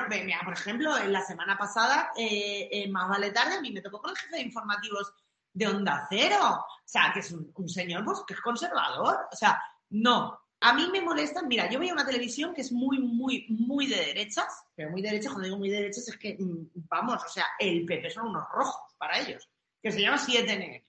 mira, 0.10 0.42
por 0.46 0.54
ejemplo, 0.54 0.96
en 1.00 1.12
la 1.12 1.24
semana 1.24 1.58
pasada, 1.58 2.12
eh, 2.16 2.88
Más 2.92 3.10
Vale 3.10 3.32
Tarde, 3.32 3.56
a 3.56 3.62
mí 3.62 3.72
me 3.72 3.82
tocó 3.82 4.00
con 4.00 4.12
el 4.12 4.18
jefe 4.18 4.36
de 4.36 4.44
informativos 4.44 5.16
de 5.52 5.68
Onda 5.68 6.06
Cero. 6.08 6.38
O 6.60 6.66
sea, 6.86 7.12
que 7.12 7.22
es 7.22 7.32
un, 7.32 7.68
señor 7.68 8.06
pues, 8.06 8.22
que 8.28 8.36
es 8.36 8.42
conservador. 8.42 9.28
O 9.32 9.36
sea, 9.36 9.60
no. 9.90 10.43
A 10.66 10.72
mí 10.72 10.88
me 10.90 11.02
molestan, 11.02 11.50
mira, 11.50 11.70
yo 11.70 11.78
veía 11.78 11.92
una 11.92 12.06
televisión 12.06 12.54
que 12.54 12.62
es 12.62 12.72
muy, 12.72 12.98
muy, 12.98 13.48
muy 13.50 13.86
de 13.86 13.98
derechas, 13.98 14.64
pero 14.74 14.92
muy 14.92 15.02
de 15.02 15.10
derechas, 15.10 15.34
cuando 15.34 15.48
digo 15.48 15.58
muy 15.58 15.70
de 15.70 15.76
derechas 15.76 16.08
es 16.08 16.18
que, 16.18 16.38
mm, 16.40 16.88
vamos, 16.88 17.22
o 17.22 17.28
sea, 17.28 17.48
el 17.60 17.86
PP 17.86 18.10
son 18.10 18.28
unos 18.28 18.48
rojos 18.50 18.96
para 18.98 19.20
ellos, 19.20 19.50
que 19.82 19.92
se 19.92 20.00
llama 20.00 20.18
7N. 20.18 20.86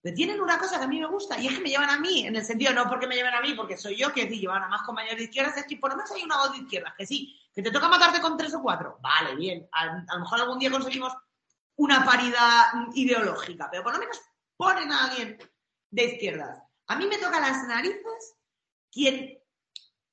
Pero 0.00 0.14
tienen 0.14 0.40
una 0.40 0.56
cosa 0.56 0.78
que 0.78 0.84
a 0.84 0.88
mí 0.88 1.00
me 1.00 1.08
gusta 1.08 1.36
y 1.36 1.48
es 1.48 1.54
que 1.54 1.64
me 1.64 1.68
llevan 1.68 1.90
a 1.90 1.98
mí, 1.98 2.28
en 2.28 2.36
el 2.36 2.44
sentido, 2.44 2.72
no 2.74 2.88
porque 2.88 3.08
me 3.08 3.16
llevan 3.16 3.34
a 3.34 3.40
mí, 3.40 3.54
porque 3.54 3.76
soy 3.76 3.96
yo 3.96 4.12
que 4.12 4.26
llevan 4.26 4.62
a 4.62 4.68
más 4.68 4.82
compañeros 4.82 5.18
de 5.18 5.24
izquierdas, 5.24 5.56
es 5.56 5.66
que 5.66 5.78
por 5.78 5.90
lo 5.90 5.96
menos 5.96 6.12
hay 6.12 6.22
una 6.22 6.36
voz 6.36 6.52
de 6.52 6.58
izquierdas, 6.58 6.94
que 6.96 7.06
sí, 7.06 7.36
que 7.52 7.62
te 7.62 7.72
toca 7.72 7.88
matarte 7.88 8.20
con 8.20 8.36
tres 8.36 8.54
o 8.54 8.62
cuatro. 8.62 9.00
Vale, 9.02 9.34
bien, 9.34 9.68
a 9.72 10.14
lo 10.14 10.20
mejor 10.20 10.40
algún 10.40 10.60
día 10.60 10.70
conseguimos 10.70 11.12
una 11.74 12.04
paridad 12.04 12.66
ideológica, 12.94 13.68
pero 13.68 13.82
por 13.82 13.94
lo 13.94 13.98
menos 13.98 14.20
ponen 14.56 14.92
a 14.92 15.06
alguien 15.06 15.38
de 15.90 16.04
izquierdas. 16.04 16.62
A 16.86 16.94
mí 16.94 17.06
me 17.06 17.18
toca 17.18 17.40
las 17.40 17.66
narices 17.66 18.35
quien 18.90 19.38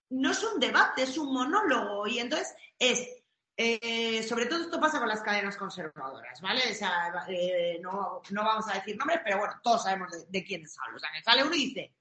no 0.09 0.31
es 0.31 0.43
un 0.43 0.59
debate, 0.59 1.03
es 1.03 1.17
un 1.17 1.33
monólogo 1.33 2.07
y 2.07 2.19
entonces 2.19 2.53
es, 2.77 3.07
eh, 3.57 4.23
sobre 4.23 4.45
todo 4.45 4.63
esto 4.63 4.79
pasa 4.79 4.99
con 4.99 5.07
las 5.07 5.21
cadenas 5.21 5.57
conservadoras, 5.57 6.39
¿vale? 6.41 6.61
O 6.71 6.73
sea, 6.73 7.25
eh, 7.27 7.79
no, 7.81 8.21
vamos 8.31 8.67
a 8.69 8.75
decir 8.75 8.97
nombres, 8.97 9.21
pero 9.23 9.39
bueno, 9.39 9.53
todos 9.63 9.83
sabemos 9.83 10.11
de, 10.27 10.43
quiénes 10.43 10.75
hablo. 10.79 10.97
O 10.97 10.99
sea, 10.99 11.09
que 11.11 11.23
sale 11.23 11.43
uno 11.43 11.55
y 11.55 11.67
dice, 11.67 11.93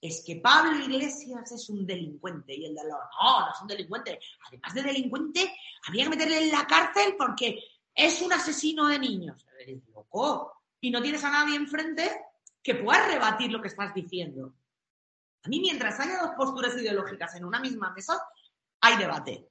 es 0.00 0.22
que 0.26 0.36
Pablo 0.36 0.78
Iglesias 0.78 1.52
es 1.52 1.68
un 1.68 1.86
delincuente. 1.86 2.54
Y 2.54 2.66
el 2.66 2.74
de 2.74 2.82
los, 2.84 2.92
no, 2.92 3.40
no 3.40 3.52
es 3.52 3.60
un 3.60 3.68
delincuente. 3.68 4.18
Además 4.48 4.74
de 4.74 4.82
delincuente, 4.82 5.54
habría 5.86 6.04
que 6.04 6.10
meterle 6.10 6.44
en 6.44 6.50
la 6.50 6.66
cárcel 6.66 7.14
porque 7.16 7.62
es 7.94 8.20
un 8.20 8.32
asesino 8.32 8.88
de 8.88 8.98
niños. 8.98 9.46
Eres 9.60 9.86
loco. 9.88 10.52
Y 10.80 10.90
no 10.90 11.00
tienes 11.00 11.22
a 11.22 11.30
nadie 11.30 11.56
enfrente 11.56 12.10
que 12.62 12.74
pueda 12.74 13.06
rebatir 13.06 13.50
lo 13.50 13.60
que 13.60 13.68
estás 13.68 13.94
diciendo. 13.94 14.54
A 15.44 15.48
mí, 15.48 15.60
mientras 15.60 15.98
haya 15.98 16.22
dos 16.22 16.32
posturas 16.36 16.76
ideológicas 16.76 17.34
en 17.34 17.44
una 17.44 17.60
misma 17.60 17.92
mesa, 17.92 18.22
hay 18.80 18.96
debate. 18.96 19.48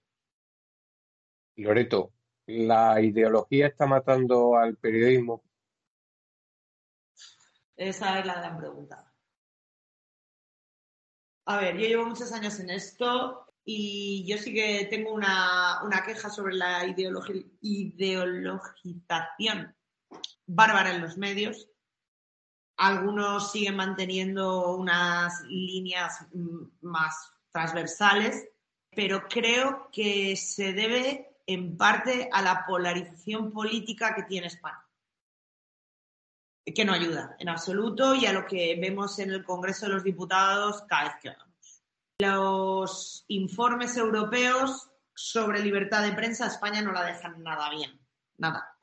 Loreto, 1.57 2.13
¿la 2.45 3.01
ideología 3.01 3.67
está 3.67 3.85
matando 3.85 4.57
al 4.57 4.77
periodismo? 4.77 5.43
Esa 7.75 8.19
es 8.19 8.25
la 8.25 8.35
gran 8.35 8.57
pregunta. 8.57 9.13
A 11.45 11.57
ver, 11.57 11.77
yo 11.77 11.87
llevo 11.87 12.05
muchos 12.05 12.31
años 12.31 12.57
en 12.59 12.69
esto 12.69 13.47
y 13.65 14.23
yo 14.27 14.37
sí 14.37 14.53
que 14.53 14.87
tengo 14.89 15.11
una, 15.13 15.81
queja 16.05 16.29
sobre 16.29 16.55
la 16.55 16.85
ideologización 16.85 19.75
bárbara 20.45 20.95
en 20.95 21.01
los 21.01 21.17
medios. 21.17 21.67
Algunos 22.83 23.51
siguen 23.51 23.75
manteniendo 23.75 24.75
unas 24.75 25.41
líneas 25.43 26.25
más 26.81 27.31
transversales, 27.51 28.47
pero 28.89 29.27
creo 29.27 29.89
que 29.91 30.35
se 30.35 30.73
debe 30.73 31.37
en 31.45 31.77
parte 31.77 32.27
a 32.31 32.41
la 32.41 32.65
polarización 32.65 33.51
política 33.51 34.15
que 34.15 34.23
tiene 34.23 34.47
España 34.47 34.83
que 36.65 36.85
no 36.85 36.93
ayuda 36.93 37.35
en 37.39 37.49
absoluto 37.49 38.15
y 38.15 38.25
a 38.25 38.33
lo 38.33 38.45
que 38.45 38.77
vemos 38.79 39.17
en 39.19 39.31
el 39.31 39.43
Congreso 39.43 39.85
de 39.85 39.93
los 39.93 40.03
Diputados 40.03 40.83
cada 40.87 41.05
vez 41.05 41.13
que 41.21 41.29
vamos. 41.29 41.83
Los 42.19 43.25
informes 43.27 43.97
europeos 43.97 44.89
sobre 45.13 45.61
libertad 45.61 46.03
de 46.03 46.13
prensa, 46.13 46.47
España 46.47 46.81
no 46.81 46.91
la 46.91 47.03
dejan 47.03 47.43
nada 47.43 47.69
bien, 47.69 47.99
nada. 48.37 48.75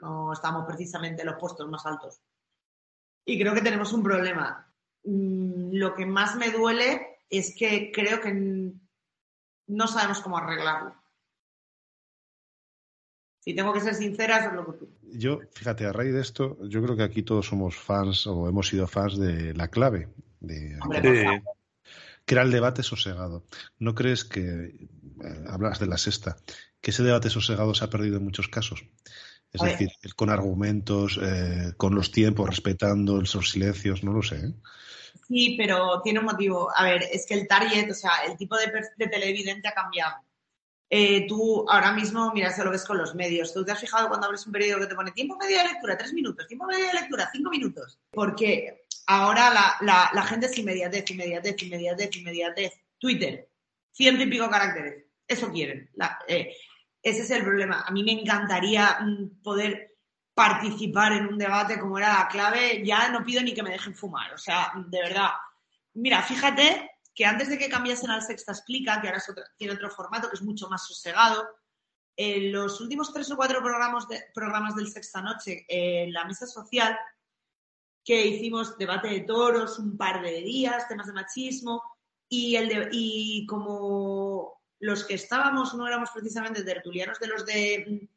No 0.00 0.32
estamos 0.32 0.64
precisamente 0.64 1.22
en 1.22 1.28
los 1.28 1.38
puestos 1.38 1.68
más 1.68 1.84
altos. 1.86 2.20
Y 3.28 3.38
creo 3.38 3.52
que 3.52 3.60
tenemos 3.60 3.92
un 3.92 4.02
problema. 4.02 4.72
Mm, 5.04 5.74
lo 5.74 5.94
que 5.94 6.06
más 6.06 6.34
me 6.36 6.50
duele 6.50 7.18
es 7.28 7.54
que 7.54 7.92
creo 7.92 8.22
que 8.22 8.72
no 9.66 9.86
sabemos 9.86 10.20
cómo 10.20 10.38
arreglarlo. 10.38 10.94
Si 13.40 13.54
tengo 13.54 13.74
que 13.74 13.82
ser 13.82 13.94
sincera, 13.94 14.38
eso 14.38 14.48
es 14.48 14.54
lo 14.54 14.64
que 14.64 14.78
tú. 14.78 14.88
Yo, 15.02 15.40
fíjate, 15.52 15.84
a 15.84 15.92
raíz 15.92 16.14
de 16.14 16.22
esto, 16.22 16.56
yo 16.68 16.82
creo 16.82 16.96
que 16.96 17.02
aquí 17.02 17.22
todos 17.22 17.44
somos 17.44 17.76
fans 17.76 18.26
o 18.26 18.48
hemos 18.48 18.66
sido 18.66 18.86
fans 18.86 19.18
de 19.18 19.52
la 19.52 19.68
clave, 19.68 20.08
de, 20.40 20.78
que 22.24 22.34
era 22.34 22.42
el 22.42 22.50
debate 22.50 22.82
sosegado. 22.82 23.44
¿No 23.78 23.94
crees 23.94 24.24
que, 24.24 24.40
eh, 24.40 25.44
hablas 25.48 25.78
de 25.80 25.86
la 25.86 25.98
sexta, 25.98 26.38
que 26.80 26.92
ese 26.92 27.02
debate 27.02 27.28
sosegado 27.28 27.74
se 27.74 27.84
ha 27.84 27.90
perdido 27.90 28.16
en 28.16 28.24
muchos 28.24 28.48
casos? 28.48 28.86
Es 29.52 29.62
decir, 29.62 29.90
con 30.14 30.30
argumentos, 30.30 31.18
eh, 31.22 31.72
con 31.76 31.94
los 31.94 32.10
tiempos, 32.10 32.48
respetando 32.48 33.18
los 33.18 33.50
silencios, 33.50 34.04
no 34.04 34.12
lo 34.12 34.22
sé. 34.22 34.36
¿eh? 34.36 34.52
Sí, 35.26 35.54
pero 35.56 36.02
tiene 36.02 36.18
un 36.18 36.26
motivo. 36.26 36.70
A 36.74 36.84
ver, 36.84 37.04
es 37.10 37.26
que 37.26 37.34
el 37.34 37.48
target, 37.48 37.90
o 37.90 37.94
sea, 37.94 38.10
el 38.26 38.36
tipo 38.36 38.56
de 38.56 39.06
televidente 39.08 39.68
ha 39.68 39.72
cambiado. 39.72 40.16
Eh, 40.90 41.26
tú 41.28 41.66
ahora 41.68 41.92
mismo, 41.92 42.32
mira, 42.32 42.50
se 42.50 42.64
lo 42.64 42.70
ves 42.70 42.84
con 42.84 42.96
los 42.96 43.14
medios. 43.14 43.52
¿Tú 43.52 43.64
te 43.64 43.72
has 43.72 43.80
fijado 43.80 44.08
cuando 44.08 44.26
abres 44.26 44.46
un 44.46 44.52
periódico 44.52 44.80
que 44.80 44.86
te 44.86 44.94
pone 44.94 45.12
tiempo 45.12 45.36
medio 45.36 45.58
de 45.58 45.64
lectura, 45.64 45.98
tres 45.98 46.12
minutos, 46.14 46.46
tiempo 46.46 46.66
medio 46.66 46.86
de 46.86 46.94
lectura, 46.94 47.28
cinco 47.30 47.50
minutos? 47.50 47.98
Porque 48.10 48.86
ahora 49.06 49.78
la, 49.80 50.22
gente 50.22 50.46
es 50.46 50.58
inmediatez, 50.58 51.10
inmediatez, 51.10 51.62
inmediatez, 51.62 52.16
inmediatez. 52.16 52.72
Twitter, 52.98 53.48
ciento 53.92 54.22
y 54.22 54.30
pico 54.30 54.48
caracteres. 54.48 55.04
Eso 55.26 55.52
quieren. 55.52 55.90
Eh, 56.26 56.54
ese 57.10 57.22
es 57.22 57.30
el 57.30 57.44
problema. 57.44 57.82
A 57.86 57.90
mí 57.90 58.02
me 58.02 58.12
encantaría 58.12 58.98
mm, 59.00 59.42
poder 59.42 59.96
participar 60.34 61.12
en 61.12 61.26
un 61.26 61.38
debate 61.38 61.78
como 61.78 61.98
era 61.98 62.20
la 62.20 62.28
clave. 62.28 62.82
Ya 62.84 63.08
no 63.08 63.24
pido 63.24 63.42
ni 63.42 63.54
que 63.54 63.62
me 63.62 63.70
dejen 63.70 63.94
fumar. 63.94 64.32
O 64.34 64.38
sea, 64.38 64.72
de 64.74 65.00
verdad. 65.00 65.30
Mira, 65.94 66.22
fíjate 66.22 66.90
que 67.14 67.26
antes 67.26 67.48
de 67.48 67.58
que 67.58 67.68
cambiasen 67.68 68.10
al 68.10 68.22
Sexta 68.22 68.52
Explica, 68.52 69.00
que 69.00 69.08
ahora 69.08 69.22
tiene 69.56 69.74
otro 69.74 69.90
formato 69.90 70.28
que 70.28 70.36
es 70.36 70.42
mucho 70.42 70.68
más 70.68 70.86
sosegado, 70.86 71.48
en 72.16 72.52
los 72.52 72.80
últimos 72.80 73.12
tres 73.12 73.30
o 73.30 73.36
cuatro 73.36 73.60
programas, 73.60 74.06
programas 74.34 74.74
del 74.76 74.88
Sexta 74.88 75.20
Noche, 75.20 75.64
en 75.68 76.12
la 76.12 76.24
mesa 76.24 76.46
social, 76.46 76.96
que 78.04 78.26
hicimos 78.26 78.78
debate 78.78 79.08
de 79.08 79.20
toros 79.20 79.78
un 79.78 79.96
par 79.96 80.22
de 80.22 80.42
días, 80.42 80.88
temas 80.88 81.06
de 81.06 81.12
machismo, 81.12 81.82
y, 82.28 82.56
el 82.56 82.88
y 82.92 83.46
como 83.46 84.57
los 84.80 85.04
que 85.04 85.14
estábamos 85.14 85.74
no 85.74 85.86
éramos 85.86 86.10
precisamente 86.10 86.62
tertulianos 86.62 87.18
de 87.18 87.26
los 87.26 87.44
de 87.46 88.08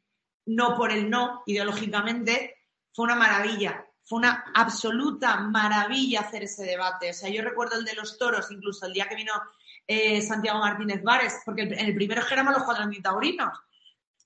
no 0.45 0.75
por 0.75 0.91
el 0.91 1.09
no, 1.09 1.43
ideológicamente, 1.45 2.55
fue 2.93 3.05
una 3.05 3.15
maravilla 3.15 3.85
fue 4.03 4.19
una 4.19 4.43
absoluta 4.53 5.37
maravilla 5.37 6.21
hacer 6.21 6.43
ese 6.43 6.65
debate. 6.65 7.11
O 7.11 7.13
sea, 7.13 7.29
yo 7.29 7.41
recuerdo 7.41 7.77
el 7.77 7.85
de 7.85 7.95
los 7.95 8.17
toros, 8.17 8.51
incluso 8.51 8.85
el 8.85 8.93
día 8.93 9.07
que 9.07 9.15
vino 9.15 9.31
eh, 9.87 10.21
Santiago 10.21 10.59
Martínez 10.59 11.03
Vares, 11.03 11.39
porque 11.45 11.63
en 11.63 11.73
el 11.73 11.95
primero 11.95 12.21
éramos 12.29 12.53
los 12.53 12.63
cuatro 12.63 12.89
taurinos. 13.01 13.57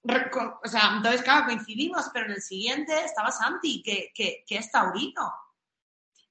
O 0.04 0.68
sea, 0.68 0.94
entonces, 0.98 1.24
claro, 1.24 1.46
coincidimos, 1.46 2.10
pero 2.14 2.26
en 2.26 2.34
el 2.34 2.42
siguiente 2.42 3.06
estaba 3.06 3.32
Santi, 3.32 3.82
que, 3.82 4.12
que, 4.14 4.44
que 4.48 4.58
es 4.58 4.72
taurino. 4.72 5.32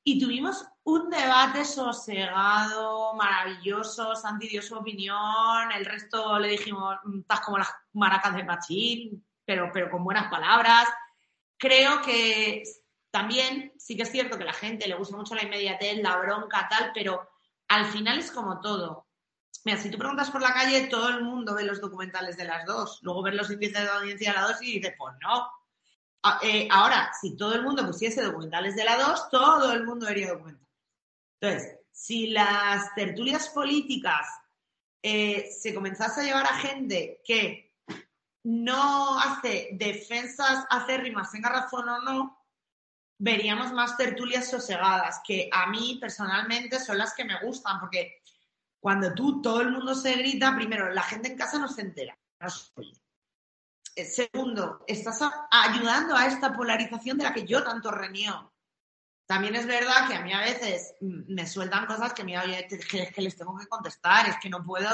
Y 0.06 0.20
tuvimos 0.20 0.66
un 0.84 1.08
debate 1.08 1.64
sosegado, 1.64 3.14
maravilloso. 3.14 4.14
Santi 4.14 4.48
dio 4.48 4.60
su 4.60 4.76
opinión, 4.76 5.72
el 5.74 5.86
resto 5.86 6.38
le 6.38 6.48
dijimos, 6.48 6.96
mm, 7.04 7.20
estás 7.20 7.40
como 7.40 7.56
las 7.58 7.70
maracas 7.94 8.36
de 8.36 8.44
Machín, 8.44 9.26
pero, 9.44 9.70
pero 9.72 9.90
con 9.90 10.04
buenas 10.04 10.30
palabras. 10.30 10.86
Creo 11.56 12.02
que 12.02 12.62
también 13.10 13.72
sí 13.78 13.96
que 13.96 14.02
es 14.02 14.12
cierto 14.12 14.36
que 14.36 14.44
la 14.44 14.52
gente 14.52 14.86
le 14.86 14.96
gusta 14.96 15.16
mucho 15.16 15.34
la 15.34 15.44
inmediatez, 15.44 16.02
la 16.02 16.16
bronca, 16.18 16.68
tal, 16.68 16.90
pero 16.92 17.26
al 17.68 17.86
final 17.86 18.18
es 18.18 18.30
como 18.30 18.60
todo. 18.60 19.06
Mira, 19.64 19.78
si 19.78 19.90
tú 19.90 19.96
preguntas 19.96 20.30
por 20.30 20.42
la 20.42 20.52
calle, 20.52 20.88
todo 20.88 21.08
el 21.08 21.24
mundo 21.24 21.54
ve 21.54 21.64
los 21.64 21.80
documentales 21.80 22.36
de 22.36 22.44
las 22.44 22.66
dos. 22.66 22.98
Luego 23.02 23.22
ver 23.22 23.34
los 23.34 23.50
índices 23.50 23.82
de 23.82 23.88
audiencia 23.88 24.32
de 24.32 24.38
las 24.38 24.48
dos 24.48 24.62
y 24.62 24.74
dices, 24.74 24.94
pues 24.98 25.14
no. 25.22 25.48
Ah, 26.26 26.40
eh, 26.42 26.66
ahora, 26.70 27.10
si 27.20 27.36
todo 27.36 27.54
el 27.54 27.62
mundo 27.62 27.84
pusiese 27.84 28.22
documentales 28.22 28.74
de 28.76 28.84
la 28.84 28.96
dos, 28.96 29.28
todo 29.28 29.70
el 29.72 29.84
mundo 29.84 30.06
vería 30.06 30.32
documentales. 30.32 30.70
Entonces, 31.38 31.78
si 31.92 32.28
las 32.28 32.94
tertulias 32.94 33.50
políticas 33.50 34.26
eh, 35.02 35.50
se 35.50 35.74
comenzase 35.74 36.22
a 36.22 36.24
llevar 36.24 36.46
a 36.46 36.56
gente 36.56 37.20
que 37.26 37.74
no 38.44 39.18
hace 39.18 39.68
defensas 39.72 40.64
acérrimas, 40.70 41.30
tenga 41.30 41.50
razón 41.50 41.90
o 41.90 42.00
no, 42.00 42.46
veríamos 43.18 43.74
más 43.74 43.98
tertulias 43.98 44.48
sosegadas, 44.48 45.20
que 45.26 45.50
a 45.52 45.66
mí 45.66 45.98
personalmente 46.00 46.80
son 46.80 46.96
las 46.96 47.14
que 47.14 47.26
me 47.26 47.38
gustan, 47.42 47.80
porque 47.80 48.22
cuando 48.80 49.12
tú, 49.12 49.42
todo 49.42 49.60
el 49.60 49.72
mundo 49.72 49.94
se 49.94 50.14
grita, 50.14 50.56
primero, 50.56 50.90
la 50.90 51.02
gente 51.02 51.28
en 51.28 51.36
casa 51.36 51.58
no 51.58 51.68
se 51.68 51.82
entera, 51.82 52.18
eh, 52.40 52.92
Segundo, 53.96 54.84
estás 54.86 55.20
ayudando 55.50 56.16
a 56.16 56.26
esta 56.26 56.52
polarización 56.52 57.18
de 57.18 57.24
la 57.24 57.34
que 57.34 57.46
yo 57.46 57.62
tanto 57.62 57.90
reniego. 57.90 58.52
También 59.26 59.54
es 59.54 59.66
verdad 59.66 60.06
que 60.08 60.14
a 60.14 60.22
mí 60.22 60.32
a 60.32 60.40
veces 60.40 60.94
mm, 61.00 61.32
me 61.32 61.46
sueltan 61.46 61.86
cosas 61.86 62.12
que, 62.12 62.24
me, 62.24 62.34
que, 62.34 63.22
les 63.22 63.36
tengo 63.36 63.56
que 63.56 63.66
contestar, 63.66 64.28
es 64.28 64.36
que 64.40 64.50
no 64.50 64.62
puedo, 64.62 64.88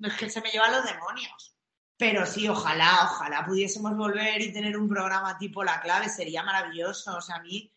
es 0.00 0.14
que 0.14 0.28
se 0.28 0.40
me 0.40 0.50
llevan 0.50 0.72
los 0.72 0.84
demonios. 0.84 1.56
Pero 1.98 2.26
sí, 2.26 2.48
ojalá, 2.48 2.90
ojalá 3.04 3.46
pudiésemos 3.46 3.96
volver 3.96 4.40
y 4.40 4.52
tener 4.52 4.76
un 4.76 4.88
programa 4.88 5.38
tipo 5.38 5.64
La 5.64 5.80
Clave, 5.80 6.08
sería 6.08 6.42
maravilloso. 6.42 7.16
O 7.16 7.20
sea, 7.20 7.36
a 7.36 7.42
mí, 7.42 7.72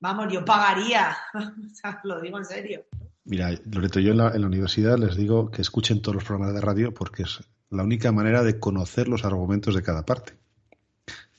vamos, 0.00 0.32
yo 0.32 0.44
pagaría. 0.44 1.16
o 1.34 1.74
sea, 1.74 2.00
lo 2.04 2.20
digo 2.20 2.38
en 2.38 2.44
serio. 2.44 2.84
Mira, 3.24 3.50
Loreto, 3.70 4.00
yo 4.00 4.12
en 4.12 4.18
la, 4.18 4.46
universidad 4.46 4.98
les 4.98 5.16
digo 5.16 5.50
que 5.50 5.62
escuchen 5.62 6.02
todos 6.02 6.16
los 6.16 6.24
programas 6.24 6.54
de 6.54 6.60
radio 6.60 6.92
porque 6.92 7.22
es 7.22 7.40
la 7.72 7.82
única 7.82 8.12
manera 8.12 8.42
de 8.42 8.58
conocer 8.58 9.08
los 9.08 9.24
argumentos 9.24 9.74
de 9.74 9.82
cada 9.82 10.04
parte. 10.04 10.34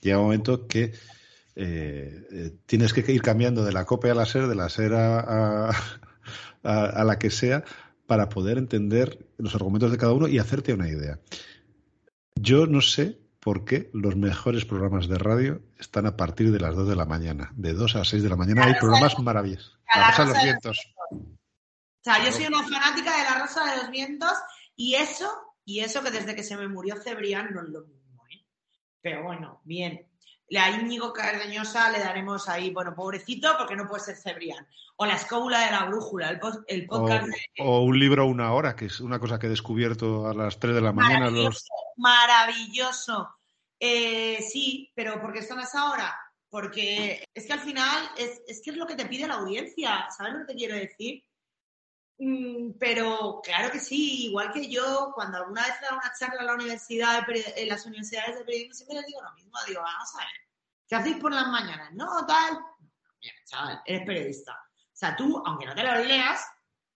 Llega 0.01 0.17
un 0.17 0.25
momento 0.25 0.67
que 0.67 0.93
eh, 1.55 2.27
eh, 2.31 2.51
tienes 2.65 2.93
que 2.93 3.09
ir 3.11 3.21
cambiando 3.21 3.63
de 3.63 3.71
la 3.71 3.85
copia 3.85 4.11
a 4.11 4.15
la 4.15 4.25
SER, 4.25 4.47
de 4.47 4.55
la 4.55 4.69
SER 4.69 4.93
a, 4.95 5.71
a 6.63 7.03
la 7.03 7.19
que 7.19 7.29
sea, 7.29 7.63
para 8.07 8.29
poder 8.29 8.57
entender 8.57 9.25
los 9.37 9.55
argumentos 9.55 9.91
de 9.91 9.97
cada 9.97 10.13
uno 10.13 10.27
y 10.27 10.39
hacerte 10.39 10.73
una 10.73 10.89
idea. 10.89 11.19
Yo 12.35 12.67
no 12.67 12.81
sé 12.81 13.23
por 13.39 13.65
qué 13.65 13.89
los 13.93 14.15
mejores 14.15 14.65
programas 14.65 15.07
de 15.07 15.17
radio 15.17 15.61
están 15.77 16.05
a 16.05 16.15
partir 16.15 16.51
de 16.51 16.59
las 16.59 16.75
2 16.75 16.87
de 16.87 16.95
la 16.95 17.05
mañana. 17.05 17.51
De 17.55 17.73
2 17.73 17.97
a 17.97 18.05
6 18.05 18.23
de 18.23 18.29
la 18.29 18.37
mañana 18.37 18.65
hay 18.65 18.75
programas 18.75 19.19
maravillosos. 19.19 19.77
La 19.93 20.09
Rosa 20.09 20.25
de 20.25 20.33
los 20.33 20.43
Vientos. 20.43 20.93
O 21.11 22.03
sea, 22.03 22.25
yo 22.25 22.31
soy 22.31 22.45
una 22.45 22.63
fanática 22.63 23.17
de 23.17 23.23
La 23.23 23.39
Rosa 23.39 23.69
de 23.69 23.81
los 23.81 23.91
Vientos 23.91 24.33
y 24.75 24.95
eso, 24.95 25.29
y 25.65 25.79
eso 25.81 26.01
que 26.03 26.11
desde 26.11 26.35
que 26.35 26.43
se 26.43 26.57
me 26.57 26.67
murió 26.67 26.95
Cebrián 27.01 27.53
no 27.53 27.61
es 27.61 27.69
lo 27.69 27.81
mismo. 27.81 28.23
¿eh? 28.31 28.45
Pero 29.01 29.23
bueno, 29.23 29.61
bien. 29.63 30.07
a 30.57 30.69
Íñigo 30.71 31.13
Cardeñosa 31.13 31.89
le 31.91 31.99
daremos 31.99 32.47
ahí, 32.49 32.71
bueno, 32.71 32.93
pobrecito, 32.95 33.55
porque 33.57 33.75
no 33.75 33.87
puede 33.87 34.03
ser 34.03 34.15
Cebrián. 34.17 34.67
O 34.97 35.05
la 35.05 35.15
escóbula 35.15 35.65
de 35.65 35.71
la 35.71 35.85
brújula, 35.85 36.29
el, 36.29 36.39
post- 36.39 36.63
el 36.67 36.85
O, 36.85 36.99
podcast 36.99 37.25
de... 37.27 37.33
o 37.59 37.81
un 37.81 37.97
libro 37.99 38.27
una 38.27 38.53
hora, 38.53 38.75
que 38.75 38.85
es 38.85 38.99
una 38.99 39.19
cosa 39.19 39.39
que 39.39 39.47
he 39.47 39.49
descubierto 39.49 40.27
a 40.27 40.33
las 40.33 40.59
3 40.59 40.75
de 40.75 40.81
la 40.81 40.91
mañana. 40.93 41.29
Los... 41.31 41.65
Maravilloso, 41.97 42.43
maravilloso. 42.43 43.29
Eh, 43.79 44.41
sí, 44.41 44.91
pero 44.95 45.19
¿por 45.19 45.33
qué 45.33 45.39
están 45.39 45.59
a 45.59 45.63
esa 45.63 45.89
hora? 45.91 46.15
Porque 46.49 47.25
es 47.33 47.47
que 47.47 47.53
al 47.53 47.59
final 47.59 48.09
es, 48.17 48.41
es 48.47 48.61
que 48.63 48.69
es 48.71 48.77
lo 48.77 48.85
que 48.85 48.95
te 48.95 49.05
pide 49.07 49.27
la 49.27 49.35
audiencia, 49.35 50.07
¿sabes 50.15 50.33
lo 50.33 50.39
que 50.41 50.53
te 50.53 50.55
quiero 50.55 50.75
decir? 50.75 51.23
Mm, 52.25 52.77
pero 52.79 53.41
claro 53.43 53.69
que 53.69 53.81
sí, 53.81 54.27
igual 54.27 54.53
que 54.53 54.69
yo, 54.69 55.11
cuando 55.13 55.39
alguna 55.39 55.63
vez 55.63 55.73
he 55.77 55.83
dado 55.83 55.97
una 55.97 56.13
charla 56.17 56.39
en, 56.39 56.45
la 56.45 56.53
universidad 56.53 57.27
en 57.29 57.67
las 57.67 57.85
universidades 57.85 58.37
de 58.37 58.45
periodismo, 58.45 58.73
siempre 58.75 58.97
les 58.97 59.07
digo 59.07 59.21
lo 59.21 59.33
mismo, 59.33 59.51
digo, 59.67 59.81
vamos 59.81 60.15
a 60.15 60.19
ver, 60.19 60.27
¿qué 60.87 60.95
hacéis 60.95 61.17
por 61.17 61.33
las 61.33 61.47
mañanas? 61.47 61.91
No, 61.91 62.25
tal. 62.25 62.59
Mira, 63.21 63.35
chaval, 63.43 63.81
eres 63.85 64.05
periodista. 64.05 64.53
O 64.53 64.95
sea, 64.95 65.17
tú, 65.17 65.43
aunque 65.45 65.65
no 65.65 65.75
te 65.75 65.83
lo 65.83 65.95
leas, 65.97 66.47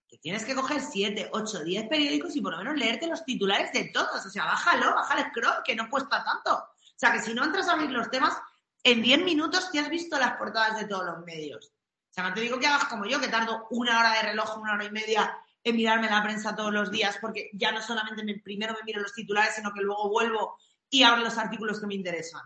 que 0.08 0.16
tienes 0.16 0.46
que 0.46 0.54
coger 0.54 0.80
7, 0.80 1.28
8, 1.30 1.62
10 1.62 1.88
periódicos 1.88 2.34
y 2.34 2.40
por 2.40 2.52
lo 2.52 2.58
menos 2.58 2.78
leerte 2.78 3.06
los 3.06 3.22
titulares 3.26 3.70
de 3.74 3.90
todos. 3.92 4.24
O 4.24 4.30
sea, 4.30 4.46
bájalo, 4.46 4.94
baja 4.94 5.20
el 5.20 5.28
scroll, 5.28 5.62
que 5.62 5.76
no 5.76 5.90
cuesta 5.90 6.24
tanto. 6.24 6.54
O 6.54 6.98
sea, 6.98 7.12
que 7.12 7.20
si 7.20 7.34
no 7.34 7.44
entras 7.44 7.68
a 7.68 7.72
abrir 7.72 7.90
los 7.90 8.10
temas, 8.10 8.34
en 8.82 9.02
10 9.02 9.24
minutos 9.24 9.70
te 9.70 9.78
has 9.78 9.90
visto 9.90 10.18
las 10.18 10.38
portadas 10.38 10.80
de 10.80 10.86
todos 10.86 11.04
los 11.04 11.18
medios. 11.26 11.70
Sea, 12.18 12.28
no 12.30 12.34
te 12.34 12.40
digo 12.40 12.58
que 12.58 12.66
hagas 12.66 12.86
como 12.86 13.06
yo, 13.06 13.20
que 13.20 13.28
tardo 13.28 13.68
una 13.70 14.00
hora 14.00 14.12
de 14.14 14.22
reloj, 14.22 14.58
una 14.58 14.72
hora 14.74 14.84
y 14.84 14.90
media 14.90 15.38
en 15.62 15.76
mirarme 15.76 16.10
la 16.10 16.20
prensa 16.20 16.56
todos 16.56 16.72
los 16.72 16.90
días, 16.90 17.16
porque 17.20 17.48
ya 17.52 17.70
no 17.70 17.80
solamente 17.80 18.24
me- 18.24 18.40
primero 18.40 18.74
me 18.74 18.82
miro 18.82 19.00
los 19.00 19.12
titulares, 19.14 19.54
sino 19.54 19.72
que 19.72 19.82
luego 19.82 20.08
vuelvo 20.10 20.58
y 20.90 21.04
abro 21.04 21.22
los 21.22 21.38
artículos 21.38 21.78
que 21.78 21.86
me 21.86 21.94
interesan. 21.94 22.42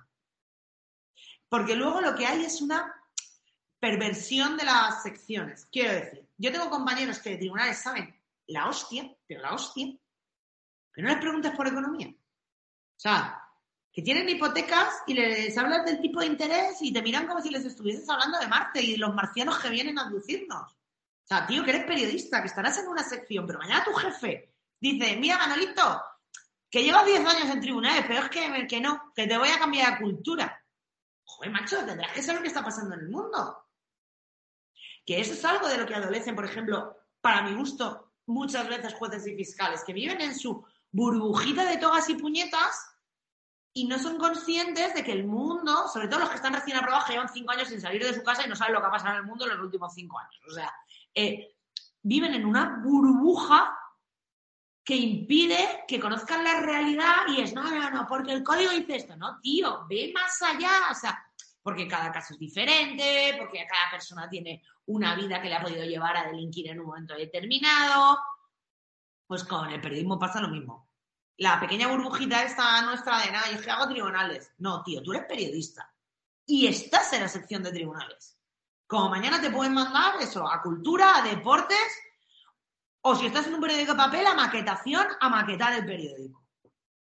Porque 1.49 1.75
luego 1.75 2.03
lo 2.03 2.15
que 2.15 2.27
hay 2.27 2.45
es 2.45 2.61
una 2.61 2.95
perversión 3.79 4.59
de 4.59 4.65
las 4.67 5.03
secciones. 5.03 5.67
Quiero 5.73 5.95
decir, 5.95 6.29
yo 6.37 6.53
tengo 6.53 6.69
compañeros 6.69 7.19
que 7.21 7.31
de 7.31 7.37
tribunales 7.39 7.79
saben 7.79 8.15
la 8.49 8.69
hostia, 8.69 9.11
pero 9.27 9.41
la 9.41 9.55
hostia, 9.55 9.87
pero 10.91 11.07
no 11.09 11.15
les 11.15 11.23
preguntes 11.23 11.53
por 11.57 11.67
economía. 11.67 12.09
O 12.09 12.99
sea, 13.01 13.42
que 13.93 14.01
tienen 14.01 14.29
hipotecas 14.29 15.03
y 15.07 15.15
les 15.15 15.57
hablas 15.59 15.85
del 15.85 16.01
tipo 16.01 16.21
de 16.21 16.27
interés 16.27 16.79
y 16.81 16.93
te 16.93 17.03
miran 17.03 17.27
como 17.27 17.43
si 17.43 17.51
les 17.51 17.65
estuvieses 17.65 18.09
hablando 18.09 18.39
de 18.39 18.49
Marte 18.49 18.83
y 18.83 18.97
los 18.97 19.15
marcianos 19.15 19.59
que 19.59 19.69
vienen 19.69 19.99
a 19.99 20.07
abducirnos. 20.07 20.73
O 20.73 21.27
sea, 21.27 21.47
tío, 21.47 21.63
que 21.63 21.71
eres 21.71 21.85
periodista, 21.85 22.41
que 22.41 22.49
estarás 22.49 22.79
en 22.79 22.89
una 22.89 23.05
sección, 23.05 23.47
pero 23.47 23.59
mañana 23.59 23.85
tu 23.85 23.93
jefe 23.93 24.55
dice, 24.81 25.17
mira, 25.17 25.37
Manolito, 25.37 26.03
que 26.71 26.83
llevas 26.83 27.05
10 27.05 27.21
años 27.27 27.51
en 27.51 27.61
tribunales, 27.61 28.05
pero 28.09 28.23
es 28.23 28.31
que, 28.31 28.67
que 28.67 28.81
no, 28.81 29.13
que 29.15 29.27
te 29.27 29.37
voy 29.37 29.51
a 29.51 29.59
cambiar 29.59 29.99
de 29.99 30.05
cultura. 30.05 30.65
Joder, 31.25 31.53
macho, 31.53 31.85
tendrás 31.85 32.13
que 32.13 32.23
saber 32.23 32.41
que 32.41 32.49
está 32.49 32.65
pasando 32.65 32.95
en 32.95 33.03
el 33.03 33.09
mundo. 33.11 33.69
Que 35.05 35.21
eso 35.21 35.35
es 35.35 35.45
algo 35.45 35.69
de 35.69 35.77
lo 35.77 35.87
que 35.87 35.95
adolecen, 35.95 36.35
por 36.35 36.47
ejemplo, 36.47 36.97
para 37.21 37.43
mi 37.43 37.55
gusto, 37.55 38.15
muchas 38.27 38.67
veces 38.69 38.95
jueces 38.95 39.27
y 39.27 39.37
fiscales, 39.37 39.85
que 39.85 39.93
viven 39.93 40.21
en 40.23 40.35
su 40.35 40.65
burbujita 40.91 41.67
de 41.67 41.77
togas 41.77 42.09
y 42.09 42.15
puñetas 42.15 42.92
y 43.75 43.87
no 43.87 43.99
son 43.99 44.19
conscientes 44.19 44.95
de 44.95 45.03
que 45.03 45.13
el 45.13 45.25
mundo, 45.25 45.89
sobre 45.89 46.09
todo 46.09 46.21
los 46.21 46.29
que 46.29 46.37
están 46.37 46.53
recién 46.53 46.77
aprobados, 46.77 47.07
que 47.07 47.13
llevan 47.13 47.29
cinco 47.29 47.53
años 47.53 47.69
sin 47.69 47.81
salir 47.81 48.05
de 48.05 48.15
su 48.15 48.23
casa 48.23 48.45
y 48.45 48.49
no 48.49 48.55
saben 48.55 48.75
lo 48.75 48.81
que 48.81 48.87
ha 48.87 48.91
pasado 48.91 49.13
en 49.13 49.21
el 49.21 49.27
mundo 49.27 49.45
en 49.45 49.53
los 49.53 49.61
últimos 49.61 49.95
cinco 49.95 50.19
años. 50.19 50.43
O 50.47 50.53
sea, 50.53 50.73
eh, 51.15 51.57
viven 52.03 52.35
en 52.35 52.45
una 52.45 52.81
burbuja 52.85 53.79
que 54.85 54.97
impide 54.97 55.85
que 55.87 56.01
conozcan 56.01 56.45
la 56.45 56.61
realidad 56.61 57.15
y 57.29 57.41
es, 57.41 57.55
no, 57.55 57.63
no, 57.63 57.91
no, 57.91 58.07
porque 58.07 58.33
el 58.33 58.43
código 58.43 58.73
dice 58.73 58.97
esto. 58.97 59.17
No, 59.17 59.41
tío, 59.41 59.87
ve 59.89 60.13
más 60.15 60.43
allá. 60.43 60.91
O 60.91 60.95
sea, 60.95 61.25
porque 61.63 61.89
cada 61.89 62.13
caso 62.13 62.35
es 62.35 62.41
diferente, 62.41 63.37
porque 63.39 63.65
cada 63.67 63.91
persona 63.91 64.29
tiene 64.29 64.63
una 64.87 65.15
vida 65.15 65.41
que 65.41 65.49
le 65.49 65.55
ha 65.55 65.63
podido 65.63 65.85
llevar 65.85 66.17
a 66.17 66.27
delinquir 66.27 66.69
en 66.69 66.81
un 66.81 66.87
momento 66.87 67.15
determinado. 67.15 68.19
Pues 69.27 69.45
con 69.45 69.71
el 69.71 69.81
periodismo 69.81 70.19
pasa 70.19 70.41
lo 70.41 70.49
mismo. 70.49 70.92
La 71.38 71.59
pequeña 71.59 71.88
burbujita 71.88 72.45
esta 72.45 72.83
nuestra 72.83 73.21
de 73.21 73.33
nada, 73.33 73.49
yo 73.51 73.57
es 73.57 73.62
que 73.62 73.71
hago 73.71 73.88
tribunales. 73.88 74.53
No, 74.59 74.83
tío, 74.83 75.03
tú 75.03 75.12
eres 75.12 75.27
periodista 75.27 75.92
y 76.47 76.66
estás 76.66 77.12
en 77.12 77.23
la 77.23 77.29
sección 77.29 77.62
de 77.62 77.73
tribunales. 77.73 78.38
Como 78.87 79.09
mañana 79.09 79.40
te 79.40 79.51
pueden 79.51 79.73
mandar 79.73 80.16
eso, 80.21 80.47
a 80.47 80.61
cultura, 80.61 81.16
a 81.16 81.23
deportes, 81.23 81.79
o 83.01 83.16
si 83.16 83.27
estás 83.27 83.47
en 83.47 83.55
un 83.55 83.61
periódico 83.61 83.92
de 83.92 83.99
papel, 83.99 84.27
a 84.27 84.35
maquetación, 84.35 85.07
a 85.21 85.29
maquetar 85.29 85.73
el 85.73 85.87
periódico. 85.87 86.42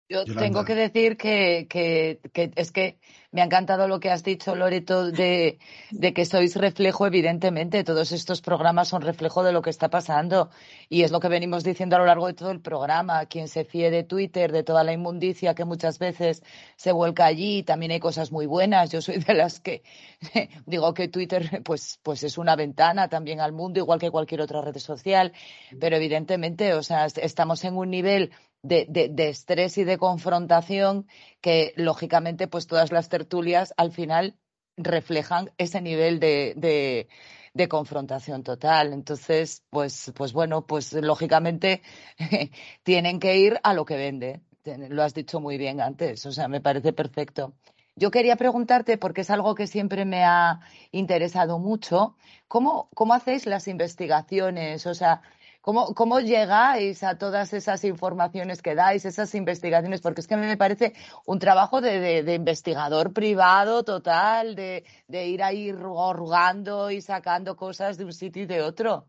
Yo 0.08 0.22
Yolanda. 0.24 0.42
tengo 0.42 0.64
que 0.66 0.74
decir 0.74 1.16
que, 1.16 1.66
que- 1.68 2.20
que 2.32 2.50
es 2.56 2.72
que 2.72 2.98
me 3.32 3.40
ha 3.40 3.44
encantado 3.46 3.88
lo 3.88 3.98
que 4.00 4.10
has 4.10 4.22
dicho, 4.22 4.54
Loreto, 4.54 5.10
de, 5.10 5.58
de 5.90 6.12
que 6.12 6.24
sois 6.24 6.54
reflejo, 6.56 7.06
evidentemente. 7.06 7.82
Todos 7.84 8.12
estos 8.12 8.42
programas 8.42 8.88
son 8.88 9.00
reflejo 9.02 9.42
de 9.42 9.52
lo 9.52 9.62
que 9.62 9.70
está 9.70 9.88
pasando. 9.88 10.50
Y 10.90 11.02
es 11.02 11.10
lo 11.10 11.20
que 11.20 11.28
venimos 11.28 11.64
diciendo 11.64 11.96
a 11.96 11.98
lo 12.00 12.04
largo 12.06 12.26
de 12.26 12.34
todo 12.34 12.50
el 12.50 12.60
programa. 12.60 13.24
Quien 13.26 13.48
se 13.48 13.64
fíe 13.64 13.90
de 13.90 14.04
Twitter, 14.04 14.52
de 14.52 14.62
toda 14.62 14.84
la 14.84 14.92
inmundicia 14.92 15.54
que 15.54 15.64
muchas 15.64 15.98
veces 15.98 16.42
se 16.76 16.92
vuelca 16.92 17.24
allí, 17.24 17.62
también 17.64 17.90
hay 17.92 17.98
cosas 17.98 18.30
muy 18.30 18.46
buenas. 18.46 18.90
Yo 18.92 19.00
soy 19.00 19.18
de 19.18 19.34
las 19.34 19.58
que 19.58 19.82
digo 20.66 20.92
que 20.94 21.08
Twitter 21.08 21.62
pues, 21.64 21.98
pues 22.02 22.22
es 22.24 22.36
una 22.38 22.56
ventana 22.56 23.08
también 23.08 23.40
al 23.40 23.52
mundo, 23.52 23.80
igual 23.80 23.98
que 23.98 24.10
cualquier 24.10 24.42
otra 24.42 24.60
red 24.60 24.76
social. 24.78 25.32
Pero 25.80 25.96
evidentemente, 25.96 26.74
o 26.74 26.82
sea, 26.82 27.06
est- 27.06 27.18
estamos 27.18 27.64
en 27.64 27.76
un 27.76 27.90
nivel 27.90 28.30
de, 28.64 28.86
de- 29.10 29.28
estrés 29.28 29.78
y 29.78 29.84
de 29.84 29.98
confrontación 29.98 31.06
que 31.40 31.72
lógicamente 31.76 32.48
pues 32.48 32.66
todas 32.66 32.90
las 32.92 33.08
tertulias 33.08 33.74
al 33.76 33.92
final 33.92 34.36
reflejan 34.76 35.52
ese 35.58 35.80
nivel 35.80 36.18
de, 36.18 36.54
de- 36.56 37.08
de 37.52 37.68
confrontación 37.68 38.42
total. 38.42 38.92
Entonces, 38.92 39.62
pues, 39.70 40.12
pues 40.16 40.32
bueno, 40.32 40.66
pues 40.66 40.92
lógicamente 40.94 41.82
tienen 42.82 43.20
que 43.20 43.36
ir 43.38 43.60
a 43.62 43.74
lo 43.74 43.84
que 43.84 43.96
vende. 43.96 44.40
Lo 44.88 45.02
has 45.02 45.12
dicho 45.14 45.40
muy 45.40 45.58
bien 45.58 45.80
antes, 45.80 46.24
o 46.26 46.32
sea, 46.32 46.48
me 46.48 46.60
parece 46.62 46.92
perfecto. 46.94 47.52
Yo 47.96 48.10
quería 48.10 48.36
preguntarte, 48.36 48.96
porque 48.98 49.20
es 49.20 49.30
algo 49.30 49.54
que 49.54 49.66
siempre 49.66 50.04
me 50.06 50.24
ha 50.24 50.60
interesado 50.90 51.58
mucho, 51.58 52.16
¿cómo, 52.48 52.88
cómo 52.94 53.12
hacéis 53.14 53.46
las 53.46 53.68
investigaciones? 53.68 54.86
O 54.86 54.94
sea, 54.94 55.20
¿Cómo, 55.64 55.94
¿Cómo 55.94 56.20
llegáis 56.20 57.02
a 57.02 57.16
todas 57.16 57.54
esas 57.54 57.84
informaciones 57.84 58.60
que 58.60 58.74
dais, 58.74 59.06
esas 59.06 59.34
investigaciones? 59.34 60.02
Porque 60.02 60.20
es 60.20 60.26
que 60.26 60.34
a 60.34 60.36
mí 60.36 60.44
me 60.46 60.58
parece 60.58 60.92
un 61.24 61.38
trabajo 61.38 61.80
de, 61.80 62.00
de- 62.00 62.22
de 62.22 62.34
investigador 62.34 63.14
privado 63.14 63.82
total, 63.82 64.56
de, 64.56 64.84
de 65.08 65.26
ir 65.26 65.42
ahí 65.42 65.72
rugando 65.72 66.90
y 66.90 67.00
sacando 67.00 67.56
cosas 67.56 67.96
de 67.96 68.04
un 68.04 68.12
sitio 68.12 68.42
y 68.42 68.46
de 68.46 68.60
otro. 68.60 69.08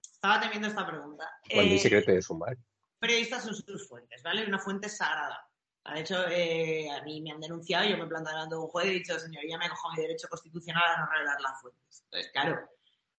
Estaba 0.00 0.38
temiendo 0.40 0.68
esta 0.68 0.86
pregunta. 0.86 1.28
Mi 1.52 1.74
Eh, 1.74 1.78
secreto 1.80 2.12
de 2.12 2.22
sumar. 2.22 2.56
periodistas 3.00 3.42
son 3.42 3.56
sus 3.56 3.88
fuentes, 3.88 4.22
¿vale? 4.22 4.46
Una 4.46 4.60
fuente 4.60 4.88
sagrada. 4.88 5.44
De 5.92 6.00
hecho, 6.02 6.24
eh, 6.28 6.88
a 6.88 7.02
mí 7.02 7.20
me 7.20 7.32
han 7.32 7.40
denunciado 7.40 7.84
yo 7.88 7.96
me 7.98 8.04
he 8.04 8.06
plantado 8.06 8.62
un 8.62 8.68
juez 8.68 8.86
y 8.86 8.90
he 8.90 8.92
dicho, 8.94 9.18
señoría, 9.18 9.58
me 9.58 9.68
cojo 9.68 9.90
mi 9.96 10.02
derecho 10.02 10.28
constitucional 10.28 10.84
a 10.96 11.00
no 11.00 11.10
revelar 11.10 11.40
las 11.40 11.60
fuentes. 11.60 12.02
Entonces, 12.04 12.30
claro, 12.30 12.60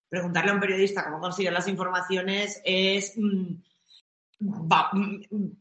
preguntarle 0.09 0.51
a 0.51 0.55
un 0.55 0.59
periodista 0.59 1.05
cómo 1.05 1.19
consigue 1.19 1.51
las 1.51 1.67
informaciones 1.67 2.61
es... 2.65 3.13
mm, 3.15 3.53
va, 4.41 4.89
mm, 4.91 5.21
mm, 5.29 5.51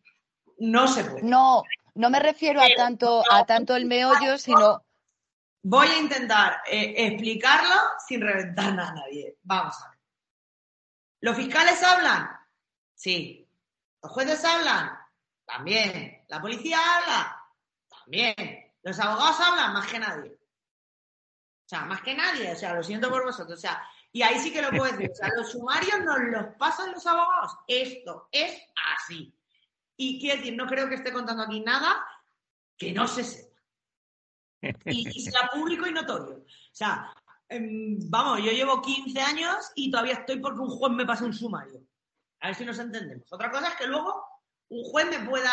no 0.61 0.89
se 0.89 1.05
puede. 1.05 1.23
No, 1.23 1.63
no 1.95 2.11
me 2.11 2.19
refiero 2.19 2.61
a 2.61 2.67
tanto, 2.77 3.23
a 3.31 3.45
tanto 3.45 3.77
el 3.77 3.87
meollo, 3.87 4.39
sino 4.39 4.83
Voy 5.63 5.89
a 5.89 5.99
intentar 5.99 6.63
eh, 6.67 6.95
explicarlo 6.97 7.75
sin 8.07 8.21
reventar 8.21 8.69
a 8.69 8.93
nadie. 8.93 9.37
Vamos 9.43 9.75
a 9.83 9.91
ver. 9.91 9.99
¿Los 11.21 11.37
fiscales 11.37 11.83
hablan? 11.83 12.31
Sí. 12.95 13.47
¿Los 14.03 14.13
jueces 14.13 14.45
hablan? 14.45 14.97
También. 15.45 16.25
¿La 16.29 16.41
policía 16.41 16.79
habla? 16.79 17.45
También. 17.89 18.73
¿Los 18.83 18.99
abogados 19.01 19.41
hablan? 19.41 19.73
Más 19.73 19.87
que 19.89 19.99
nadie. 19.99 20.31
O 20.31 21.69
sea, 21.69 21.85
más 21.85 22.03
que 22.03 22.15
nadie. 22.15 22.53
O 22.53 22.57
sea, 22.57 22.75
lo 22.75 22.83
siento 22.83 23.11
por 23.11 23.25
vosotros. 23.25 23.59
O 23.59 23.61
sea, 23.61 23.83
y 24.13 24.23
ahí 24.23 24.39
sí 24.39 24.53
que 24.53 24.63
lo 24.63 24.71
puedo 24.71 24.91
decir. 24.91 25.11
O 25.11 25.15
sea, 25.15 25.29
los 25.37 25.53
sumarios 25.53 26.01
nos 26.01 26.19
los 26.21 26.55
pasan 26.57 26.93
los 26.93 27.07
abogados. 27.07 27.53
Esto 27.67 28.29
es 28.33 28.59
así. 28.97 29.35
Y 29.97 30.21
quiero 30.21 30.39
decir, 30.39 30.57
no 30.57 30.67
creo 30.67 30.89
que 30.89 30.95
esté 30.95 31.13
contando 31.13 31.43
aquí 31.43 31.61
nada 31.61 32.05
que 32.77 32.93
no 32.93 33.07
se 33.07 33.25
sepa. 33.25 33.49
Y, 34.87 35.09
y 35.09 35.21
sea 35.21 35.49
público 35.53 35.87
y 35.87 35.93
notorio. 35.93 36.39
O 36.39 36.45
sea, 36.73 37.13
em, 37.49 37.99
vamos, 38.09 38.39
yo 38.39 38.51
llevo 38.53 38.81
15 38.81 39.21
años 39.21 39.71
y 39.75 39.91
todavía 39.91 40.15
estoy 40.15 40.41
porque 40.41 40.61
un 40.61 40.71
juez 40.71 40.93
me 40.93 41.07
pasa 41.07 41.25
un 41.25 41.35
sumario. 41.35 41.81
A 42.41 42.49
ver 42.49 42.57
si 42.57 42.65
nos 42.65 42.79
entendemos. 42.79 43.33
Otra 43.33 43.51
cosa 43.51 43.69
es 43.69 43.75
que 43.77 43.87
luego 43.87 44.25
un 44.69 44.85
juez 44.85 45.07
me 45.11 45.29
pueda, 45.29 45.53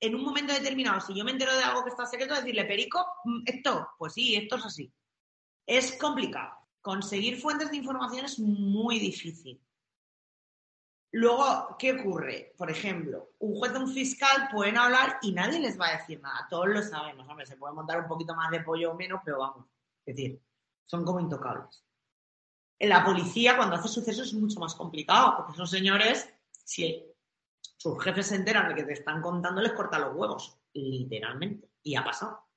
en 0.00 0.14
un 0.14 0.24
momento 0.24 0.52
determinado, 0.52 1.00
si 1.00 1.14
yo 1.14 1.24
me 1.24 1.32
entero 1.32 1.56
de 1.56 1.62
algo 1.62 1.84
que 1.84 1.90
está 1.90 2.06
secreto, 2.06 2.34
decirle, 2.34 2.64
Perico, 2.64 3.04
mm, 3.24 3.42
esto, 3.46 3.88
pues 3.98 4.12
sí, 4.12 4.36
esto 4.36 4.56
es 4.56 4.66
así. 4.66 4.92
Es 5.66 5.92
complicado. 5.98 6.54
Conseguir 6.88 7.38
fuentes 7.38 7.70
de 7.70 7.76
información 7.76 8.24
es 8.24 8.38
muy 8.38 8.98
difícil. 8.98 9.62
Luego, 11.12 11.76
¿qué 11.78 12.00
ocurre? 12.00 12.54
Por 12.56 12.70
ejemplo, 12.70 13.32
un 13.40 13.58
juez 13.58 13.74
o 13.74 13.80
un 13.80 13.92
fiscal 13.92 14.48
pueden 14.50 14.78
hablar 14.78 15.18
y 15.20 15.32
nadie 15.32 15.60
les 15.60 15.78
va 15.78 15.88
a 15.88 15.98
decir 15.98 16.18
nada. 16.22 16.46
Todos 16.48 16.68
lo 16.68 16.82
sabemos. 16.82 17.28
Hombre, 17.28 17.44
se 17.44 17.58
puede 17.58 17.74
montar 17.74 18.00
un 18.00 18.08
poquito 18.08 18.34
más 18.34 18.50
de 18.50 18.60
pollo 18.60 18.92
o 18.92 18.94
menos, 18.94 19.20
pero 19.22 19.40
vamos. 19.40 19.66
Es 20.06 20.16
decir, 20.16 20.42
son 20.86 21.04
como 21.04 21.20
intocables. 21.20 21.84
En 22.78 22.88
la 22.88 23.04
policía, 23.04 23.58
cuando 23.58 23.76
hace 23.76 23.88
sucesos, 23.88 24.28
es 24.28 24.32
mucho 24.32 24.58
más 24.58 24.74
complicado, 24.74 25.36
porque 25.36 25.52
esos 25.52 25.68
señores, 25.68 26.26
si 26.64 27.04
sus 27.76 28.02
jefes 28.02 28.28
se 28.28 28.36
enteran 28.36 28.66
de 28.66 28.76
que 28.76 28.84
te 28.84 28.94
están 28.94 29.20
contando, 29.20 29.60
les 29.60 29.74
corta 29.74 29.98
los 29.98 30.16
huevos, 30.16 30.58
literalmente. 30.72 31.68
Y 31.82 31.96
ha 31.96 32.02
pasado. 32.02 32.48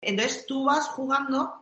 Entonces 0.00 0.46
tú 0.46 0.66
vas 0.66 0.86
jugando 0.86 1.61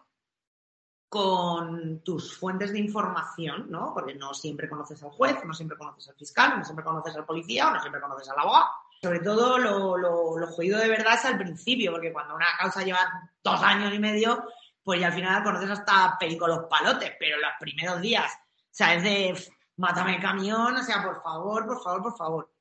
con 1.11 2.05
tus 2.05 2.39
fuentes 2.39 2.71
de 2.73 2.79
información, 2.79 3.67
¿no? 3.69 3.93
Porque 3.93 4.15
no 4.15 4.33
siempre 4.33 4.69
conoces 4.69 5.03
al 5.03 5.11
juez, 5.11 5.45
no 5.45 5.53
siempre 5.53 5.77
conoces 5.77 6.09
al 6.09 6.15
fiscal, 6.15 6.57
no 6.57 6.65
siempre 6.65 6.85
conoces 6.85 7.17
al 7.17 7.27
policía 7.27 7.69
no 7.69 7.81
siempre 7.81 8.01
conoces 8.01 8.29
al 8.29 8.39
abogado. 8.39 8.67
Sobre 9.03 9.19
todo 9.19 9.59
lo, 9.59 9.97
lo, 9.97 10.39
lo 10.39 10.47
jodido 10.47 10.79
de 10.79 10.89
verdad 10.89 11.15
es 11.15 11.25
al 11.25 11.37
principio, 11.37 11.91
porque 11.91 12.13
cuando 12.13 12.37
una 12.37 12.47
causa 12.57 12.85
lleva 12.85 13.29
dos 13.43 13.61
años 13.61 13.93
y 13.93 13.99
medio, 13.99 14.45
pues 14.85 15.01
ya 15.01 15.09
al 15.09 15.15
final 15.15 15.43
conoces 15.43 15.71
hasta 15.71 16.17
los 16.47 16.67
palotes, 16.67 17.13
pero 17.19 17.39
los 17.39 17.51
primeros 17.59 18.01
días, 18.01 18.33
o 18.33 18.69
sea, 18.71 18.95
es 18.95 19.03
de 19.03 19.53
mátame 19.79 20.15
el 20.15 20.23
camión, 20.23 20.77
o 20.77 20.83
sea, 20.85 21.03
por 21.03 21.21
favor, 21.21 21.67
por 21.67 21.83
favor, 21.83 22.03
por 22.03 22.17
favor. 22.17 22.53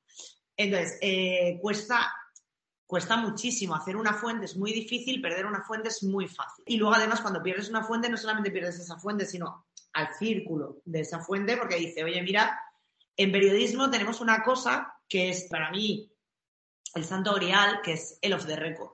Entonces, 0.58 0.98
eh, 1.04 1.60
cuesta 1.62 2.12
cuesta 2.90 3.18
muchísimo. 3.18 3.76
Hacer 3.76 3.96
una 3.96 4.16
fuente 4.16 4.46
es 4.46 4.58
muy 4.58 4.74
difícil, 4.74 5.22
perder 5.22 5.46
una 5.46 5.62
fuente 5.62 5.90
es 5.90 6.02
muy 6.02 6.28
fácil. 6.28 6.64
Y 6.66 6.78
luego, 6.78 6.96
además, 6.96 7.22
cuando 7.22 7.44
pierdes 7.44 7.70
una 7.70 7.84
fuente, 7.84 8.10
no 8.10 8.18
solamente 8.18 8.50
pierdes 8.50 8.80
esa 8.80 8.98
fuente, 8.98 9.28
sino 9.28 9.68
al 9.94 10.12
círculo 10.16 10.82
de 10.86 11.02
esa 11.02 11.20
fuente, 11.20 11.56
porque 11.56 11.76
dice, 11.76 12.04
oye, 12.04 12.20
mira, 12.24 12.60
en 13.16 13.32
periodismo 13.32 13.92
tenemos 13.92 14.22
una 14.22 14.42
cosa 14.42 14.92
que 15.08 15.30
es 15.30 15.44
para 15.44 15.70
mí 15.70 16.12
el 16.96 17.06
santo 17.06 17.36
grial, 17.36 17.82
que 17.84 17.94
es 17.94 18.18
el 18.24 18.34
of 18.34 18.48
the 18.48 18.56
record. 18.56 18.94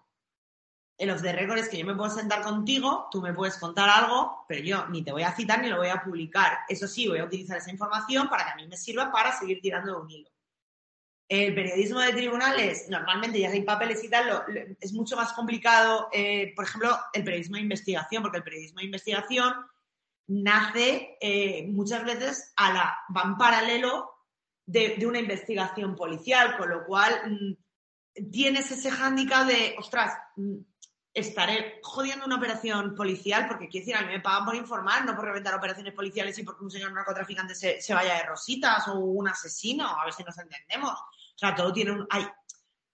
El 0.98 1.12
of 1.12 1.22
the 1.22 1.32
record 1.32 1.60
es 1.60 1.70
que 1.70 1.78
yo 1.78 1.86
me 1.86 1.96
puedo 1.96 2.10
sentar 2.10 2.42
contigo, 2.42 3.08
tú 3.10 3.22
me 3.22 3.34
puedes 3.34 3.56
contar 3.56 3.88
algo, 3.88 4.44
pero 4.46 4.62
yo 4.62 4.88
ni 4.90 5.06
te 5.06 5.14
voy 5.14 5.24
a 5.24 5.32
citar 5.32 5.62
ni 5.62 5.70
lo 5.70 5.78
voy 5.78 5.88
a 5.88 6.04
publicar. 6.04 6.60
Eso 6.68 6.86
sí, 6.86 7.08
voy 7.08 7.20
a 7.20 7.26
utilizar 7.26 7.60
esa 7.60 7.72
información 7.72 8.28
para 8.28 8.44
que 8.44 8.52
a 8.52 8.56
mí 8.56 8.68
me 8.68 8.76
sirva 8.76 9.10
para 9.10 9.32
seguir 9.32 9.62
tirando 9.62 9.94
de 9.94 10.02
un 10.02 10.12
hilo. 10.12 10.35
El 11.28 11.56
periodismo 11.56 12.00
de 12.00 12.14
tribunales, 12.14 12.88
normalmente 12.88 13.40
ya 13.40 13.50
hay 13.50 13.64
papeles 13.64 14.04
y 14.04 14.10
tal, 14.10 14.44
es 14.80 14.94
mucho 14.94 15.16
más 15.16 15.34
complicado, 15.34 16.10
eh, 16.14 16.54
por 16.56 16.66
ejemplo, 16.66 16.96
el 17.14 17.24
periodismo 17.24 17.56
de 17.56 17.64
investigación, 17.64 18.22
porque 18.22 18.38
el 18.38 18.44
periodismo 18.44 18.80
de 18.80 18.86
investigación 18.86 19.54
nace 20.28 21.18
eh, 21.20 21.68
muchas 21.68 22.04
veces 22.04 22.54
a 22.56 22.74
la, 22.74 22.98
va 23.16 23.24
en 23.24 23.38
paralelo 23.38 24.12
de, 24.66 25.04
una 25.06 25.20
investigación 25.20 25.96
policial, 25.96 26.58
con 26.58 26.70
lo 26.70 26.86
cual 26.86 27.14
mm, 27.26 28.32
tienes 28.32 28.72
ese 28.72 28.92
hándicap 28.92 29.48
de, 29.48 29.76
ostras, 29.78 30.14
mm, 30.36 30.58
estaré 31.14 31.80
jodiendo 31.82 32.26
una 32.26 32.36
operación 32.36 32.94
policial, 32.94 33.48
porque 33.48 33.70
quiero 33.70 33.86
decir, 33.86 33.96
a 33.96 34.06
mí 34.06 34.14
me 34.14 34.20
pagan 34.20 34.46
por 34.46 34.56
informar, 34.56 35.06
no 35.06 35.16
por 35.16 35.26
reventar 35.26 35.56
operaciones 35.56 35.94
policiales 35.94 36.38
y 36.38 36.44
porque 36.44 36.64
un 36.64 36.72
señor 36.72 36.92
narcotraficante 36.92 37.56
se, 37.56 37.82
se 37.82 37.94
vaya 37.94 38.16
de 38.16 38.24
rositas 38.24 38.88
o 38.90 39.00
un 39.00 39.30
asesino, 39.30 39.88
a 39.88 40.04
ver 40.04 40.14
si 40.14 40.24
nos 40.24 40.38
entendemos. 40.38 40.94
O 41.36 41.38
sea, 41.38 41.54
todo 41.56 41.74
tiene 41.74 41.92
un... 41.92 42.08
Hay, 42.10 42.26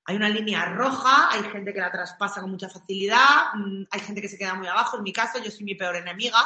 hay 0.06 0.16
una 0.16 0.30
línea 0.30 0.66
roja, 0.66 1.32
hay 1.32 1.44
gente 1.44 1.74
que 1.74 1.80
la 1.80 1.92
traspasa 1.92 2.42
con 2.42 2.52
mucha 2.52 2.70
facilidad, 2.70 3.54
mm, 3.54 3.84
hay 3.92 4.00
gente 4.00 4.22
que 4.22 4.28
se 4.28 4.38
queda 4.38 4.56
muy 4.56 4.68
abajo. 4.68 4.98
En 4.98 5.04
mi 5.04 5.14
caso, 5.14 5.40
yo 5.40 5.52
soy 5.52 5.64
mi 5.64 5.76
peor 5.76 5.96
enemiga. 5.96 6.40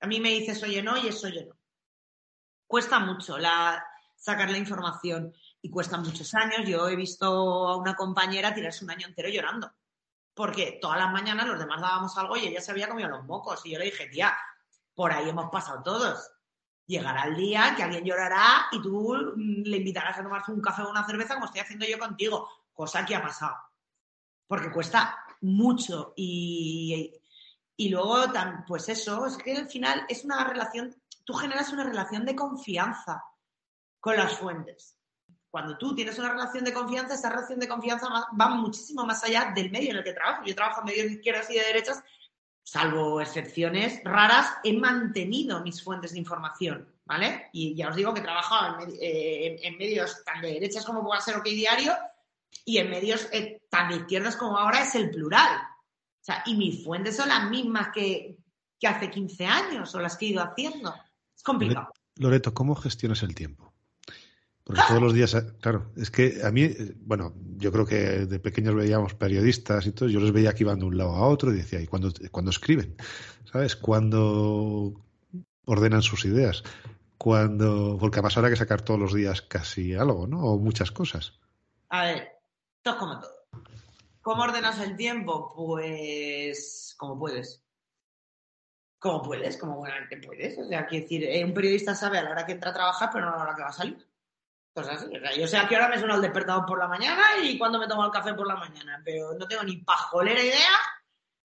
A 0.00 0.06
mí 0.06 0.20
me 0.20 0.30
dices 0.30 0.62
oye 0.62 0.82
no 0.82 0.96
y 0.96 1.08
es 1.08 1.22
oye 1.22 1.44
no. 1.44 1.56
Cuesta 2.66 2.98
mucho 2.98 3.36
la, 3.38 3.84
sacar 4.16 4.50
la 4.50 4.56
información 4.56 5.34
y 5.60 5.70
cuesta 5.70 5.98
muchos 5.98 6.34
años. 6.34 6.66
Yo 6.66 6.88
he 6.88 6.96
visto 6.96 7.26
a 7.26 7.76
una 7.76 7.94
compañera 7.94 8.54
tirarse 8.54 8.84
un 8.84 8.90
año 8.90 9.06
entero 9.06 9.28
llorando. 9.28 9.70
Porque 10.34 10.78
todas 10.80 10.98
las 10.98 11.12
mañanas 11.12 11.46
los 11.46 11.58
demás 11.58 11.80
dábamos 11.82 12.16
algo 12.16 12.36
y 12.38 12.46
ella 12.46 12.62
se 12.62 12.70
había 12.70 12.88
comido 12.88 13.10
los 13.10 13.24
mocos. 13.24 13.64
Y 13.66 13.72
yo 13.72 13.78
le 13.78 13.84
dije, 13.84 14.06
tía, 14.06 14.34
por 14.94 15.12
ahí 15.12 15.28
hemos 15.28 15.50
pasado 15.50 15.82
todos 15.82 16.32
llegará 16.86 17.24
el 17.24 17.36
día 17.36 17.74
que 17.76 17.82
alguien 17.82 18.04
llorará 18.04 18.66
y 18.72 18.82
tú 18.82 19.14
mm, 19.36 19.62
le 19.64 19.76
invitarás 19.78 20.18
a 20.18 20.22
tomarse 20.22 20.52
un 20.52 20.60
café 20.60 20.82
o 20.82 20.90
una 20.90 21.06
cerveza 21.06 21.34
como 21.34 21.46
estoy 21.46 21.60
haciendo 21.60 21.86
yo 21.86 21.98
contigo, 21.98 22.48
cosa 22.72 23.04
que 23.04 23.14
ha 23.14 23.22
pasado. 23.22 23.56
Porque 24.46 24.70
cuesta 24.70 25.18
mucho 25.42 26.12
y, 26.16 27.12
y 27.76 27.88
luego, 27.88 28.24
pues 28.66 28.88
eso, 28.88 29.26
es 29.26 29.36
que 29.36 29.56
al 29.56 29.68
final 29.68 30.04
es 30.08 30.24
una 30.24 30.44
relación, 30.44 30.94
tú 31.24 31.34
generas 31.34 31.72
una 31.72 31.84
relación 31.84 32.24
de 32.24 32.36
confianza 32.36 33.24
con 33.98 34.16
las 34.16 34.36
fuentes. 34.38 34.98
Cuando 35.50 35.76
tú 35.76 35.94
tienes 35.94 36.18
una 36.18 36.30
relación 36.30 36.64
de 36.64 36.72
confianza, 36.72 37.14
esa 37.14 37.28
relación 37.28 37.60
de 37.60 37.68
confianza 37.68 38.08
va 38.08 38.48
muchísimo 38.48 39.04
más 39.04 39.22
allá 39.22 39.52
del 39.54 39.70
medio 39.70 39.90
en 39.90 39.98
el 39.98 40.04
que 40.04 40.14
trabajo. 40.14 40.44
Yo 40.46 40.54
trabajo 40.54 40.80
en 40.80 40.86
medios 40.86 41.06
de 41.06 41.12
izquierdas 41.12 41.50
y 41.50 41.54
de 41.54 41.64
derechas 41.64 42.02
salvo 42.62 43.20
excepciones 43.20 44.00
raras, 44.04 44.46
he 44.64 44.72
mantenido 44.72 45.62
mis 45.62 45.82
fuentes 45.82 46.12
de 46.12 46.18
información, 46.18 46.88
¿vale? 47.04 47.48
Y 47.52 47.74
ya 47.74 47.88
os 47.88 47.96
digo 47.96 48.14
que 48.14 48.20
he 48.20 48.24
trabajado 48.24 48.82
en, 48.82 48.96
eh, 49.00 49.76
medios 49.78 50.24
tan 50.24 50.40
de 50.40 50.54
derechas 50.54 50.84
como 50.84 51.04
pueda 51.04 51.20
ser 51.20 51.36
OK 51.36 51.44
Diario 51.44 51.92
y 52.64 52.78
en 52.78 52.90
medios 52.90 53.28
eh, 53.32 53.62
tan 53.68 53.88
de 53.88 53.96
izquierdas 53.96 54.36
como 54.36 54.58
ahora 54.58 54.82
es 54.82 54.94
el 54.94 55.10
plural. 55.10 55.58
O 55.58 56.24
sea, 56.24 56.42
y 56.46 56.54
mis 56.54 56.84
fuentes 56.84 57.16
son 57.16 57.28
las 57.28 57.50
mismas 57.50 57.88
que, 57.92 58.36
que 58.78 58.86
hace 58.86 59.10
15 59.10 59.46
años 59.46 59.94
o 59.94 60.00
las 60.00 60.16
que 60.16 60.26
he 60.26 60.28
ido 60.30 60.42
haciendo. 60.42 60.94
Es 61.36 61.42
complicado. 61.42 61.92
Loreto, 62.16 62.54
¿cómo 62.54 62.76
gestionas 62.76 63.22
el 63.22 63.34
tiempo? 63.34 63.71
Porque 64.64 64.82
todos 64.86 65.02
los 65.02 65.12
días, 65.12 65.34
claro, 65.60 65.90
es 65.96 66.10
que 66.10 66.40
a 66.44 66.52
mí, 66.52 66.68
bueno, 67.00 67.34
yo 67.56 67.72
creo 67.72 67.84
que 67.84 68.26
de 68.26 68.38
pequeños 68.38 68.74
veíamos 68.74 69.14
periodistas 69.14 69.86
y 69.86 69.92
todo, 69.92 70.08
yo 70.08 70.20
los 70.20 70.32
veía 70.32 70.54
que 70.54 70.62
iban 70.62 70.78
de 70.78 70.84
un 70.84 70.96
lado 70.96 71.10
a 71.10 71.26
otro 71.26 71.52
y 71.52 71.56
decía, 71.56 71.80
¿y 71.80 71.86
cuando, 71.88 72.12
cuando 72.30 72.50
escriben? 72.52 72.96
¿Sabes? 73.50 73.74
Cuando 73.74 74.94
ordenan 75.64 76.02
sus 76.02 76.24
ideas? 76.24 76.62
Cuando, 77.18 77.96
porque 77.98 78.16
además 78.18 78.36
habrá 78.36 78.50
que 78.50 78.56
sacar 78.56 78.82
todos 78.82 79.00
los 79.00 79.14
días 79.14 79.42
casi 79.42 79.94
algo, 79.94 80.28
¿no? 80.28 80.44
O 80.44 80.58
muchas 80.58 80.92
cosas. 80.92 81.32
A 81.88 82.04
ver, 82.04 82.28
es 82.84 82.94
como 82.94 83.18
todo. 83.18 83.42
¿Cómo 84.22 84.42
ordenas 84.44 84.78
el 84.80 84.96
tiempo? 84.96 85.52
Pues 85.54 86.94
como 86.96 87.18
puedes. 87.18 87.64
Como 89.00 89.22
puedes, 89.22 89.56
como 89.56 89.76
buenamente 89.78 90.16
puedes. 90.18 90.56
O 90.58 90.68
sea, 90.68 90.86
quiero 90.86 91.02
decir, 91.02 91.24
eh, 91.24 91.44
un 91.44 91.52
periodista 91.52 91.96
sabe 91.96 92.18
a 92.18 92.22
la 92.22 92.30
hora 92.30 92.46
que 92.46 92.52
entra 92.52 92.70
a 92.70 92.74
trabajar, 92.74 93.10
pero 93.12 93.26
no 93.26 93.34
a 93.34 93.36
la 93.38 93.42
hora 93.42 93.56
que 93.56 93.62
va 93.62 93.68
a 93.68 93.72
salir. 93.72 94.11
Pues 94.72 94.88
así, 94.88 95.06
yo 95.38 95.46
sé 95.46 95.58
a 95.58 95.68
qué 95.68 95.76
hora 95.76 95.88
me 95.88 95.98
suena 95.98 96.14
el 96.14 96.22
despertador 96.22 96.64
por 96.64 96.78
la 96.78 96.88
mañana 96.88 97.22
y 97.42 97.58
cuándo 97.58 97.78
me 97.78 97.86
tomo 97.86 98.06
el 98.06 98.10
café 98.10 98.32
por 98.32 98.46
la 98.46 98.56
mañana, 98.56 99.02
pero 99.04 99.34
no 99.34 99.46
tengo 99.46 99.62
ni 99.64 99.76
pajolera 99.78 100.42
idea 100.42 100.78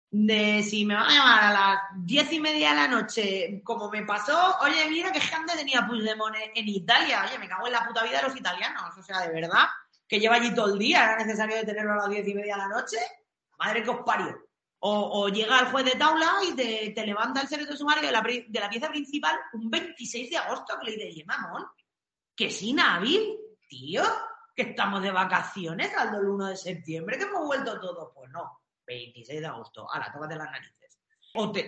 de 0.10 0.64
si 0.64 0.86
me 0.86 0.96
van 0.96 1.08
a 1.08 1.14
llamar 1.14 1.44
a 1.44 1.54
las 1.54 1.80
diez 1.98 2.32
y 2.32 2.40
media 2.40 2.70
de 2.70 2.76
la 2.76 2.88
noche, 2.88 3.62
como 3.66 3.90
me 3.90 4.04
pasó, 4.04 4.58
oye, 4.62 4.90
mira 4.90 5.12
qué 5.12 5.20
gente 5.20 5.58
tenía 5.58 5.86
Puigdemont 5.86 6.36
en 6.56 6.68
Italia, 6.70 7.26
oye, 7.28 7.38
me 7.38 7.50
cago 7.50 7.68
en 7.68 7.74
la 7.74 7.86
puta 7.86 8.04
vida 8.04 8.22
de 8.22 8.30
los 8.30 8.38
italianos, 8.38 8.98
o 8.98 9.04
sea, 9.04 9.20
de 9.20 9.34
verdad, 9.34 9.66
que 10.08 10.20
lleva 10.20 10.36
allí 10.36 10.54
todo 10.56 10.74
el 10.74 10.80
día, 10.80 11.04
era 11.04 11.18
necesario 11.18 11.58
detenerlo 11.58 11.94
a 11.94 11.98
las 11.98 12.10
diez 12.10 12.28
y 12.28 12.34
media 12.34 12.56
de 12.56 12.62
la 12.62 12.68
noche, 12.70 12.98
madre 13.58 13.84
que 13.84 13.90
os 13.90 14.06
parió. 14.06 14.38
O, 14.80 15.28
llega 15.28 15.60
el 15.60 15.66
juez 15.66 15.86
de 15.86 15.92
taula 15.92 16.36
y 16.48 16.54
te, 16.94 17.06
levanta 17.06 17.42
el 17.42 17.48
secreto 17.48 17.76
sumario 17.76 18.06
de 18.06 18.12
la, 18.12 18.22
de 18.22 18.60
la 18.60 18.70
pieza 18.70 18.88
principal 18.90 19.36
un 19.54 19.72
26 19.72 20.30
de 20.30 20.38
agosto, 20.38 20.78
que 20.80 20.92
le 20.92 21.06
dice, 21.06 21.26
mamón, 21.26 21.66
que 22.38 22.52
sin 22.52 22.76
Navi, 22.76 23.36
tío, 23.68 24.04
que 24.56 24.62
estamos 24.62 25.02
de 25.02 25.12
vacaciones 25.12 25.92
al 25.98 26.16
el 26.16 26.30
1 26.30 26.48
de 26.48 26.56
septiembre, 26.56 27.18
que 27.18 27.24
hemos 27.24 27.46
vuelto 27.46 27.80
todos. 27.80 28.12
Pues 28.14 28.30
no, 28.32 28.62
26 28.86 29.42
de 29.42 29.48
agosto, 29.48 29.92
ahora, 29.92 30.12
tócate 30.14 30.36
las 30.36 30.52
narices. 30.52 31.00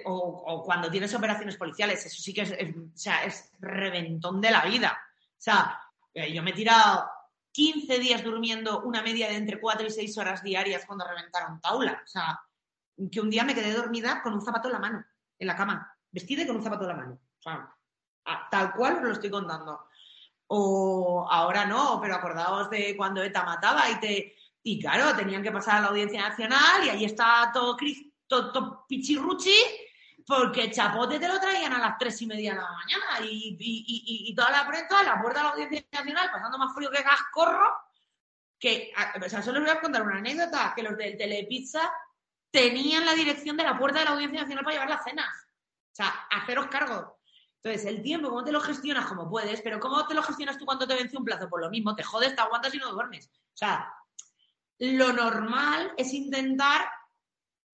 O, 0.05 0.63
cuando 0.63 0.89
tienes 0.89 1.13
operaciones 1.13 1.57
policiales, 1.57 2.05
eso 2.05 2.21
sí 2.21 2.33
que 2.33 2.41
es, 2.41 2.51
o 2.51 2.97
sea, 2.97 3.23
es 3.23 3.51
reventón 3.59 4.39
de 4.39 4.51
la 4.51 4.63
vida. 4.65 4.97
O 5.31 5.41
sea, 5.41 5.79
eh, 6.13 6.33
yo 6.33 6.41
me 6.41 6.51
he 6.51 6.53
tirado 6.53 7.09
15 7.51 7.99
días 7.99 8.23
durmiendo 8.23 8.81
una 8.81 9.01
media 9.01 9.27
de 9.27 9.35
entre 9.35 9.59
4 9.59 9.87
y 9.87 9.91
6 9.91 10.17
horas 10.17 10.43
diarias 10.43 10.85
cuando 10.85 11.05
reventaron 11.05 11.59
taula. 11.59 12.01
O 12.03 12.07
sea, 12.07 12.39
que 13.11 13.21
un 13.21 13.29
día 13.29 13.43
me 13.43 13.55
quedé 13.55 13.73
dormida 13.73 14.21
con 14.21 14.33
un 14.33 14.41
zapato 14.41 14.67
en 14.67 14.73
la 14.73 14.79
mano, 14.79 15.05
en 15.37 15.47
la 15.47 15.55
cama, 15.55 15.95
vestida 16.11 16.45
con 16.47 16.57
un 16.57 16.63
zapato 16.63 16.83
en 16.83 16.89
la 16.89 16.95
mano. 16.95 17.13
O 17.13 17.41
sea, 17.41 17.75
tal 18.49 18.73
cual 18.73 18.97
os 18.97 19.03
lo 19.03 19.11
estoy 19.11 19.29
contando. 19.29 19.88
O 20.51 21.27
ahora 21.29 21.65
no, 21.65 21.99
pero 22.01 22.15
acordaos 22.15 22.69
de 22.69 22.97
cuando 22.97 23.21
ETA 23.21 23.43
mataba 23.43 23.89
y 23.89 23.99
te. 23.99 24.35
Y 24.63 24.79
claro, 24.81 25.15
tenían 25.15 25.43
que 25.43 25.51
pasar 25.51 25.77
a 25.77 25.81
la 25.81 25.87
Audiencia 25.87 26.27
Nacional 26.27 26.85
y 26.85 26.89
ahí 26.89 27.05
está 27.05 27.51
todo, 27.53 27.77
todo, 28.27 28.85
pichirruchi 28.87 29.55
porque 30.25 30.69
Chapote 30.69 31.19
te 31.19 31.27
lo 31.27 31.39
traían 31.39 31.73
a 31.73 31.79
las 31.79 31.97
tres 31.97 32.21
y 32.21 32.27
media 32.27 32.53
de 32.53 32.61
la 32.61 32.71
mañana 32.71 33.25
y, 33.25 33.57
y, 33.59 34.29
y, 34.29 34.35
toda 34.35 34.51
la 34.51 34.67
prensa 34.67 34.99
a 34.99 35.03
la 35.03 35.21
puerta 35.21 35.39
de 35.39 35.43
la 35.43 35.51
Audiencia 35.51 35.85
Nacional 35.91 36.29
pasando 36.31 36.57
más 36.57 36.73
frío 36.75 36.91
que 36.91 37.03
cascorro. 37.03 37.73
Que, 38.59 38.91
o 39.25 39.29
sea, 39.29 39.41
solo 39.41 39.61
voy 39.61 39.69
a 39.69 39.79
contar 39.79 40.01
una 40.03 40.17
anécdota, 40.17 40.73
que 40.75 40.83
los 40.83 40.97
del 40.97 41.17
Telepizza 41.17 41.91
tenían 42.51 43.05
la 43.05 43.13
dirección 43.13 43.55
de 43.55 43.63
la 43.63 43.77
puerta 43.77 43.99
de 43.99 44.05
la 44.05 44.11
Audiencia 44.11 44.41
Nacional 44.41 44.65
para 44.65 44.75
llevar 44.75 44.89
las 44.89 45.03
cenas. 45.03 45.29
O 45.91 45.95
sea, 45.95 46.27
haceros 46.29 46.67
cargo 46.67 47.18
Entonces, 47.61 47.85
el 47.89 48.01
tiempo, 48.01 48.29
¿cómo 48.29 48.43
te 48.43 48.51
lo 48.53 48.61
gestionas? 48.61 49.05
Como 49.05 49.29
puedes, 49.29 49.61
pero 49.61 49.79
¿cómo 49.79 50.05
te 50.07 50.13
lo 50.13 50.23
gestionas 50.23 50.57
tú 50.57 50.65
cuando 50.65 50.87
te 50.87 50.95
vence 50.95 51.17
un 51.17 51.25
plazo? 51.25 51.49
Por 51.49 51.61
lo 51.61 51.69
mismo, 51.69 51.95
te 51.95 52.03
jodes, 52.03 52.33
te 52.35 52.41
aguantas 52.41 52.73
y 52.73 52.77
no 52.77 52.91
duermes. 52.91 53.27
O 53.27 53.57
sea, 53.57 53.93
lo 54.79 55.11
normal 55.13 55.93
es 55.97 56.13
intentar. 56.13 56.89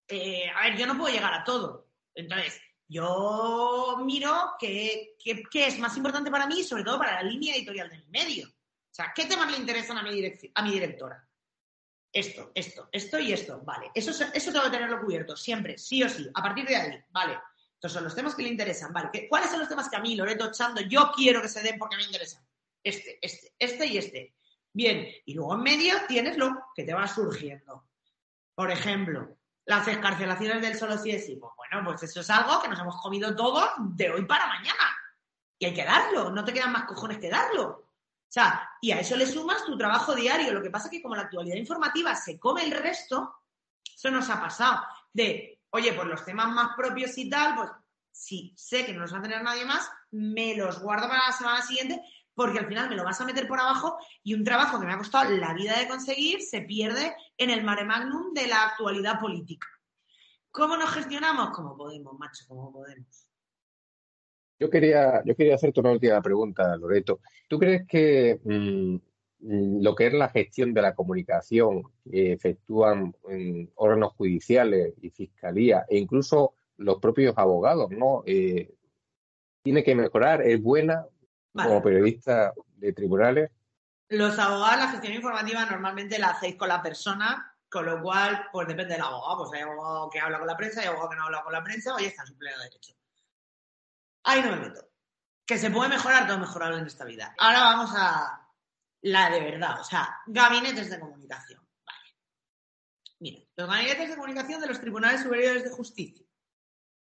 eh, 0.08 0.50
a 0.56 0.64
ver, 0.64 0.78
yo 0.78 0.88
no 0.88 0.98
puedo 0.98 1.14
llegar 1.14 1.34
a 1.34 1.44
todo. 1.44 1.88
Entonces, 2.14 2.60
yo 2.88 3.98
miro 4.06 4.52
qué, 4.60 5.16
qué- 5.24 5.68
es 5.68 5.80
más 5.80 5.96
importante 5.98 6.30
para 6.32 6.46
mí 6.48 6.64
sobre 6.64 6.84
todo 6.84 6.98
para 7.00 7.16
la 7.16 7.24
línea 7.24 7.56
editorial 7.56 7.90
de 7.90 7.98
mi 7.98 8.08
medio. 8.10 8.48
O 8.48 8.94
sea, 8.96 9.12
¿qué 9.16 9.26
temas 9.26 9.52
le 9.52 9.58
interesan 9.58 9.98
a 9.98 10.04
mi, 10.04 10.24
a 10.54 10.62
mi 10.64 10.72
directora? 10.72 11.28
Esto, 12.12 12.52
esto, 12.56 12.88
esto 12.92 13.20
y 13.20 13.34
esto. 13.34 13.60
Vale, 13.64 13.92
eso, 13.94 14.12
eso 14.12 14.52
tengo 14.52 14.66
que 14.66 14.72
tenerlo 14.72 15.02
cubierto, 15.02 15.36
siempre, 15.36 15.78
sí 15.78 16.02
o 16.04 16.10
sí. 16.10 16.30
A 16.34 16.42
partir 16.42 16.66
de 16.66 16.76
ahí, 16.76 17.04
vale. 17.10 17.38
Estos 17.76 17.94
son 17.94 18.04
los 18.04 18.16
temas 18.16 18.36
que 18.36 18.44
le 18.44 18.50
interesan, 18.50 18.92
vale. 18.92 19.10
¿Qué- 19.12 19.28
¿Cuáles 19.30 19.50
son 19.50 19.60
los 19.60 19.70
temas 19.70 19.90
que 19.90 19.96
a 19.96 20.00
mí, 20.00 20.16
Loreto 20.16 20.52
Chando, 20.52 20.82
yo 20.82 21.12
quiero 21.16 21.42
que 21.42 21.48
se 21.50 21.62
den 21.62 21.78
porque 21.78 21.98
me 21.98 22.04
interesan? 22.04 22.44
Este, 22.84 23.20
este, 23.22 23.54
este 23.60 23.86
y 23.86 23.98
este. 23.98 24.36
Bien, 24.74 25.08
y 25.26 25.34
luego 25.34 25.56
en 25.56 25.62
medio 25.62 25.96
tienes 26.08 26.38
lo 26.38 26.68
que 26.76 26.84
te 26.84 26.94
va 26.94 27.08
surgiendo. 27.08 27.88
Por 28.54 28.72
ejemplo, 28.72 29.38
las 29.66 29.88
escarcelaciones 29.88 30.62
del 30.62 30.78
solo 30.78 30.98
sí 30.98 31.12
es 31.12 31.26
sí. 31.26 31.36
Pues 31.38 31.52
bueno, 31.58 31.84
pues 31.86 32.04
eso 32.04 32.22
es 32.22 32.30
algo 32.30 32.62
que 32.62 32.68
nos 32.68 32.80
hemos 32.80 33.02
comido 33.02 33.36
todos 33.36 33.70
de 33.80 34.10
hoy 34.12 34.26
para 34.26 34.48
mañana. 34.48 34.96
Y 35.58 35.66
hay 35.66 35.74
que 35.74 35.86
darlo, 35.86 36.30
no 36.32 36.44
te 36.44 36.54
quedan 36.54 36.72
más 36.72 36.84
cojones 36.86 37.18
que 37.20 37.30
darlo. 37.30 37.68
O 37.68 38.32
sea, 38.36 38.70
y 38.82 38.92
a 38.92 39.00
eso 39.00 39.16
le 39.16 39.26
sumas 39.26 39.64
tu 39.66 39.78
trabajo 39.78 40.14
diario. 40.14 40.52
Lo 40.54 40.62
que 40.62 40.70
pasa 40.70 40.88
es 40.88 40.92
que 40.92 41.02
como 41.02 41.16
la 41.16 41.24
actualidad 41.24 41.56
informativa 41.56 42.14
se 42.16 42.38
come 42.38 42.64
el 42.64 42.72
resto, 42.72 43.36
eso 43.96 44.12
nos 44.12 44.30
ha 44.30 44.42
pasado. 44.42 44.82
De, 45.14 45.62
oye, 45.76 45.94
pues 45.94 46.08
los 46.08 46.24
temas 46.24 46.52
más 46.54 46.76
propios 46.76 47.18
y 47.18 47.30
tal, 47.30 47.56
pues 47.56 47.70
si 48.12 48.54
sé 48.56 48.86
que 48.86 48.94
no 48.94 49.02
los 49.02 49.14
va 49.14 49.20
a 49.20 49.22
tener 49.22 49.44
nadie 49.44 49.66
más, 49.66 49.90
me 50.12 50.56
los 50.56 50.82
guardo 50.82 51.10
para 51.10 51.28
la 51.28 51.34
semana 51.34 51.62
siguiente 51.62 52.02
porque 52.34 52.60
al 52.60 52.68
final 52.68 52.90
me 52.90 52.96
lo 52.96 53.04
vas 53.04 53.20
a 53.20 53.26
meter 53.26 53.48
por 53.48 53.60
abajo 53.60 53.98
y 54.24 54.34
un 54.34 54.44
trabajo 54.44 54.80
que 54.80 54.86
me 54.86 54.94
ha 54.94 54.98
costado 54.98 55.30
la 55.32 55.54
vida 55.54 55.78
de 55.78 55.88
conseguir 55.88 56.42
se 56.42 56.62
pierde 56.62 57.14
en 57.38 57.50
el 57.50 57.64
mare 57.64 57.84
magnum 57.84 58.34
de 58.34 58.48
la 58.48 58.64
actualidad 58.64 59.20
política. 59.20 59.68
¿Cómo 60.50 60.78
nos 60.78 60.92
gestionamos? 60.92 61.50
Como 61.52 61.76
podemos, 61.76 62.18
macho, 62.18 62.46
como 62.48 62.72
podemos. 62.72 63.30
Yo 64.58 64.70
quería, 64.70 65.22
yo 65.26 65.36
quería 65.36 65.56
hacerte 65.56 65.82
una 65.82 65.92
última 65.92 66.22
pregunta, 66.22 66.76
Loreto. 66.78 67.20
¿Tú 67.50 67.60
crees 67.60 67.86
que 67.86 68.40
mm, 68.42 68.96
lo 69.48 69.94
que 69.96 70.08
es 70.08 70.14
la 70.14 70.30
gestión 70.30 70.74
de 70.74 70.82
la 70.82 70.96
comunicación 70.96 71.84
que 72.04 72.34
efectúan 72.34 73.16
mm, 73.30 73.70
órganos 73.76 74.14
judiciales 74.14 74.94
y 75.02 75.12
fiscalía 75.12 75.86
e 75.88 75.98
incluso 75.98 76.56
los 76.78 77.00
propios 77.00 77.38
abogados, 77.38 77.92
¿no? 77.92 78.24
Eh, 78.26 78.74
tiene 79.62 79.84
que 79.84 79.96
mejorar, 79.96 80.42
es 80.42 80.62
buena 80.62 81.06
Vale. 81.54 81.70
como 81.70 81.84
periodista 81.84 82.54
de 82.78 82.94
tribunales. 82.94 83.52
Los 84.10 84.38
abogados, 84.40 84.80
la 84.80 84.92
gestión 84.92 85.14
informativa 85.14 85.66
normalmente 85.66 86.20
la 86.20 86.30
hacéis 86.30 86.56
con 86.56 86.70
la 86.70 86.82
persona, 86.82 87.56
con 87.70 87.86
lo 87.86 88.02
cual, 88.02 88.48
pues 88.52 88.68
depende 88.68 88.94
del 88.94 89.04
abogado. 89.04 89.38
Pues 89.38 89.54
hay 89.54 89.62
abogado 89.62 90.10
que 90.10 90.20
habla 90.20 90.40
con 90.40 90.48
la 90.48 90.58
prensa, 90.58 90.82
hay 90.82 90.88
abogado 90.88 91.10
que 91.10 91.16
no 91.16 91.24
habla 91.24 91.44
con 91.44 91.54
la 91.54 91.64
prensa, 91.64 91.96
oye, 91.96 92.08
está 92.08 92.24
en 92.24 92.28
su 92.28 92.38
pleno 92.38 92.58
derecho. 92.60 92.94
Ahí 94.24 94.42
no 94.42 94.52
me 94.52 94.58
meto. 94.58 94.88
Que 95.46 95.58
se 95.58 95.70
puede 95.70 95.90
mejorar, 95.90 96.28
todo 96.28 96.40
mejorable 96.40 96.80
en 96.80 96.88
esta 96.88 97.06
vida. 97.06 97.34
Ahora 97.38 97.60
vamos 97.62 97.92
a 97.96 98.45
la 99.06 99.30
de 99.30 99.40
verdad, 99.40 99.80
o 99.82 99.84
sea, 99.84 100.18
gabinetes 100.26 100.90
de 100.90 101.00
comunicación. 101.00 101.62
Vale. 101.86 102.18
Mira, 103.20 103.40
los 103.56 103.70
gabinetes 103.70 104.10
de 104.10 104.16
comunicación 104.16 104.60
de 104.60 104.68
los 104.68 104.82
tribunales 104.82 105.22
superiores 105.22 105.64
de 105.64 105.70
justicia. 105.70 106.26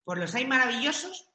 Pues 0.03 0.19
los 0.19 0.35
hay 0.35 0.45
maravillosos, 0.45 1.31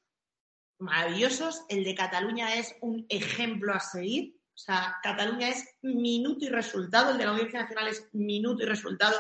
maravillosos. 0.79 1.65
El 1.71 1.83
de 1.83 1.95
Cataluña 1.95 2.55
es 2.57 2.77
un 2.83 3.07
ejemplo 3.09 3.73
a 3.73 3.81
seguir. 3.81 4.39
O 4.55 4.59
sea, 4.59 4.99
Cataluña 5.03 5.49
es 5.49 5.67
minuto 5.81 6.45
y 6.45 6.51
resultado. 6.51 7.13
El 7.13 7.19
de 7.19 7.25
la 7.25 7.31
Audiencia 7.31 7.63
Nacional 7.63 7.89
es 7.89 8.11
minuto 8.13 8.63
y 8.63 8.67
resultado. 8.67 9.17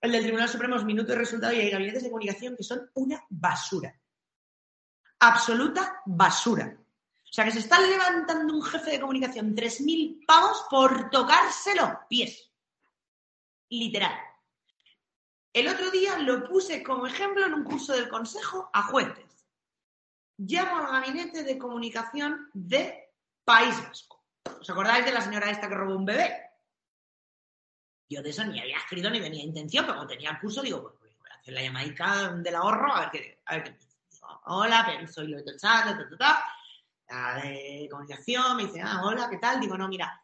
El 0.00 0.12
del 0.12 0.22
Tribunal 0.22 0.48
Supremo 0.48 0.76
es 0.76 0.84
minuto 0.84 1.12
y 1.12 1.16
resultado. 1.16 1.52
Y 1.52 1.60
hay 1.60 1.70
gabinetes 1.70 2.04
de 2.04 2.08
comunicación 2.08 2.56
que 2.56 2.64
son 2.64 2.90
una 2.94 3.22
basura. 3.28 3.94
Absoluta 5.18 6.00
basura. 6.06 6.74
O 7.34 7.36
sea, 7.36 7.46
que 7.46 7.50
se 7.50 7.58
está 7.58 7.80
levantando 7.80 8.54
un 8.54 8.62
jefe 8.62 8.92
de 8.92 9.00
comunicación 9.00 9.56
3.000 9.56 10.24
pavos 10.24 10.66
por 10.70 11.10
tocarse 11.10 11.74
los 11.74 11.90
pies. 12.08 12.48
Literal. 13.70 14.16
El 15.52 15.66
otro 15.66 15.90
día 15.90 16.16
lo 16.18 16.44
puse 16.44 16.80
como 16.84 17.08
ejemplo 17.08 17.44
en 17.44 17.54
un 17.54 17.64
curso 17.64 17.92
del 17.92 18.08
Consejo 18.08 18.70
a 18.72 18.84
jueces. 18.84 19.48
Llamo 20.36 20.76
al 20.76 20.92
gabinete 20.92 21.42
de 21.42 21.58
comunicación 21.58 22.50
de 22.52 23.12
País 23.44 23.82
Vasco. 23.82 24.24
¿Os 24.60 24.70
acordáis 24.70 25.04
de 25.04 25.10
la 25.10 25.20
señora 25.20 25.50
esta 25.50 25.68
que 25.68 25.74
robó 25.74 25.96
un 25.96 26.04
bebé? 26.04 26.40
Yo 28.08 28.22
de 28.22 28.30
eso 28.30 28.44
ni 28.44 28.60
había 28.60 28.78
escrito 28.78 29.10
ni 29.10 29.20
tenía 29.20 29.42
intención, 29.42 29.84
pero 29.86 29.96
como 29.96 30.06
tenía 30.06 30.30
el 30.30 30.38
curso, 30.38 30.62
digo, 30.62 30.84
pues 31.00 31.16
voy 31.18 31.30
a 31.32 31.34
hacer 31.34 31.52
la 31.52 31.62
llamadita 31.62 32.32
del 32.34 32.54
ahorro 32.54 32.94
a 32.94 33.00
ver 33.00 33.10
qué, 33.10 33.42
a 33.46 33.56
ver 33.56 33.64
qué. 33.64 33.78
Digo, 34.08 34.40
hola, 34.44 34.84
pero 34.86 35.12
soy 35.12 35.26
Loreto 35.26 35.58
Chando, 35.58 36.00
ta, 36.00 36.08
ta, 36.10 36.16
ta, 36.16 36.48
de 37.08 37.88
comunicación, 37.90 38.56
me 38.56 38.64
dice, 38.64 38.80
ah, 38.80 39.02
hola, 39.04 39.28
¿qué 39.28 39.38
tal? 39.38 39.60
Digo, 39.60 39.76
no, 39.76 39.88
mira, 39.88 40.20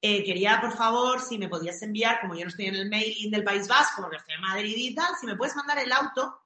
eh, 0.00 0.24
quería, 0.24 0.60
por 0.60 0.72
favor, 0.72 1.20
si 1.20 1.36
me 1.36 1.48
podías 1.48 1.82
enviar, 1.82 2.20
como 2.20 2.34
yo 2.34 2.44
no 2.44 2.48
estoy 2.48 2.66
en 2.66 2.76
el 2.76 2.88
mailing 2.88 3.30
del 3.30 3.44
País 3.44 3.68
Vasco, 3.68 4.02
porque 4.02 4.16
estoy 4.16 4.34
en 4.34 4.40
Madrid 4.40 4.74
y 4.76 4.94
tal, 4.94 5.14
si 5.20 5.26
me 5.26 5.36
puedes 5.36 5.56
mandar 5.56 5.78
el 5.78 5.92
auto 5.92 6.40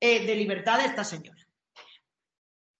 eh, 0.00 0.26
de 0.26 0.34
libertad 0.34 0.78
de 0.78 0.86
esta 0.86 1.04
señora. 1.04 1.46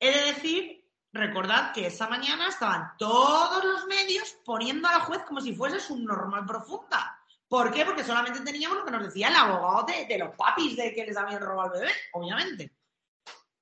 He 0.01 0.11
de 0.11 0.33
decir, 0.33 0.89
recordad 1.13 1.73
que 1.73 1.87
esa 1.87 2.09
mañana 2.09 2.49
estaban 2.49 2.97
todos 2.99 3.63
los 3.63 3.87
medios 3.87 4.37
poniendo 4.45 4.89
a 4.89 4.93
la 4.93 5.01
juez 5.01 5.23
como 5.25 5.41
si 5.41 5.55
fuese 5.55 5.81
su 5.81 5.99
normal 5.99 6.47
profunda. 6.47 7.19
¿Por 7.47 7.71
qué? 7.71 7.85
Porque 7.85 8.03
solamente 8.03 8.41
teníamos 8.41 8.79
lo 8.79 8.85
que 8.87 8.91
nos 8.91 9.05
decía 9.05 9.29
el 9.29 9.37
abogado 9.37 9.85
de, 9.85 10.07
de 10.07 10.19
los 10.19 10.35
papis 10.35 10.75
de 10.75 10.95
que 10.95 11.05
les 11.05 11.17
habían 11.17 11.43
robado 11.43 11.75
al 11.75 11.81
bebé, 11.81 11.93
obviamente. 12.13 12.73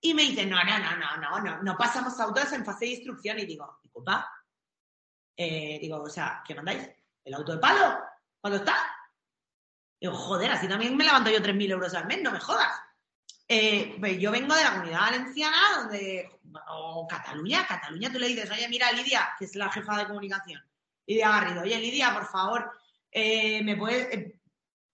Y 0.00 0.14
me 0.14 0.22
dice, 0.22 0.46
no, 0.46 0.56
no, 0.62 0.78
no, 0.78 0.96
no, 0.96 1.16
no, 1.16 1.40
no, 1.40 1.62
no 1.62 1.76
pasamos 1.76 2.18
autos 2.20 2.52
en 2.52 2.64
fase 2.64 2.86
de 2.86 2.92
instrucción. 2.92 3.38
Y 3.38 3.46
digo, 3.46 3.78
disculpa, 3.82 4.30
eh, 5.36 5.78
digo, 5.80 6.02
o 6.02 6.08
sea, 6.08 6.42
¿qué 6.46 6.54
mandáis? 6.54 6.88
¿El 7.24 7.34
auto 7.34 7.52
de 7.52 7.58
palo? 7.58 7.98
¿Cuándo 8.40 8.58
está? 8.58 8.76
Digo, 10.00 10.14
joder, 10.14 10.50
así 10.50 10.66
también 10.66 10.96
me 10.96 11.04
levanto 11.04 11.30
yo 11.30 11.40
3.000 11.40 11.70
euros 11.70 11.94
al 11.94 12.06
mes, 12.06 12.22
no 12.22 12.32
me 12.32 12.40
jodas. 12.40 12.80
Eh, 13.46 13.96
pues 13.98 14.18
yo 14.18 14.30
vengo 14.30 14.54
de 14.54 14.62
la 14.62 14.70
comunidad 14.70 15.00
valenciana, 15.00 15.56
donde, 15.78 16.40
o 16.68 17.06
Cataluña, 17.06 17.66
Cataluña, 17.66 18.10
tú 18.10 18.18
le 18.18 18.28
dices, 18.28 18.50
oye, 18.50 18.68
mira, 18.68 18.92
Lidia, 18.92 19.34
que 19.38 19.44
es 19.44 19.56
la 19.56 19.70
jefa 19.70 19.98
de 19.98 20.06
comunicación, 20.06 20.62
Lidia 21.04 21.28
Garrido, 21.28 21.62
oye, 21.62 21.78
Lidia, 21.78 22.14
por 22.14 22.26
favor, 22.26 22.70
eh, 23.10 23.62
¿me 23.64 23.76
puedes, 23.76 24.06
eh, 24.14 24.39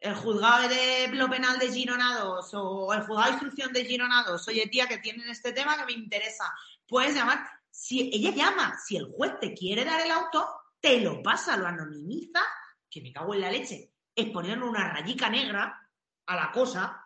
el 0.06 0.14
juzgado 0.14 0.68
de 0.68 1.08
lo 1.08 1.28
penal 1.28 1.58
de 1.58 1.72
Gironados 1.72 2.50
o 2.54 2.92
el 2.92 3.00
juzgado 3.02 3.24
de 3.24 3.32
instrucción 3.32 3.72
de 3.72 3.84
Gironados, 3.84 4.46
oye, 4.48 4.68
tía, 4.68 4.86
que 4.86 4.98
tienen 4.98 5.28
este 5.28 5.52
tema 5.52 5.76
que 5.76 5.84
me 5.84 5.92
interesa, 5.92 6.44
puedes 6.86 7.14
llamar, 7.14 7.44
si 7.70 8.10
ella 8.12 8.30
llama, 8.30 8.78
si 8.78 8.96
el 8.96 9.12
juez 9.12 9.38
te 9.40 9.52
quiere 9.52 9.84
dar 9.84 10.00
el 10.00 10.10
auto, 10.10 10.48
te 10.80 11.00
lo 11.00 11.22
pasa, 11.22 11.56
lo 11.56 11.66
anonimiza, 11.66 12.40
que 12.88 13.00
me 13.00 13.12
cago 13.12 13.34
en 13.34 13.40
la 13.40 13.50
leche, 13.50 13.92
es 14.14 14.30
ponerle 14.30 14.64
una 14.64 14.92
rayica 14.92 15.28
negra 15.28 15.90
a 16.26 16.36
la 16.36 16.52
cosa 16.52 17.04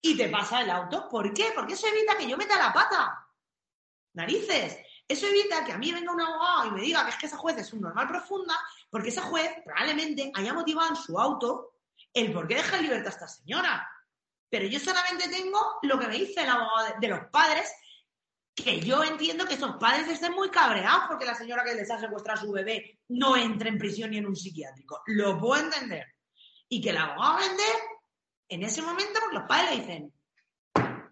y 0.00 0.16
te 0.16 0.28
pasa 0.28 0.62
el 0.62 0.70
auto. 0.70 1.08
¿Por 1.08 1.32
qué? 1.32 1.52
Porque 1.54 1.74
eso 1.74 1.86
evita 1.86 2.18
que 2.18 2.28
yo 2.28 2.36
meta 2.36 2.58
la 2.58 2.72
pata. 2.72 3.26
Narices. 4.14 4.78
Eso 5.08 5.26
evita 5.26 5.64
que 5.64 5.72
a 5.72 5.78
mí 5.78 5.92
venga 5.92 6.12
un 6.12 6.20
abogado 6.20 6.68
y 6.68 6.70
me 6.72 6.80
diga 6.82 7.04
que 7.04 7.10
es 7.10 7.16
que 7.16 7.26
esa 7.26 7.36
juez 7.36 7.56
es 7.58 7.72
un 7.72 7.80
normal 7.80 8.08
profunda, 8.08 8.58
porque 8.90 9.08
esa 9.08 9.22
juez 9.22 9.50
probablemente 9.64 10.30
haya 10.34 10.52
motivado 10.52 10.90
en 10.90 10.96
su 10.96 11.18
auto 11.18 11.71
el 12.14 12.32
por 12.32 12.46
qué 12.46 12.56
deja 12.56 12.76
en 12.76 12.82
libertad 12.82 13.08
a 13.08 13.10
esta 13.10 13.28
señora. 13.28 13.88
Pero 14.48 14.66
yo 14.66 14.78
solamente 14.78 15.28
tengo 15.28 15.78
lo 15.82 15.98
que 15.98 16.08
me 16.08 16.18
dice 16.18 16.42
el 16.42 16.50
abogado 16.50 16.94
de, 17.00 17.08
los 17.08 17.20
padres, 17.30 17.72
que 18.54 18.80
yo 18.80 19.02
entiendo 19.02 19.46
que 19.46 19.54
esos 19.54 19.76
padres 19.76 20.08
estén 20.08 20.32
muy 20.32 20.50
cabreados 20.50 21.04
porque 21.08 21.24
la 21.24 21.34
señora 21.34 21.64
que 21.64 21.74
les 21.74 21.90
ha 21.90 21.98
secuestrado 21.98 22.40
a 22.40 22.42
su 22.42 22.52
bebé 22.52 23.00
no 23.08 23.36
entre 23.36 23.70
en 23.70 23.78
prisión 23.78 24.10
ni 24.10 24.18
en 24.18 24.26
un 24.26 24.36
psiquiátrico. 24.36 25.02
Lo 25.06 25.38
puedo 25.38 25.62
entender. 25.62 26.06
Y 26.68 26.82
que 26.82 26.90
el 26.90 26.98
abogado 26.98 27.38
vender, 27.38 27.76
en 28.48 28.62
ese 28.62 28.82
momento, 28.82 29.20
pues 29.20 29.32
los 29.32 29.48
padres 29.48 29.70
le 29.70 29.80
dicen, 29.80 30.14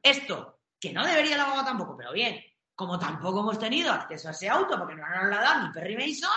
esto, 0.03 0.61
que 0.79 0.93
no 0.93 1.07
debería 1.07 1.35
el 1.35 1.41
abogado 1.41 1.65
tampoco, 1.67 1.97
pero 1.97 2.13
bien, 2.13 2.43
como 2.75 2.99
tampoco 2.99 3.41
hemos 3.41 3.59
tenido 3.59 3.93
acceso 3.93 4.29
a 4.29 4.33
ese 4.33 4.49
auto 4.49 4.79
porque 4.79 4.95
no 4.95 5.07
nos 5.07 5.29
lo 5.29 5.37
ha 5.37 5.41
dado 5.41 5.67
ni 5.67 5.73
Perry 5.73 5.97
Mason, 5.97 6.31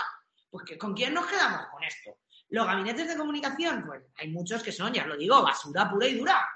pues 0.50 0.78
¿con 0.78 0.94
quién 0.94 1.14
nos 1.14 1.26
quedamos 1.26 1.66
con 1.70 1.82
esto? 1.82 2.18
Los 2.48 2.66
gabinetes 2.66 3.08
de 3.08 3.16
comunicación, 3.16 3.84
pues 3.86 4.02
hay 4.16 4.30
muchos 4.30 4.62
que 4.62 4.72
son, 4.72 4.92
ya 4.92 5.06
lo 5.06 5.16
digo, 5.16 5.42
basura 5.42 5.90
pura 5.90 6.06
y 6.06 6.18
dura. 6.18 6.48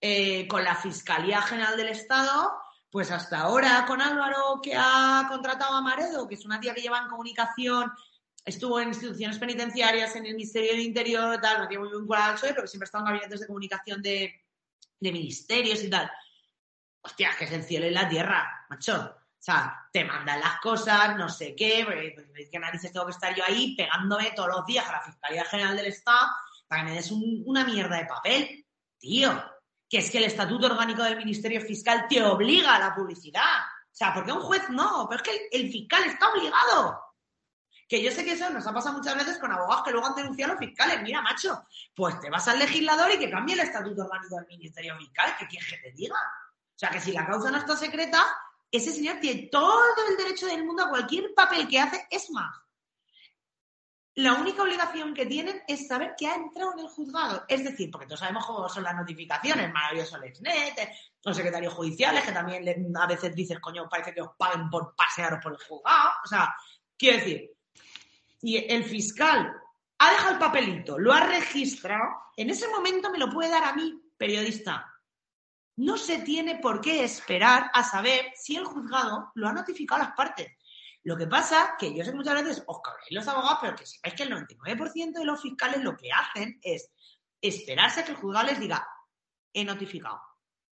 Eh, 0.00 0.48
con 0.48 0.64
la 0.64 0.74
Fiscalía 0.74 1.40
General 1.42 1.76
del 1.76 1.88
Estado, 1.88 2.52
pues 2.90 3.10
hasta 3.10 3.38
ahora 3.38 3.84
con 3.86 4.02
Álvaro, 4.02 4.60
que 4.60 4.74
ha 4.76 5.24
contratado 5.28 5.76
a 5.76 5.80
Maredo, 5.80 6.26
que 6.26 6.34
es 6.34 6.44
una 6.44 6.58
tía 6.58 6.74
que 6.74 6.82
lleva 6.82 6.98
en 6.98 7.08
comunicación, 7.08 7.90
estuvo 8.44 8.80
en 8.80 8.88
instituciones 8.88 9.38
penitenciarias, 9.38 10.16
en 10.16 10.26
el 10.26 10.34
Ministerio 10.34 10.72
del 10.72 10.80
Interior, 10.80 11.40
tal, 11.40 11.58
no 11.58 11.68
tiene 11.68 11.84
muy 11.84 11.96
vinculada 11.96 12.30
al 12.30 12.34
PSOE, 12.34 12.54
pero 12.54 12.66
siempre 12.66 12.84
ha 12.84 12.86
estado 12.86 13.04
en 13.04 13.12
gabinetes 13.12 13.40
de 13.40 13.46
comunicación 13.46 14.02
de, 14.02 14.44
de 14.98 15.12
ministerios 15.12 15.82
y 15.84 15.88
tal. 15.88 16.10
hostia, 17.02 17.30
que 17.38 17.44
es 17.44 17.52
el 17.52 17.64
cielo 17.64 17.86
y 17.86 17.90
la 17.90 18.08
tierra, 18.08 18.66
macho. 18.68 19.21
O 19.42 19.44
sea, 19.44 19.88
te 19.92 20.04
mandan 20.04 20.38
las 20.38 20.60
cosas, 20.60 21.16
no 21.16 21.28
sé 21.28 21.56
qué, 21.56 21.82
pues, 22.32 22.48
que 22.48 22.58
narices 22.60 22.92
tengo 22.92 23.06
que 23.06 23.10
estar 23.10 23.34
yo 23.34 23.42
ahí 23.44 23.74
pegándome 23.74 24.30
todos 24.36 24.50
los 24.50 24.64
días 24.64 24.88
a 24.88 24.92
la 24.92 25.00
Fiscalía 25.00 25.44
General 25.46 25.76
del 25.76 25.86
Estado 25.86 26.28
para 26.68 26.82
que 26.82 26.90
me 26.90 26.94
des 26.94 27.10
una 27.10 27.64
mierda 27.64 27.96
de 27.96 28.06
papel. 28.06 28.64
Tío, 28.98 29.42
que 29.90 29.98
es 29.98 30.12
que 30.12 30.18
el 30.18 30.24
Estatuto 30.24 30.66
Orgánico 30.66 31.02
del 31.02 31.16
Ministerio 31.16 31.60
Fiscal 31.60 32.06
te 32.08 32.22
obliga 32.22 32.76
a 32.76 32.78
la 32.78 32.94
publicidad. 32.94 33.62
O 33.86 33.90
sea, 33.90 34.14
porque 34.14 34.30
un 34.30 34.42
juez 34.42 34.70
no, 34.70 35.08
pero 35.10 35.20
es 35.20 35.28
que 35.28 35.48
el, 35.50 35.72
fiscal 35.72 36.04
está 36.04 36.30
obligado. 36.30 37.02
Que 37.88 38.00
yo 38.00 38.12
sé 38.12 38.24
que 38.24 38.34
eso 38.34 38.48
nos 38.48 38.64
ha 38.64 38.72
pasado 38.72 38.96
muchas 38.96 39.16
veces 39.16 39.38
con 39.38 39.50
abogados 39.50 39.82
que 39.82 39.90
luego 39.90 40.06
han 40.06 40.14
denunciado 40.14 40.52
a 40.52 40.54
los 40.54 40.64
fiscales. 40.64 41.02
Mira, 41.02 41.20
macho, 41.20 41.64
pues 41.96 42.20
te 42.20 42.30
vas 42.30 42.46
al 42.46 42.60
legislador 42.60 43.10
y 43.10 43.18
que 43.18 43.28
cambie 43.28 43.56
el 43.56 43.60
Estatuto 43.62 44.04
Orgánico 44.04 44.36
del 44.36 44.46
Ministerio 44.46 44.96
Fiscal. 44.98 45.34
¿Qué 45.36 45.48
quieres 45.48 45.68
que 45.68 45.78
te 45.78 45.90
diga? 45.90 46.14
O 46.14 46.78
sea, 46.78 46.90
que 46.90 47.00
si 47.00 47.10
la 47.10 47.26
causa 47.26 47.50
no 47.50 47.58
está 47.58 47.76
secreta, 47.76 48.24
ese 48.72 48.90
señor 48.90 49.20
tiene 49.20 49.48
todo 49.48 49.78
el 50.08 50.16
derecho 50.16 50.46
del 50.46 50.64
mundo 50.64 50.84
a 50.84 50.88
cualquier 50.88 51.34
papel 51.34 51.68
que 51.68 51.78
hace. 51.78 52.06
Es 52.10 52.30
más, 52.30 52.58
la 54.14 54.34
única 54.34 54.62
obligación 54.62 55.12
que 55.12 55.26
tienen 55.26 55.62
es 55.68 55.86
saber 55.86 56.14
que 56.18 56.26
ha 56.26 56.34
entrado 56.34 56.72
en 56.72 56.80
el 56.80 56.88
juzgado. 56.88 57.44
Es 57.48 57.62
decir, 57.62 57.90
porque 57.90 58.06
todos 58.06 58.20
sabemos 58.20 58.46
cómo 58.46 58.66
son 58.70 58.84
las 58.84 58.96
notificaciones, 58.96 59.72
maravilloso 59.72 60.16
LexNet, 60.16 60.90
los 61.22 61.36
secretarios 61.36 61.74
judiciales, 61.74 62.24
que 62.24 62.32
también 62.32 62.96
a 62.96 63.06
veces 63.06 63.34
dices, 63.34 63.60
coño, 63.60 63.88
parece 63.90 64.14
que 64.14 64.22
os 64.22 64.34
paguen 64.38 64.70
por 64.70 64.96
pasearos 64.96 65.40
por 65.42 65.52
el 65.52 65.58
juzgado. 65.58 66.10
O 66.24 66.28
sea, 66.28 66.54
quiero 66.96 67.18
decir, 67.18 67.50
y 68.40 68.56
el 68.56 68.84
fiscal 68.84 69.54
ha 69.98 70.10
dejado 70.10 70.32
el 70.32 70.38
papelito, 70.38 70.98
lo 70.98 71.12
ha 71.12 71.26
registrado, 71.26 72.04
en 72.36 72.48
ese 72.48 72.68
momento 72.68 73.10
me 73.10 73.18
lo 73.18 73.28
puede 73.28 73.50
dar 73.50 73.64
a 73.64 73.74
mí, 73.74 74.02
periodista 74.16 74.91
no 75.76 75.96
se 75.96 76.18
tiene 76.18 76.56
por 76.56 76.80
qué 76.80 77.04
esperar 77.04 77.70
a 77.72 77.82
saber 77.82 78.32
si 78.34 78.56
el 78.56 78.64
juzgado 78.64 79.32
lo 79.34 79.48
ha 79.48 79.52
notificado 79.52 80.02
a 80.02 80.06
las 80.06 80.14
partes. 80.14 80.48
Lo 81.04 81.16
que 81.16 81.26
pasa 81.26 81.74
que 81.78 81.94
yo 81.94 82.04
sé 82.04 82.10
que 82.10 82.16
muchas 82.16 82.34
veces 82.34 82.62
os 82.66 82.80
cabréis 82.80 83.10
los 83.10 83.26
abogados, 83.26 83.58
pero 83.60 83.76
que 83.76 83.86
sepáis 83.86 84.14
que 84.14 84.22
el 84.22 84.30
99% 84.30 85.12
de 85.12 85.24
los 85.24 85.40
fiscales 85.40 85.82
lo 85.82 85.96
que 85.96 86.12
hacen 86.12 86.60
es 86.62 86.90
esperarse 87.40 88.00
a 88.00 88.04
que 88.04 88.12
el 88.12 88.18
juzgado 88.18 88.46
les 88.46 88.60
diga, 88.60 88.86
he 89.52 89.64
notificado, 89.64 90.20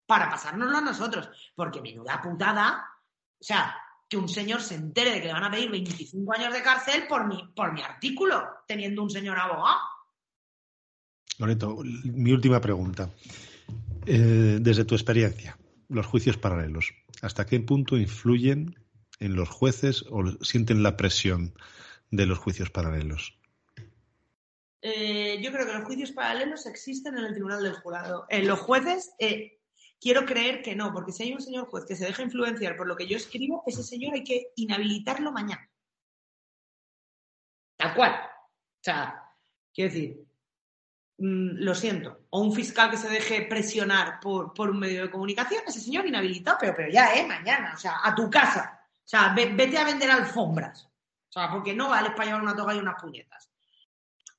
para 0.06 0.30
pasárnoslo 0.30 0.78
a 0.78 0.82
nosotros. 0.82 1.30
Porque 1.56 1.82
menuda 1.82 2.22
putada, 2.22 2.86
o 3.40 3.44
sea, 3.44 3.76
que 4.08 4.18
un 4.18 4.30
señor 4.30 4.62
se 4.62 4.76
entere 4.76 5.12
de 5.12 5.22
que 5.22 5.28
le 5.28 5.34
van 5.34 5.46
a 5.46 5.52
pedir 5.52 5.72
25 5.72 6.34
años 6.34 6.54
de 6.54 6.62
cárcel 6.62 7.08
por 7.08 7.26
mi, 7.26 7.48
por 7.56 7.74
mi 7.74 7.82
artículo, 7.82 8.48
teniendo 8.68 9.02
un 9.02 9.10
señor 9.10 9.40
abogado. 9.40 9.80
Loreto, 11.40 11.78
mi 12.04 12.32
última 12.32 12.60
pregunta. 12.60 13.10
Eh, 14.06 14.58
desde 14.62 14.86
tu 14.86 14.96
experiencia, 14.96 15.58
los 15.88 16.06
juicios 16.06 16.38
paralelos, 16.38 16.94
¿hasta 17.22 17.46
qué 17.46 17.60
punto 17.60 17.98
influyen 17.98 18.76
en 19.20 19.36
los 19.36 19.50
jueces 19.50 20.06
o 20.10 20.24
sienten 20.44 20.84
la 20.84 20.98
presión 20.98 21.54
de 22.12 22.26
los 22.26 22.40
juicios 22.40 22.70
paralelos? 22.70 23.40
Eh, 24.82 25.42
yo 25.42 25.52
creo 25.52 25.66
que 25.66 25.74
los 25.74 25.84
juicios 25.84 26.12
paralelos 26.12 26.66
existen 26.66 27.18
en 27.18 27.26
el 27.26 27.34
Tribunal 27.34 27.62
del 27.62 27.74
Jurado. 27.74 28.26
En 28.30 28.48
los 28.48 28.60
jueces, 28.60 29.14
eh, 29.20 29.60
quiero 30.00 30.26
creer 30.26 30.62
que 30.62 30.76
no, 30.76 30.94
porque 30.94 31.12
si 31.12 31.24
hay 31.24 31.34
un 31.34 31.42
señor 31.42 31.68
juez 31.68 31.86
que 31.86 31.96
se 31.96 32.06
deja 32.06 32.24
influenciar 32.24 32.78
por 32.78 32.88
lo 32.88 32.96
que 32.96 33.08
yo 33.08 33.18
escribo, 33.18 33.64
ese 33.68 33.84
señor 33.84 34.14
hay 34.14 34.24
que 34.24 34.52
inhabilitarlo 34.56 35.32
mañana. 35.32 35.70
Tal 37.78 37.94
cual. 37.96 38.14
O 38.14 38.84
sea, 38.84 39.22
quiero 39.74 39.94
decir, 39.94 40.29
lo 41.20 41.76
siento, 41.76 42.22
o 42.30 42.42
un 42.42 42.54
fiscal 42.54 42.90
que 42.90 42.98
se 42.98 43.10
deje 43.10 43.42
presionar 43.44 44.20
por, 44.20 44.54
un 44.58 44.80
medio 44.80 45.04
de 45.04 45.12
comunicación, 45.12 45.64
ese 45.68 45.82
señor 45.82 46.06
inhabilitado, 46.06 46.58
pero, 46.60 46.74
pero 46.76 46.90
ya, 46.90 47.14
¿eh? 47.14 47.26
Mañana, 47.28 47.74
o 47.76 47.78
sea, 47.78 48.00
a 48.04 48.16
tu 48.16 48.30
casa. 48.30 48.80
O 48.94 49.08
sea, 49.08 49.34
vete 49.34 49.78
a 49.78 49.84
vender 49.84 50.10
alfombras. 50.10 50.84
O 50.84 51.32
sea, 51.32 51.52
porque 51.52 51.74
no 51.74 51.90
vale 51.90 52.12
para 52.12 52.26
llevar 52.26 52.42
una 52.42 52.56
toga 52.56 52.74
y 52.74 52.80
unas 52.80 53.02
puñetas. 53.02 53.50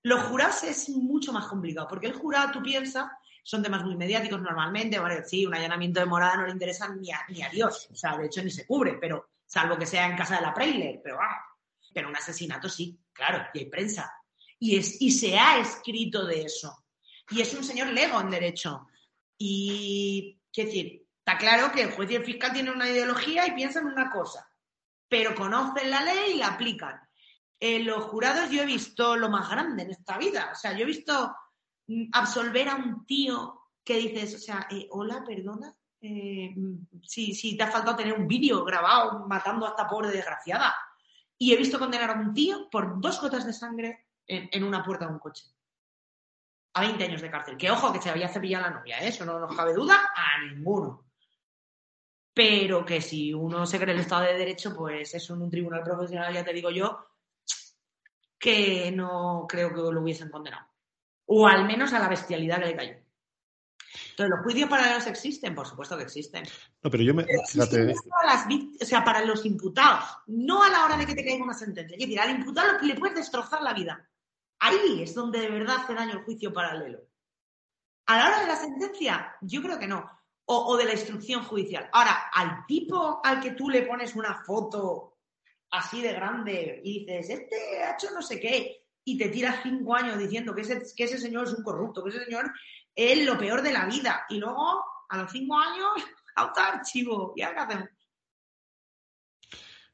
Los 0.03 0.23
jurados 0.25 0.65
es 0.65 0.89
mucho 0.89 1.33
más 1.33 1.47
complicado, 1.47 1.87
porque 1.87 2.07
el 2.07 2.15
jurado, 2.15 2.51
tú 2.53 2.63
piensas, 2.63 3.11
son 3.43 3.63
temas 3.63 3.85
muy 3.85 3.97
mediáticos 3.97 4.41
normalmente, 4.41 4.99
vale, 4.99 5.25
sí, 5.25 5.45
un 5.45 5.55
allanamiento 5.55 6.01
de 6.01 6.07
morada 6.07 6.37
no 6.37 6.47
le 6.47 6.53
interesa 6.53 6.89
ni 6.89 7.11
a, 7.13 7.21
ni 7.29 7.43
a 7.43 7.51
Dios, 7.51 7.89
o 7.93 7.95
sea, 7.95 8.17
de 8.17 8.27
hecho 8.27 8.43
ni 8.43 8.51
se 8.51 8.67
cubre, 8.67 8.95
pero 9.01 9.29
salvo 9.45 9.77
que 9.77 9.87
sea 9.87 10.07
en 10.07 10.17
casa 10.17 10.37
de 10.37 10.43
la 10.43 10.55
Preyle, 10.55 11.01
pero 11.03 11.19
ah, 11.21 11.45
pero 11.93 12.09
un 12.09 12.17
asesinato 12.17 12.69
sí, 12.69 12.99
claro, 13.13 13.47
y 13.53 13.61
hay 13.61 13.67
prensa, 13.67 14.13
y, 14.61 14.77
es, 14.77 15.01
y 15.01 15.11
se 15.11 15.37
ha 15.39 15.59
escrito 15.59 16.25
de 16.27 16.43
eso. 16.43 16.85
Y 17.31 17.41
es 17.41 17.53
un 17.55 17.65
señor 17.65 17.89
lego 17.89 18.21
en 18.21 18.31
derecho. 18.31 18.87
Y, 19.39 20.39
qué 20.53 20.67
decir, 20.67 21.07
está 21.19 21.39
claro 21.39 21.73
que 21.73 21.83
el 21.83 21.93
juez 21.93 22.11
y 22.11 22.17
el 22.17 22.25
fiscal 22.25 22.53
tienen 22.53 22.75
una 22.75 22.89
ideología 22.89 23.47
y 23.47 23.53
piensan 23.53 23.87
una 23.87 24.11
cosa, 24.11 24.47
pero 25.09 25.35
conocen 25.35 25.91
la 25.91 26.05
ley 26.05 26.35
y 26.35 26.39
la 26.39 26.49
aplican. 26.49 27.01
En 27.59 27.87
los 27.87 28.05
jurados 28.05 28.51
yo 28.51 28.63
he 28.63 28.67
visto 28.67 29.17
lo 29.17 29.31
más 29.31 29.49
grande 29.49 29.83
en 29.83 29.91
esta 29.91 30.19
vida. 30.19 30.51
O 30.53 30.55
sea, 30.55 30.73
yo 30.73 30.83
he 30.83 30.87
visto 30.87 31.35
mm, 31.87 32.11
absolver 32.13 32.69
a 32.69 32.77
un 32.77 33.07
tío 33.07 33.61
que 33.83 33.97
dices, 33.97 34.35
o 34.35 34.39
sea, 34.39 34.67
eh, 34.71 34.87
hola, 34.91 35.25
perdona, 35.25 35.75
eh, 36.03 36.53
mm, 36.55 37.01
si, 37.03 37.57
te 37.57 37.63
ha 37.63 37.71
faltado 37.71 37.97
tener 37.97 38.13
un 38.13 38.29
vídeo 38.29 38.63
grabado 38.65 39.27
matando 39.27 39.67
a 39.67 39.71
esta 39.71 39.89
pobre 39.89 40.11
desgraciada. 40.11 40.75
Y 41.39 41.55
he 41.55 41.57
visto 41.57 41.79
condenar 41.79 42.11
a 42.11 42.21
un 42.21 42.35
tío 42.35 42.69
por 42.71 43.01
dos 43.01 43.19
gotas 43.21 43.47
de 43.47 43.55
sangre 43.55 44.10
en, 44.31 44.65
una 44.65 44.83
puerta 44.83 45.07
de 45.07 45.13
un 45.13 45.19
coche. 45.19 45.45
A 46.75 46.83
20 46.83 47.05
años 47.05 47.21
de 47.21 47.31
cárcel. 47.31 47.57
Que 47.57 47.71
ojo, 47.71 47.93
que 47.93 48.01
se 48.01 48.11
había 48.11 48.29
cepillado 48.29 48.65
la 48.65 48.79
novia, 48.79 48.99
¿eh? 49.01 49.09
eso 49.09 49.25
no 49.25 49.39
nos 49.39 49.55
cabe 49.57 49.75
duda 49.75 50.11
a 50.15 50.43
ninguno. 50.45 51.05
Pero 52.33 52.85
que 52.85 53.01
si 53.01 53.35
uno 53.35 53.67
se 53.67 53.79
cree 53.79 53.93
el 53.93 54.01
Estado 54.01 54.23
de 54.23 54.39
Derecho, 54.39 54.75
pues 54.75 55.13
es 55.15 55.31
un, 55.31 55.51
tribunal 55.51 55.83
profesional, 55.83 56.33
ya 56.33 56.45
te 56.45 56.53
digo 56.53 56.71
yo, 56.71 57.07
que 58.39 58.93
no 58.93 59.47
creo 59.49 59.71
que 59.71 59.93
lo 59.93 60.01
hubiesen 60.01 60.31
condenado. 60.31 60.67
O 61.27 61.47
al 61.47 61.67
menos 61.67 61.93
a 61.93 61.99
la 61.99 62.09
bestialidad 62.09 62.61
que 62.61 62.67
le 62.67 62.77
cayó. 62.77 62.97
Entonces, 64.11 64.31
¿los 64.31 64.45
juicios 64.45 64.69
paralelos 64.69 65.07
existen? 65.07 65.55
Por 65.55 65.67
supuesto 65.67 65.97
que 65.97 66.05
existen. 66.05 66.45
No, 66.83 66.91
pero 66.91 67.03
yo 67.03 67.15
me. 67.15 67.25
o 67.25 68.85
sea, 68.85 69.05
para 69.05 69.25
los 69.25 69.45
imputados, 69.45 70.05
no 70.29 70.63
a 70.63 70.69
la 70.69 70.85
hora 70.85 70.97
de 70.97 71.07
que 71.07 71.15
te 71.15 71.25
caiga 71.25 71.43
una 71.43 71.55
sentencia. 71.55 71.97
Es 71.97 72.01
decir, 72.01 72.21
al 72.21 72.31
imputado 72.31 72.79
le 72.81 72.95
puedes 72.95 73.17
destrozar 73.17 73.63
la 73.63 73.75
vida. 73.75 74.10
Ahí 74.61 75.03
es 75.03 75.15
donde 75.15 75.41
de 75.41 75.51
verdad 75.51 75.79
hace 75.81 75.95
daño 75.95 76.13
el 76.13 76.25
juicio 76.25 76.53
paralelo. 76.53 77.01
A 78.07 78.17
la 78.17 78.27
hora 78.27 78.41
de 78.41 78.47
la 78.47 78.57
sentencia, 78.57 79.37
yo 79.41 79.63
creo 79.63 79.79
que 79.79 79.87
no. 79.87 80.09
O, 80.53 80.77
de 80.77 80.85
la 80.85 80.93
instrucción 80.93 81.45
judicial. 81.45 81.89
Ahora, 81.93 82.29
al 82.35 82.67
tipo 82.67 83.21
al 83.23 83.41
que 83.41 83.53
tú 83.53 83.71
le 83.71 83.83
pones 83.83 84.17
una 84.17 84.43
foto 84.43 85.19
así 85.71 86.03
de 86.03 86.13
grande 86.13 86.81
y 86.83 87.05
dices, 87.05 87.31
este 87.31 87.83
ha 87.85 87.93
hecho 87.95 88.11
no 88.11 88.21
sé 88.21 88.41
qué, 88.41 88.85
y 89.05 89.17
te 89.17 89.29
tiras 89.29 89.61
cinco 89.63 89.95
años 89.95 90.19
diciendo 90.19 90.53
que 90.53 90.63
ese, 90.63 90.83
que 90.97 91.05
ese 91.05 91.19
señor 91.19 91.47
es 91.47 91.53
un 91.53 91.63
corrupto, 91.63 92.03
que 92.03 92.11
ese 92.11 92.25
señor 92.25 92.53
es 92.95 93.25
lo 93.25 93.39
peor 93.39 93.63
de 93.63 93.73
la 93.73 93.87
vida, 93.87 94.27
y 94.29 94.39
luego, 94.39 94.85
a 95.09 95.19
los 95.19 95.31
cinco 95.31 95.57
años, 95.57 95.93
auto 96.35 96.61
archivo, 96.61 97.33
¿y 97.37 97.43
ahora 97.43 97.69
qué 97.69 97.75
hacemos? 97.75 97.89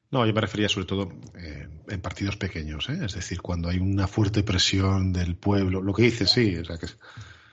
No, 0.09 0.25
yo 0.25 0.33
me 0.33 0.41
refería 0.41 0.69
sobre 0.69 0.85
todo 0.85 1.09
eh, 1.35 1.67
en 1.87 2.01
partidos 2.01 2.37
pequeños, 2.37 2.87
¿eh? 2.89 2.97
es 3.03 3.13
decir, 3.13 3.41
cuando 3.41 3.69
hay 3.69 3.79
una 3.79 4.07
fuerte 4.07 4.41
presión 4.41 5.11
del 5.11 5.35
pueblo, 5.35 5.81
lo 5.81 5.93
que 5.93 6.03
dices, 6.03 6.31
sí, 6.31 6.57
o 6.57 6.63
que... 6.63 6.87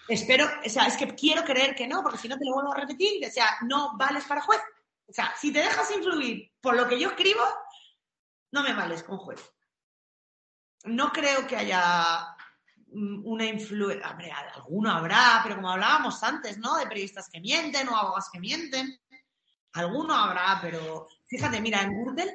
Espero, 0.07 0.47
o 0.65 0.69
sea, 0.69 0.87
es 0.87 0.97
que 0.97 1.15
quiero 1.15 1.43
creer 1.45 1.75
que 1.75 1.89
no, 1.89 2.03
porque 2.03 2.19
si 2.19 2.29
no 2.29 2.39
te 2.39 2.45
lo 2.45 2.53
vuelvo 2.55 2.73
a 2.73 2.81
repetir, 2.81 3.27
o 3.27 3.31
sea, 3.31 3.57
no 3.63 3.97
vales 3.97 4.25
para 4.25 4.43
juez. 4.43 4.61
O 5.07 5.13
sea, 5.13 5.35
si 5.39 5.53
te 5.53 5.61
dejas 5.61 5.91
influir 5.91 6.53
por 6.61 6.77
lo 6.77 6.87
que 6.87 7.01
yo 7.01 7.09
escribo, 7.09 7.43
no 8.53 8.63
me 8.63 8.75
vales 8.75 9.03
con 9.03 9.19
juez. 9.19 9.41
No 10.85 11.11
creo 11.11 11.47
que 11.47 11.57
haya 11.57 12.37
una 12.95 13.47
influencia, 13.47 14.11
hombre, 14.11 14.31
alguno 14.31 14.91
habrá, 14.91 15.41
pero 15.43 15.57
como 15.57 15.71
hablábamos 15.71 16.23
antes, 16.23 16.59
¿no? 16.59 16.77
De 16.77 16.87
periodistas 16.87 17.29
que 17.29 17.41
mienten 17.41 17.89
o 17.89 17.97
abogados 17.97 18.31
que 18.31 18.39
mienten, 18.39 19.01
alguno 19.73 20.15
habrá, 20.15 20.59
pero 20.63 21.09
fíjate, 21.37 21.61
mira, 21.61 21.83
en 21.83 21.97
Gürtel 21.97 22.31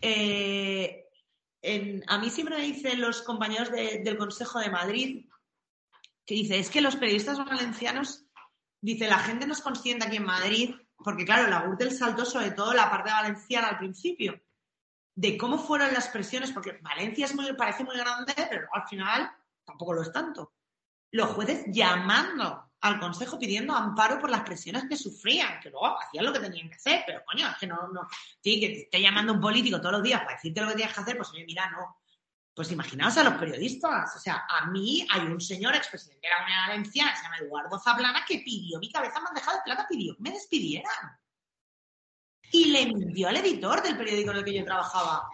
eh, 0.00 1.06
a 2.08 2.18
mí 2.18 2.28
siempre 2.28 2.56
me 2.56 2.64
dicen 2.64 3.00
los 3.00 3.22
compañeros 3.22 3.70
del 3.70 4.18
Consejo 4.18 4.58
de 4.58 4.68
Madrid 4.68 5.26
que 6.26 6.34
dice, 6.34 6.58
es 6.58 6.68
que 6.68 6.80
los 6.80 6.96
periodistas 6.96 7.38
valencianos, 7.38 8.24
dice, 8.80 9.06
la 9.06 9.18
gente 9.18 9.46
no 9.46 9.52
es 9.52 9.60
consciente 9.60 10.06
aquí 10.06 10.16
en 10.16 10.24
Madrid, 10.24 10.74
porque 10.96 11.24
claro, 11.24 11.48
la 11.48 11.62
Gürtel 11.62 11.92
saltó 11.92 12.24
sobre 12.24 12.50
todo 12.50 12.72
la 12.72 12.90
parte 12.90 13.10
valenciana 13.10 13.68
al 13.68 13.78
principio, 13.78 14.40
de 15.14 15.38
cómo 15.38 15.58
fueron 15.58 15.92
las 15.92 16.08
presiones, 16.08 16.50
porque 16.50 16.78
Valencia 16.82 17.26
es 17.26 17.34
muy, 17.34 17.52
parece 17.54 17.84
muy 17.84 17.96
grande, 17.96 18.34
pero 18.36 18.66
al 18.72 18.88
final 18.88 19.30
tampoco 19.64 19.94
lo 19.94 20.02
es 20.02 20.12
tanto. 20.12 20.54
Los 21.12 21.30
jueces 21.30 21.64
llamando 21.68 22.71
al 22.82 22.98
Consejo 22.98 23.38
pidiendo 23.38 23.74
amparo 23.74 24.18
por 24.18 24.28
las 24.28 24.42
presiones 24.42 24.84
que 24.88 24.96
sufrían, 24.96 25.60
que 25.60 25.70
luego 25.70 25.98
hacían 26.00 26.24
lo 26.24 26.32
que 26.32 26.40
tenían 26.40 26.68
que 26.68 26.74
hacer, 26.74 27.04
pero 27.06 27.22
coño, 27.24 27.48
es 27.48 27.56
que 27.56 27.66
no, 27.68 27.88
no, 27.88 28.08
sí, 28.40 28.60
que 28.60 28.68
te 28.68 28.82
esté 28.82 29.00
llamando 29.00 29.32
un 29.32 29.40
político 29.40 29.80
todos 29.80 29.92
los 29.92 30.02
días 30.02 30.20
para 30.20 30.34
decirte 30.34 30.60
lo 30.60 30.68
que 30.68 30.74
tienes 30.74 30.94
que 30.94 31.00
hacer, 31.00 31.16
pues 31.16 31.30
oye, 31.30 31.44
mira, 31.46 31.70
no. 31.70 31.96
Pues 32.54 32.70
imaginaos 32.70 33.16
a 33.16 33.24
los 33.24 33.34
periodistas, 33.34 34.14
o 34.16 34.18
sea, 34.18 34.44
a 34.46 34.66
mí 34.66 35.06
hay 35.10 35.22
un 35.22 35.40
señor 35.40 35.74
expresidente 35.74 36.26
de 36.26 36.34
la 36.34 36.44
Unión 36.44 36.58
Valenciana, 36.66 37.16
se 37.16 37.22
llama 37.22 37.38
Eduardo 37.38 37.78
Zaplana, 37.78 38.24
que 38.26 38.42
pidió 38.44 38.78
mi 38.78 38.90
cabeza, 38.90 39.22
dejado 39.34 39.56
de 39.58 39.62
plata, 39.64 39.86
pidió 39.88 40.16
me 40.18 40.32
despidieran. 40.32 41.18
y 42.50 42.66
le 42.66 42.86
mintió 42.86 43.28
al 43.28 43.36
editor 43.36 43.80
del 43.82 43.96
periódico 43.96 44.32
en 44.32 44.36
el 44.36 44.44
que 44.44 44.54
yo 44.54 44.64
trabajaba. 44.64 45.28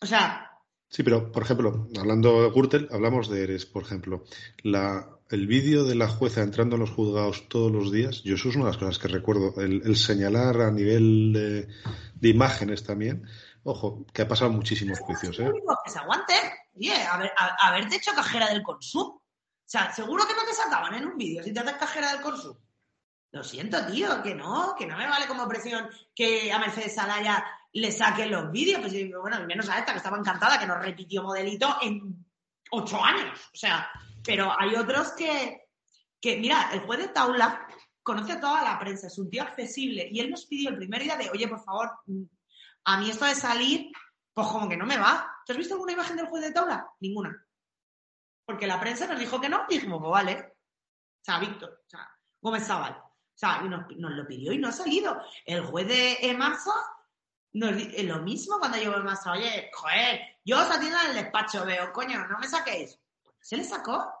O 0.00 0.06
sea, 0.06 0.46
Sí, 0.88 1.04
pero 1.04 1.30
por 1.30 1.44
ejemplo, 1.44 1.88
hablando 1.96 2.42
de 2.42 2.50
Gürtel, 2.50 2.88
hablamos 2.90 3.28
de 3.28 3.44
Eres, 3.44 3.64
por 3.64 3.84
ejemplo. 3.84 4.24
La, 4.64 5.19
el 5.30 5.46
vídeo 5.46 5.84
de 5.84 5.94
la 5.94 6.08
jueza 6.08 6.42
entrando 6.42 6.76
a 6.76 6.78
los 6.78 6.90
juzgados 6.90 7.48
todos 7.48 7.70
los 7.70 7.92
días, 7.92 8.22
yo 8.24 8.34
eso 8.34 8.48
es 8.48 8.56
una 8.56 8.64
de 8.64 8.70
las 8.72 8.78
cosas 8.78 8.98
que 8.98 9.08
recuerdo. 9.08 9.54
El, 9.60 9.96
señalar 9.96 10.60
a 10.60 10.70
nivel 10.70 11.32
de, 11.32 11.68
de, 12.14 12.28
imágenes 12.28 12.84
también. 12.84 13.24
Ojo, 13.62 14.04
que 14.12 14.22
ha 14.22 14.28
pasado 14.28 14.50
muchísimos 14.50 14.98
juicios, 14.98 15.38
¿eh? 15.38 15.50
Que 15.84 15.90
se 15.90 15.98
aguante. 15.98 16.34
A 17.10 17.18
ver, 17.18 17.32
a, 17.36 17.68
haberte 17.68 17.96
hecho 17.96 18.12
cajera 18.14 18.48
del 18.48 18.62
consumo. 18.62 19.22
O 19.22 19.70
sea, 19.70 19.92
seguro 19.92 20.26
que 20.26 20.34
no 20.34 20.44
te 20.44 20.54
sacaban 20.54 20.94
en 20.94 21.06
un 21.06 21.16
vídeo 21.16 21.44
si 21.44 21.52
te 21.52 21.60
haces 21.60 21.74
cajera 21.74 22.12
del 22.12 22.22
consumo. 22.22 22.60
Lo 23.32 23.44
siento, 23.44 23.86
tío, 23.86 24.22
que 24.22 24.34
no, 24.34 24.74
que 24.76 24.86
no 24.86 24.96
me 24.96 25.06
vale 25.06 25.28
como 25.28 25.46
presión 25.46 25.88
que 26.12 26.52
a 26.52 26.58
Mercedes 26.58 26.96
Salaya 26.96 27.44
le 27.72 27.92
saquen 27.92 28.32
los 28.32 28.50
vídeos. 28.50 28.80
Pues 28.80 28.92
bueno, 29.20 29.36
al 29.36 29.46
menos 29.46 29.68
a 29.68 29.78
esta 29.78 29.92
que 29.92 29.98
estaba 29.98 30.18
encantada, 30.18 30.58
que 30.58 30.66
nos 30.66 30.82
repitió 30.82 31.22
modelito 31.22 31.76
en 31.82 32.26
ocho 32.72 33.04
años. 33.04 33.38
O 33.54 33.56
sea, 33.56 33.88
pero 34.24 34.52
hay 34.58 34.74
otros 34.74 35.12
que, 35.12 35.68
que, 36.20 36.38
mira, 36.38 36.70
el 36.72 36.80
juez 36.80 37.00
de 37.00 37.08
Taula 37.08 37.66
conoce 38.02 38.32
a 38.32 38.40
toda 38.40 38.62
la 38.62 38.78
prensa, 38.78 39.06
es 39.06 39.18
un 39.18 39.30
tío 39.30 39.42
accesible 39.42 40.08
y 40.10 40.20
él 40.20 40.30
nos 40.30 40.46
pidió 40.46 40.70
el 40.70 40.76
primer 40.76 41.02
día 41.02 41.16
de, 41.16 41.30
oye, 41.30 41.48
por 41.48 41.62
favor, 41.62 41.90
a 42.84 43.00
mí 43.00 43.10
esto 43.10 43.24
de 43.24 43.34
salir, 43.34 43.90
pues 44.32 44.46
como 44.48 44.68
que 44.68 44.76
no 44.76 44.86
me 44.86 44.98
va. 44.98 45.30
¿Te 45.44 45.52
has 45.52 45.58
visto 45.58 45.74
alguna 45.74 45.92
imagen 45.92 46.16
del 46.16 46.26
juez 46.26 46.42
de 46.42 46.52
Taula? 46.52 46.88
Ninguna. 47.00 47.46
Porque 48.44 48.66
la 48.66 48.80
prensa 48.80 49.06
nos 49.06 49.18
dijo 49.18 49.40
que 49.40 49.48
no 49.48 49.64
y 49.68 49.74
dijimos, 49.74 50.00
pues 50.00 50.10
vale. 50.10 50.56
O 51.20 51.24
sea, 51.24 51.38
Víctor, 51.38 51.82
o 51.86 51.90
sea, 51.90 52.10
Gómez 52.40 52.66
Zabal. 52.66 52.92
O 52.92 53.38
sea, 53.40 53.62
nos, 53.62 53.86
nos, 53.96 54.10
lo 54.12 54.26
pidió 54.26 54.52
y 54.52 54.58
no 54.58 54.68
ha 54.68 54.72
salido. 54.72 55.20
El 55.44 55.62
juez 55.62 55.88
de 55.88 56.34
marzo 56.34 56.72
nos 57.52 57.76
dice 57.76 58.02
lo 58.04 58.20
mismo 58.20 58.58
cuando 58.58 58.78
voy 58.78 59.02
más, 59.02 59.26
oye, 59.26 59.70
joder, 59.74 60.20
yo 60.44 60.58
os 60.58 60.70
atiendo 60.70 60.98
en 61.00 61.10
el 61.10 61.16
despacho, 61.16 61.64
veo, 61.64 61.92
coño, 61.92 62.26
no 62.28 62.38
me 62.38 62.46
saquéis. 62.46 62.99
Se 63.40 63.56
le 63.56 63.64
sacó. 63.64 64.12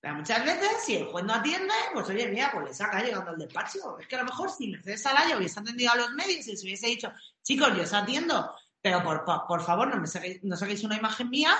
Pero 0.00 0.14
muchas 0.14 0.44
veces, 0.44 0.84
si 0.84 0.96
el 0.96 1.06
juez 1.06 1.24
no 1.24 1.34
atiende, 1.34 1.74
pues 1.92 2.08
oye, 2.08 2.28
mira, 2.28 2.50
pues 2.52 2.66
le 2.66 2.74
saca 2.74 3.02
llegando 3.02 3.30
al 3.30 3.38
despacho. 3.38 3.98
Es 3.98 4.06
que 4.06 4.16
a 4.16 4.20
lo 4.20 4.26
mejor 4.26 4.50
si 4.50 4.68
Mercedes 4.68 5.02
Salaya 5.02 5.36
hubiese 5.36 5.58
atendido 5.58 5.92
a 5.92 5.96
los 5.96 6.10
medios 6.12 6.46
y 6.46 6.56
se 6.56 6.66
hubiese 6.66 6.86
dicho, 6.86 7.12
chicos, 7.42 7.76
yo 7.76 7.82
os 7.82 7.92
atiendo, 7.92 8.54
pero 8.80 9.02
por, 9.02 9.24
por, 9.24 9.62
favor, 9.62 9.88
no 9.88 9.96
me 10.00 10.06
saquéis, 10.06 10.44
no 10.44 10.56
saquéis 10.56 10.84
una 10.84 10.96
imagen 10.96 11.28
mía, 11.28 11.56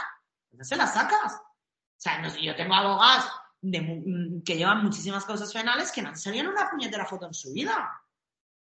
pues 0.48 0.58
no 0.58 0.64
se 0.64 0.76
la 0.76 0.86
sacas. 0.86 1.34
O 1.34 1.98
sea, 1.98 2.22
yo 2.28 2.54
tengo 2.54 2.74
abogados 2.74 3.30
de, 3.60 4.42
que 4.44 4.56
llevan 4.56 4.84
muchísimas 4.84 5.24
cosas 5.24 5.52
penales 5.52 5.90
que 5.90 6.02
no 6.02 6.10
han 6.10 6.16
salido 6.16 6.50
una 6.50 6.70
puñetera 6.70 7.06
foto 7.06 7.26
en 7.26 7.34
su 7.34 7.52
vida. 7.52 8.02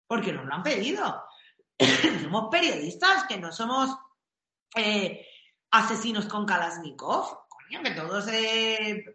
Porque 0.07 0.33
nos 0.33 0.45
lo 0.45 0.53
han 0.53 0.63
pedido. 0.63 1.23
somos 2.23 2.49
periodistas, 2.49 3.25
que 3.25 3.37
no 3.37 3.51
somos 3.51 3.95
eh, 4.75 5.25
asesinos 5.71 6.25
con 6.25 6.45
Kalashnikov. 6.45 7.48
Que 7.69 7.91
todos. 7.91 8.27
Eh, 8.29 9.05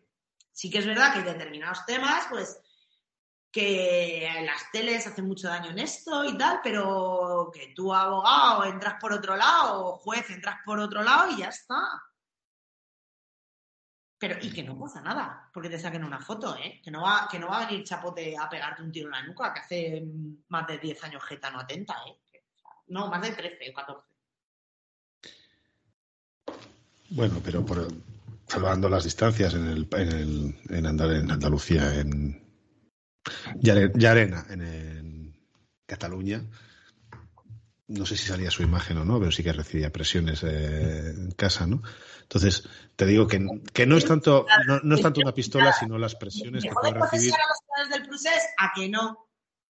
sí 0.53 0.71
que 0.71 0.79
es 0.79 0.87
verdad 0.87 1.13
que 1.13 1.19
hay 1.19 1.25
determinados 1.25 1.85
temas, 1.85 2.27
pues 2.31 2.59
que 3.51 4.29
las 4.45 4.71
teles 4.73 5.07
hacen 5.07 5.29
mucho 5.29 5.47
daño 5.47 5.71
en 5.71 5.79
esto 5.79 6.25
y 6.25 6.37
tal, 6.37 6.59
pero 6.61 7.53
que 7.55 7.73
tú, 7.75 7.95
abogado, 7.95 8.65
entras 8.65 8.95
por 9.01 9.13
otro 9.13 9.37
lado, 9.37 9.97
juez, 9.99 10.29
entras 10.31 10.57
por 10.65 10.81
otro 10.81 11.05
lado 11.05 11.31
y 11.31 11.39
ya 11.39 11.51
está. 11.51 11.81
Pero, 14.19 14.39
y 14.41 14.53
que 14.53 14.65
no 14.65 14.77
pasa 14.77 15.01
nada, 15.01 15.51
porque 15.53 15.69
te 15.69 15.79
saquen 15.79 16.03
una 16.03 16.19
foto, 16.19 16.57
¿eh? 16.57 16.81
Que 16.83 16.91
no 16.91 17.03
va, 17.03 17.29
que 17.31 17.39
no 17.39 17.47
va 17.47 17.63
a 17.63 17.67
venir 17.67 17.85
Chapote 17.85 18.37
a 18.37 18.49
pegarte 18.49 18.83
un 18.83 18.91
tiro 18.91 19.07
en 19.07 19.13
la 19.13 19.23
nuca, 19.23 19.55
que 19.55 19.61
hace 19.61 20.03
más 20.49 20.67
de 20.67 20.79
10 20.79 21.05
años 21.05 21.23
Geta 21.23 21.51
no 21.51 21.61
atenta, 21.61 21.95
¿eh? 22.09 22.43
No, 22.89 23.09
más 23.09 23.23
de 23.23 23.31
13 23.31 23.71
o 23.71 23.75
14. 23.75 24.09
Bueno, 27.11 27.41
pero 27.45 27.65
por, 27.65 27.87
salvando 28.47 28.89
las 28.89 29.05
distancias 29.05 29.55
en, 29.55 29.67
el, 29.67 29.89
en, 29.93 30.09
el, 30.09 30.59
en, 30.69 30.87
en 30.87 31.31
Andalucía, 31.31 31.95
en 31.95 32.43
Yarena, 33.61 34.47
en, 34.51 34.63
en 34.63 35.37
Cataluña, 35.87 36.45
no 37.87 38.07
sé 38.07 38.17
si 38.17 38.27
salía 38.27 38.51
su 38.51 38.63
imagen 38.63 38.99
o 38.99 39.05
no, 39.05 39.19
pero 39.19 39.31
sí 39.31 39.43
que 39.43 39.53
recibía 39.53 39.93
presiones 39.93 40.43
eh, 40.43 41.11
en 41.11 41.31
casa, 41.33 41.67
¿no? 41.67 41.83
Entonces, 42.23 42.67
te 42.97 43.05
digo 43.05 43.27
que, 43.27 43.47
que 43.73 43.87
no 43.87 43.97
es 43.97 44.07
tanto 44.07 44.47
no, 44.67 44.81
no, 44.83 44.95
es 44.95 45.03
tanto 45.03 45.21
una 45.21 45.35
pistola, 45.35 45.73
sino 45.73 45.99
las 45.99 46.15
presiones 46.15 46.65
que 46.65 46.71
puede 46.71 46.95
recibir. 46.95 47.35
a 47.35 47.81
los 47.83 47.91
del 47.91 48.09
procés? 48.09 48.43
¿A 48.59 48.73
que 48.75 48.89
no? 48.89 49.29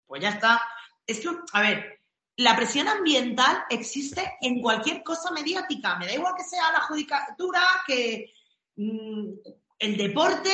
Pues 0.07 0.21
ya 0.21 0.31
está. 0.31 0.61
Es 1.07 1.21
que, 1.21 1.29
a 1.53 1.63
ver, 1.63 2.01
la 2.37 2.55
presión 2.55 2.89
ambiental 2.89 3.65
existe 3.71 4.35
en 4.43 4.61
cualquier 4.61 5.03
cosa 5.03 5.31
mediática. 5.31 5.97
Me 5.97 6.07
da 6.07 6.13
igual 6.13 6.35
que 6.37 6.45
sea 6.45 6.71
la 6.73 6.81
judicatura, 6.81 7.63
que 7.87 8.33
el 8.77 9.97
deporte, 9.97 10.51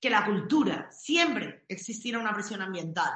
que 0.00 0.10
la 0.10 0.24
cultura. 0.24 0.90
Siempre 0.90 1.64
existirá 1.68 2.18
una 2.18 2.34
presión 2.34 2.62
ambiental. 2.62 3.12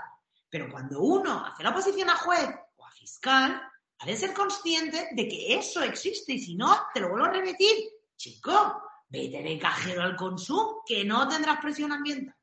Pero 0.49 0.71
cuando 0.71 1.01
uno 1.01 1.47
hace 1.47 1.63
la 1.63 1.71
oposición 1.71 2.11
a 2.11 2.17
juez 2.17 2.49
o 2.77 2.87
a 2.87 2.91
fiscal, 2.91 3.61
ha 3.99 4.07
de 4.07 4.17
ser 4.17 4.35
consciente 4.35 5.09
de 5.13 5.29
que 5.29 5.55
eso 5.55 5.83
existe. 5.83 6.35
Y 6.35 6.39
si 6.39 6.55
no, 6.57 6.77
te 6.93 7.01
lo 7.01 7.09
vuelvo 7.09 7.27
a 7.27 7.33
repetir, 7.33 7.77
chico, 8.17 8.83
vete 9.09 9.43
de 9.43 9.59
cajero 9.59 10.03
al 10.03 10.17
consumo, 10.17 10.83
que 10.87 11.05
no 11.05 11.29
tendrás 11.29 11.61
presión 11.61 11.93
ambiental. 11.93 12.35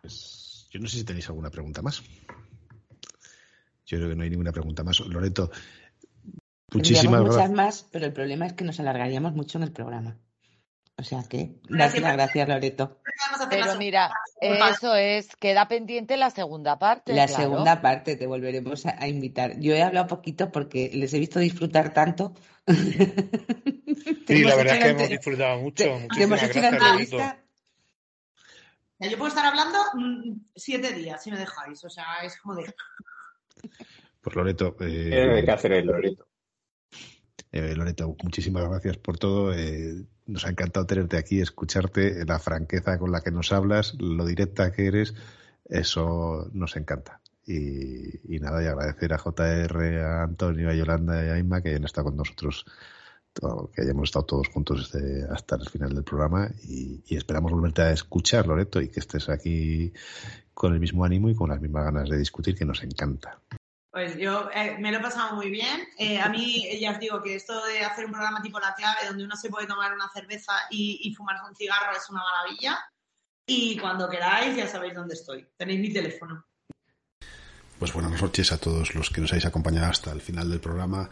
Pues 0.00 0.68
yo 0.70 0.80
no 0.80 0.88
sé 0.88 0.98
si 0.98 1.04
tenéis 1.04 1.28
alguna 1.28 1.50
pregunta 1.50 1.82
más. 1.82 2.02
Yo 3.86 3.98
creo 3.98 4.10
que 4.10 4.16
no 4.16 4.22
hay 4.22 4.30
ninguna 4.30 4.52
pregunta 4.52 4.82
más. 4.82 5.00
Loreto, 5.00 5.50
muchísimas 6.72 7.20
gracias. 7.20 7.36
muchas 7.36 7.50
más, 7.50 7.88
pero 7.90 8.06
el 8.06 8.12
problema 8.12 8.46
es 8.46 8.52
que 8.54 8.64
nos 8.64 8.80
alargaríamos 8.80 9.34
mucho 9.34 9.58
en 9.58 9.64
el 9.64 9.72
programa. 9.72 10.18
O 10.96 11.02
sea 11.02 11.24
que, 11.28 11.56
gracias, 11.68 12.12
gracias 12.12 12.48
Loreto. 12.48 13.00
Pero 13.50 13.76
mira, 13.76 14.12
eso 14.40 14.94
es, 14.94 15.34
queda 15.36 15.66
pendiente 15.66 16.16
la 16.16 16.30
segunda 16.30 16.78
parte. 16.78 17.12
La 17.14 17.26
segunda 17.26 17.82
parte 17.82 18.16
te 18.16 18.26
volveremos 18.26 18.86
a, 18.86 19.08
invitar. 19.08 19.58
Yo 19.58 19.74
he 19.74 19.82
hablado 19.82 20.06
poquito 20.06 20.52
porque 20.52 20.90
les 20.94 21.12
he 21.12 21.18
visto 21.18 21.38
disfrutar 21.40 21.92
tanto. 21.92 22.34
Sí, 24.26 24.42
la 24.42 24.56
verdad 24.56 24.76
es 24.76 24.82
que 24.82 24.90
hemos 24.90 25.08
disfrutado 25.08 25.60
mucho. 25.60 25.84
Te, 25.84 26.22
hemos 26.22 26.42
hecho 26.42 26.58
una 26.58 26.68
entrevista. 26.68 27.38
Yo 28.98 29.18
puedo 29.18 29.28
estar 29.28 29.44
hablando 29.44 29.78
mm, 29.94 30.46
siete 30.56 30.92
días 30.92 31.22
si 31.22 31.30
me 31.30 31.38
dejáis. 31.38 31.84
O 31.84 31.90
sea, 31.90 32.04
es 32.22 32.38
como 32.40 32.54
de. 32.54 32.74
Pues 34.20 34.34
Loreto. 34.34 34.76
Eh, 34.80 35.42
que 35.44 35.50
hacer 35.50 35.72
el 35.72 35.86
Loreto. 35.86 36.26
Eh, 37.56 37.76
Loreto, 37.76 38.16
muchísimas 38.20 38.68
gracias 38.68 38.96
por 38.96 39.16
todo. 39.16 39.54
Eh, 39.54 40.04
nos 40.26 40.44
ha 40.44 40.50
encantado 40.50 40.86
tenerte 40.86 41.16
aquí, 41.16 41.40
escucharte, 41.40 42.24
la 42.26 42.40
franqueza 42.40 42.98
con 42.98 43.12
la 43.12 43.20
que 43.20 43.30
nos 43.30 43.52
hablas, 43.52 43.94
lo 44.00 44.26
directa 44.26 44.72
que 44.72 44.86
eres, 44.86 45.14
eso 45.66 46.50
nos 46.52 46.74
encanta. 46.76 47.20
Y, 47.46 48.40
nada, 48.40 48.60
y 48.60 48.66
agradecer 48.66 49.12
a 49.12 49.18
JR, 49.18 50.00
a 50.00 50.24
Antonio, 50.24 50.68
a 50.68 50.74
Yolanda 50.74 51.24
y 51.24 51.28
a 51.28 51.38
Inma 51.38 51.62
que 51.62 51.68
hayan 51.68 51.84
estado 51.84 52.06
con 52.06 52.16
nosotros, 52.16 52.66
que 53.72 53.82
hayamos 53.82 54.08
estado 54.08 54.24
todos 54.24 54.48
juntos 54.48 54.90
desde 54.90 55.22
hasta 55.32 55.54
el 55.54 55.68
final 55.68 55.94
del 55.94 56.02
programa 56.02 56.50
y, 56.64 57.04
y 57.06 57.16
esperamos 57.16 57.52
volverte 57.52 57.82
a 57.82 57.92
escuchar, 57.92 58.48
Loreto, 58.48 58.80
y 58.80 58.88
que 58.88 58.98
estés 58.98 59.28
aquí 59.28 59.92
con 60.54 60.74
el 60.74 60.80
mismo 60.80 61.04
ánimo 61.04 61.30
y 61.30 61.36
con 61.36 61.50
las 61.50 61.60
mismas 61.60 61.84
ganas 61.84 62.08
de 62.08 62.18
discutir 62.18 62.56
que 62.56 62.64
nos 62.64 62.82
encanta. 62.82 63.38
Pues 63.94 64.16
yo 64.16 64.50
eh, 64.52 64.76
me 64.80 64.90
lo 64.90 64.98
he 64.98 65.00
pasado 65.00 65.36
muy 65.36 65.50
bien. 65.50 65.86
Eh, 65.96 66.18
a 66.18 66.28
mí 66.28 66.66
ya 66.80 66.90
os 66.90 66.98
digo 66.98 67.22
que 67.22 67.36
esto 67.36 67.64
de 67.64 67.84
hacer 67.84 68.06
un 68.06 68.10
programa 68.10 68.42
tipo 68.42 68.58
La 68.58 68.74
Clave, 68.74 69.06
donde 69.06 69.22
uno 69.22 69.36
se 69.36 69.48
puede 69.48 69.68
tomar 69.68 69.94
una 69.94 70.10
cerveza 70.12 70.52
y, 70.68 70.98
y 71.04 71.14
fumarse 71.14 71.44
un 71.48 71.54
cigarro, 71.54 71.96
es 71.96 72.10
una 72.10 72.20
maravilla. 72.24 72.76
Y 73.46 73.78
cuando 73.78 74.10
queráis, 74.10 74.56
ya 74.56 74.66
sabéis 74.66 74.94
dónde 74.94 75.14
estoy. 75.14 75.46
Tenéis 75.56 75.78
mi 75.78 75.92
teléfono. 75.92 76.44
Pues 77.78 77.92
buenas 77.92 78.20
noches 78.20 78.50
a 78.50 78.58
todos 78.58 78.96
los 78.96 79.10
que 79.10 79.20
nos 79.20 79.30
habéis 79.30 79.46
acompañado 79.46 79.86
hasta 79.86 80.10
el 80.10 80.20
final 80.20 80.50
del 80.50 80.58
programa. 80.58 81.08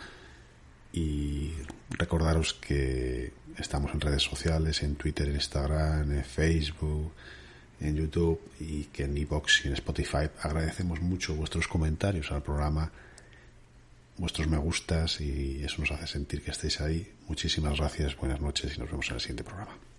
Y 0.93 1.53
recordaros 1.91 2.55
que 2.55 3.33
estamos 3.59 3.95
en 3.95 4.01
redes 4.01 4.25
sociales, 4.25 4.83
en 4.83 4.97
Twitter, 4.97 5.29
en 5.29 5.37
Instagram, 5.37 6.11
en 6.11 6.25
Facebook 6.25 7.15
en 7.83 7.97
YouTube 7.97 8.41
y 8.61 8.85
que 8.85 9.05
en 9.05 9.17
iBox 9.17 9.65
y 9.65 9.69
en 9.69 9.75
Spotify. 9.75 10.29
Agradecemos 10.41 11.01
mucho 11.01 11.35
vuestros 11.35 11.69
comentarios 11.69 12.31
al 12.33 12.43
programa, 12.43 12.91
vuestros 14.19 14.49
me 14.49 14.59
gustas 14.59 15.21
y 15.21 15.63
eso 15.65 15.81
nos 15.81 15.91
hace 15.91 16.07
sentir 16.07 16.43
que 16.43 16.51
estéis 16.51 16.81
ahí. 16.81 17.13
Muchísimas 17.29 17.79
gracias, 17.79 18.17
buenas 18.17 18.41
noches 18.41 18.77
y 18.77 18.81
nos 18.81 18.91
vemos 18.91 19.09
en 19.09 19.15
el 19.15 19.21
siguiente 19.21 19.45
programa. 19.45 19.92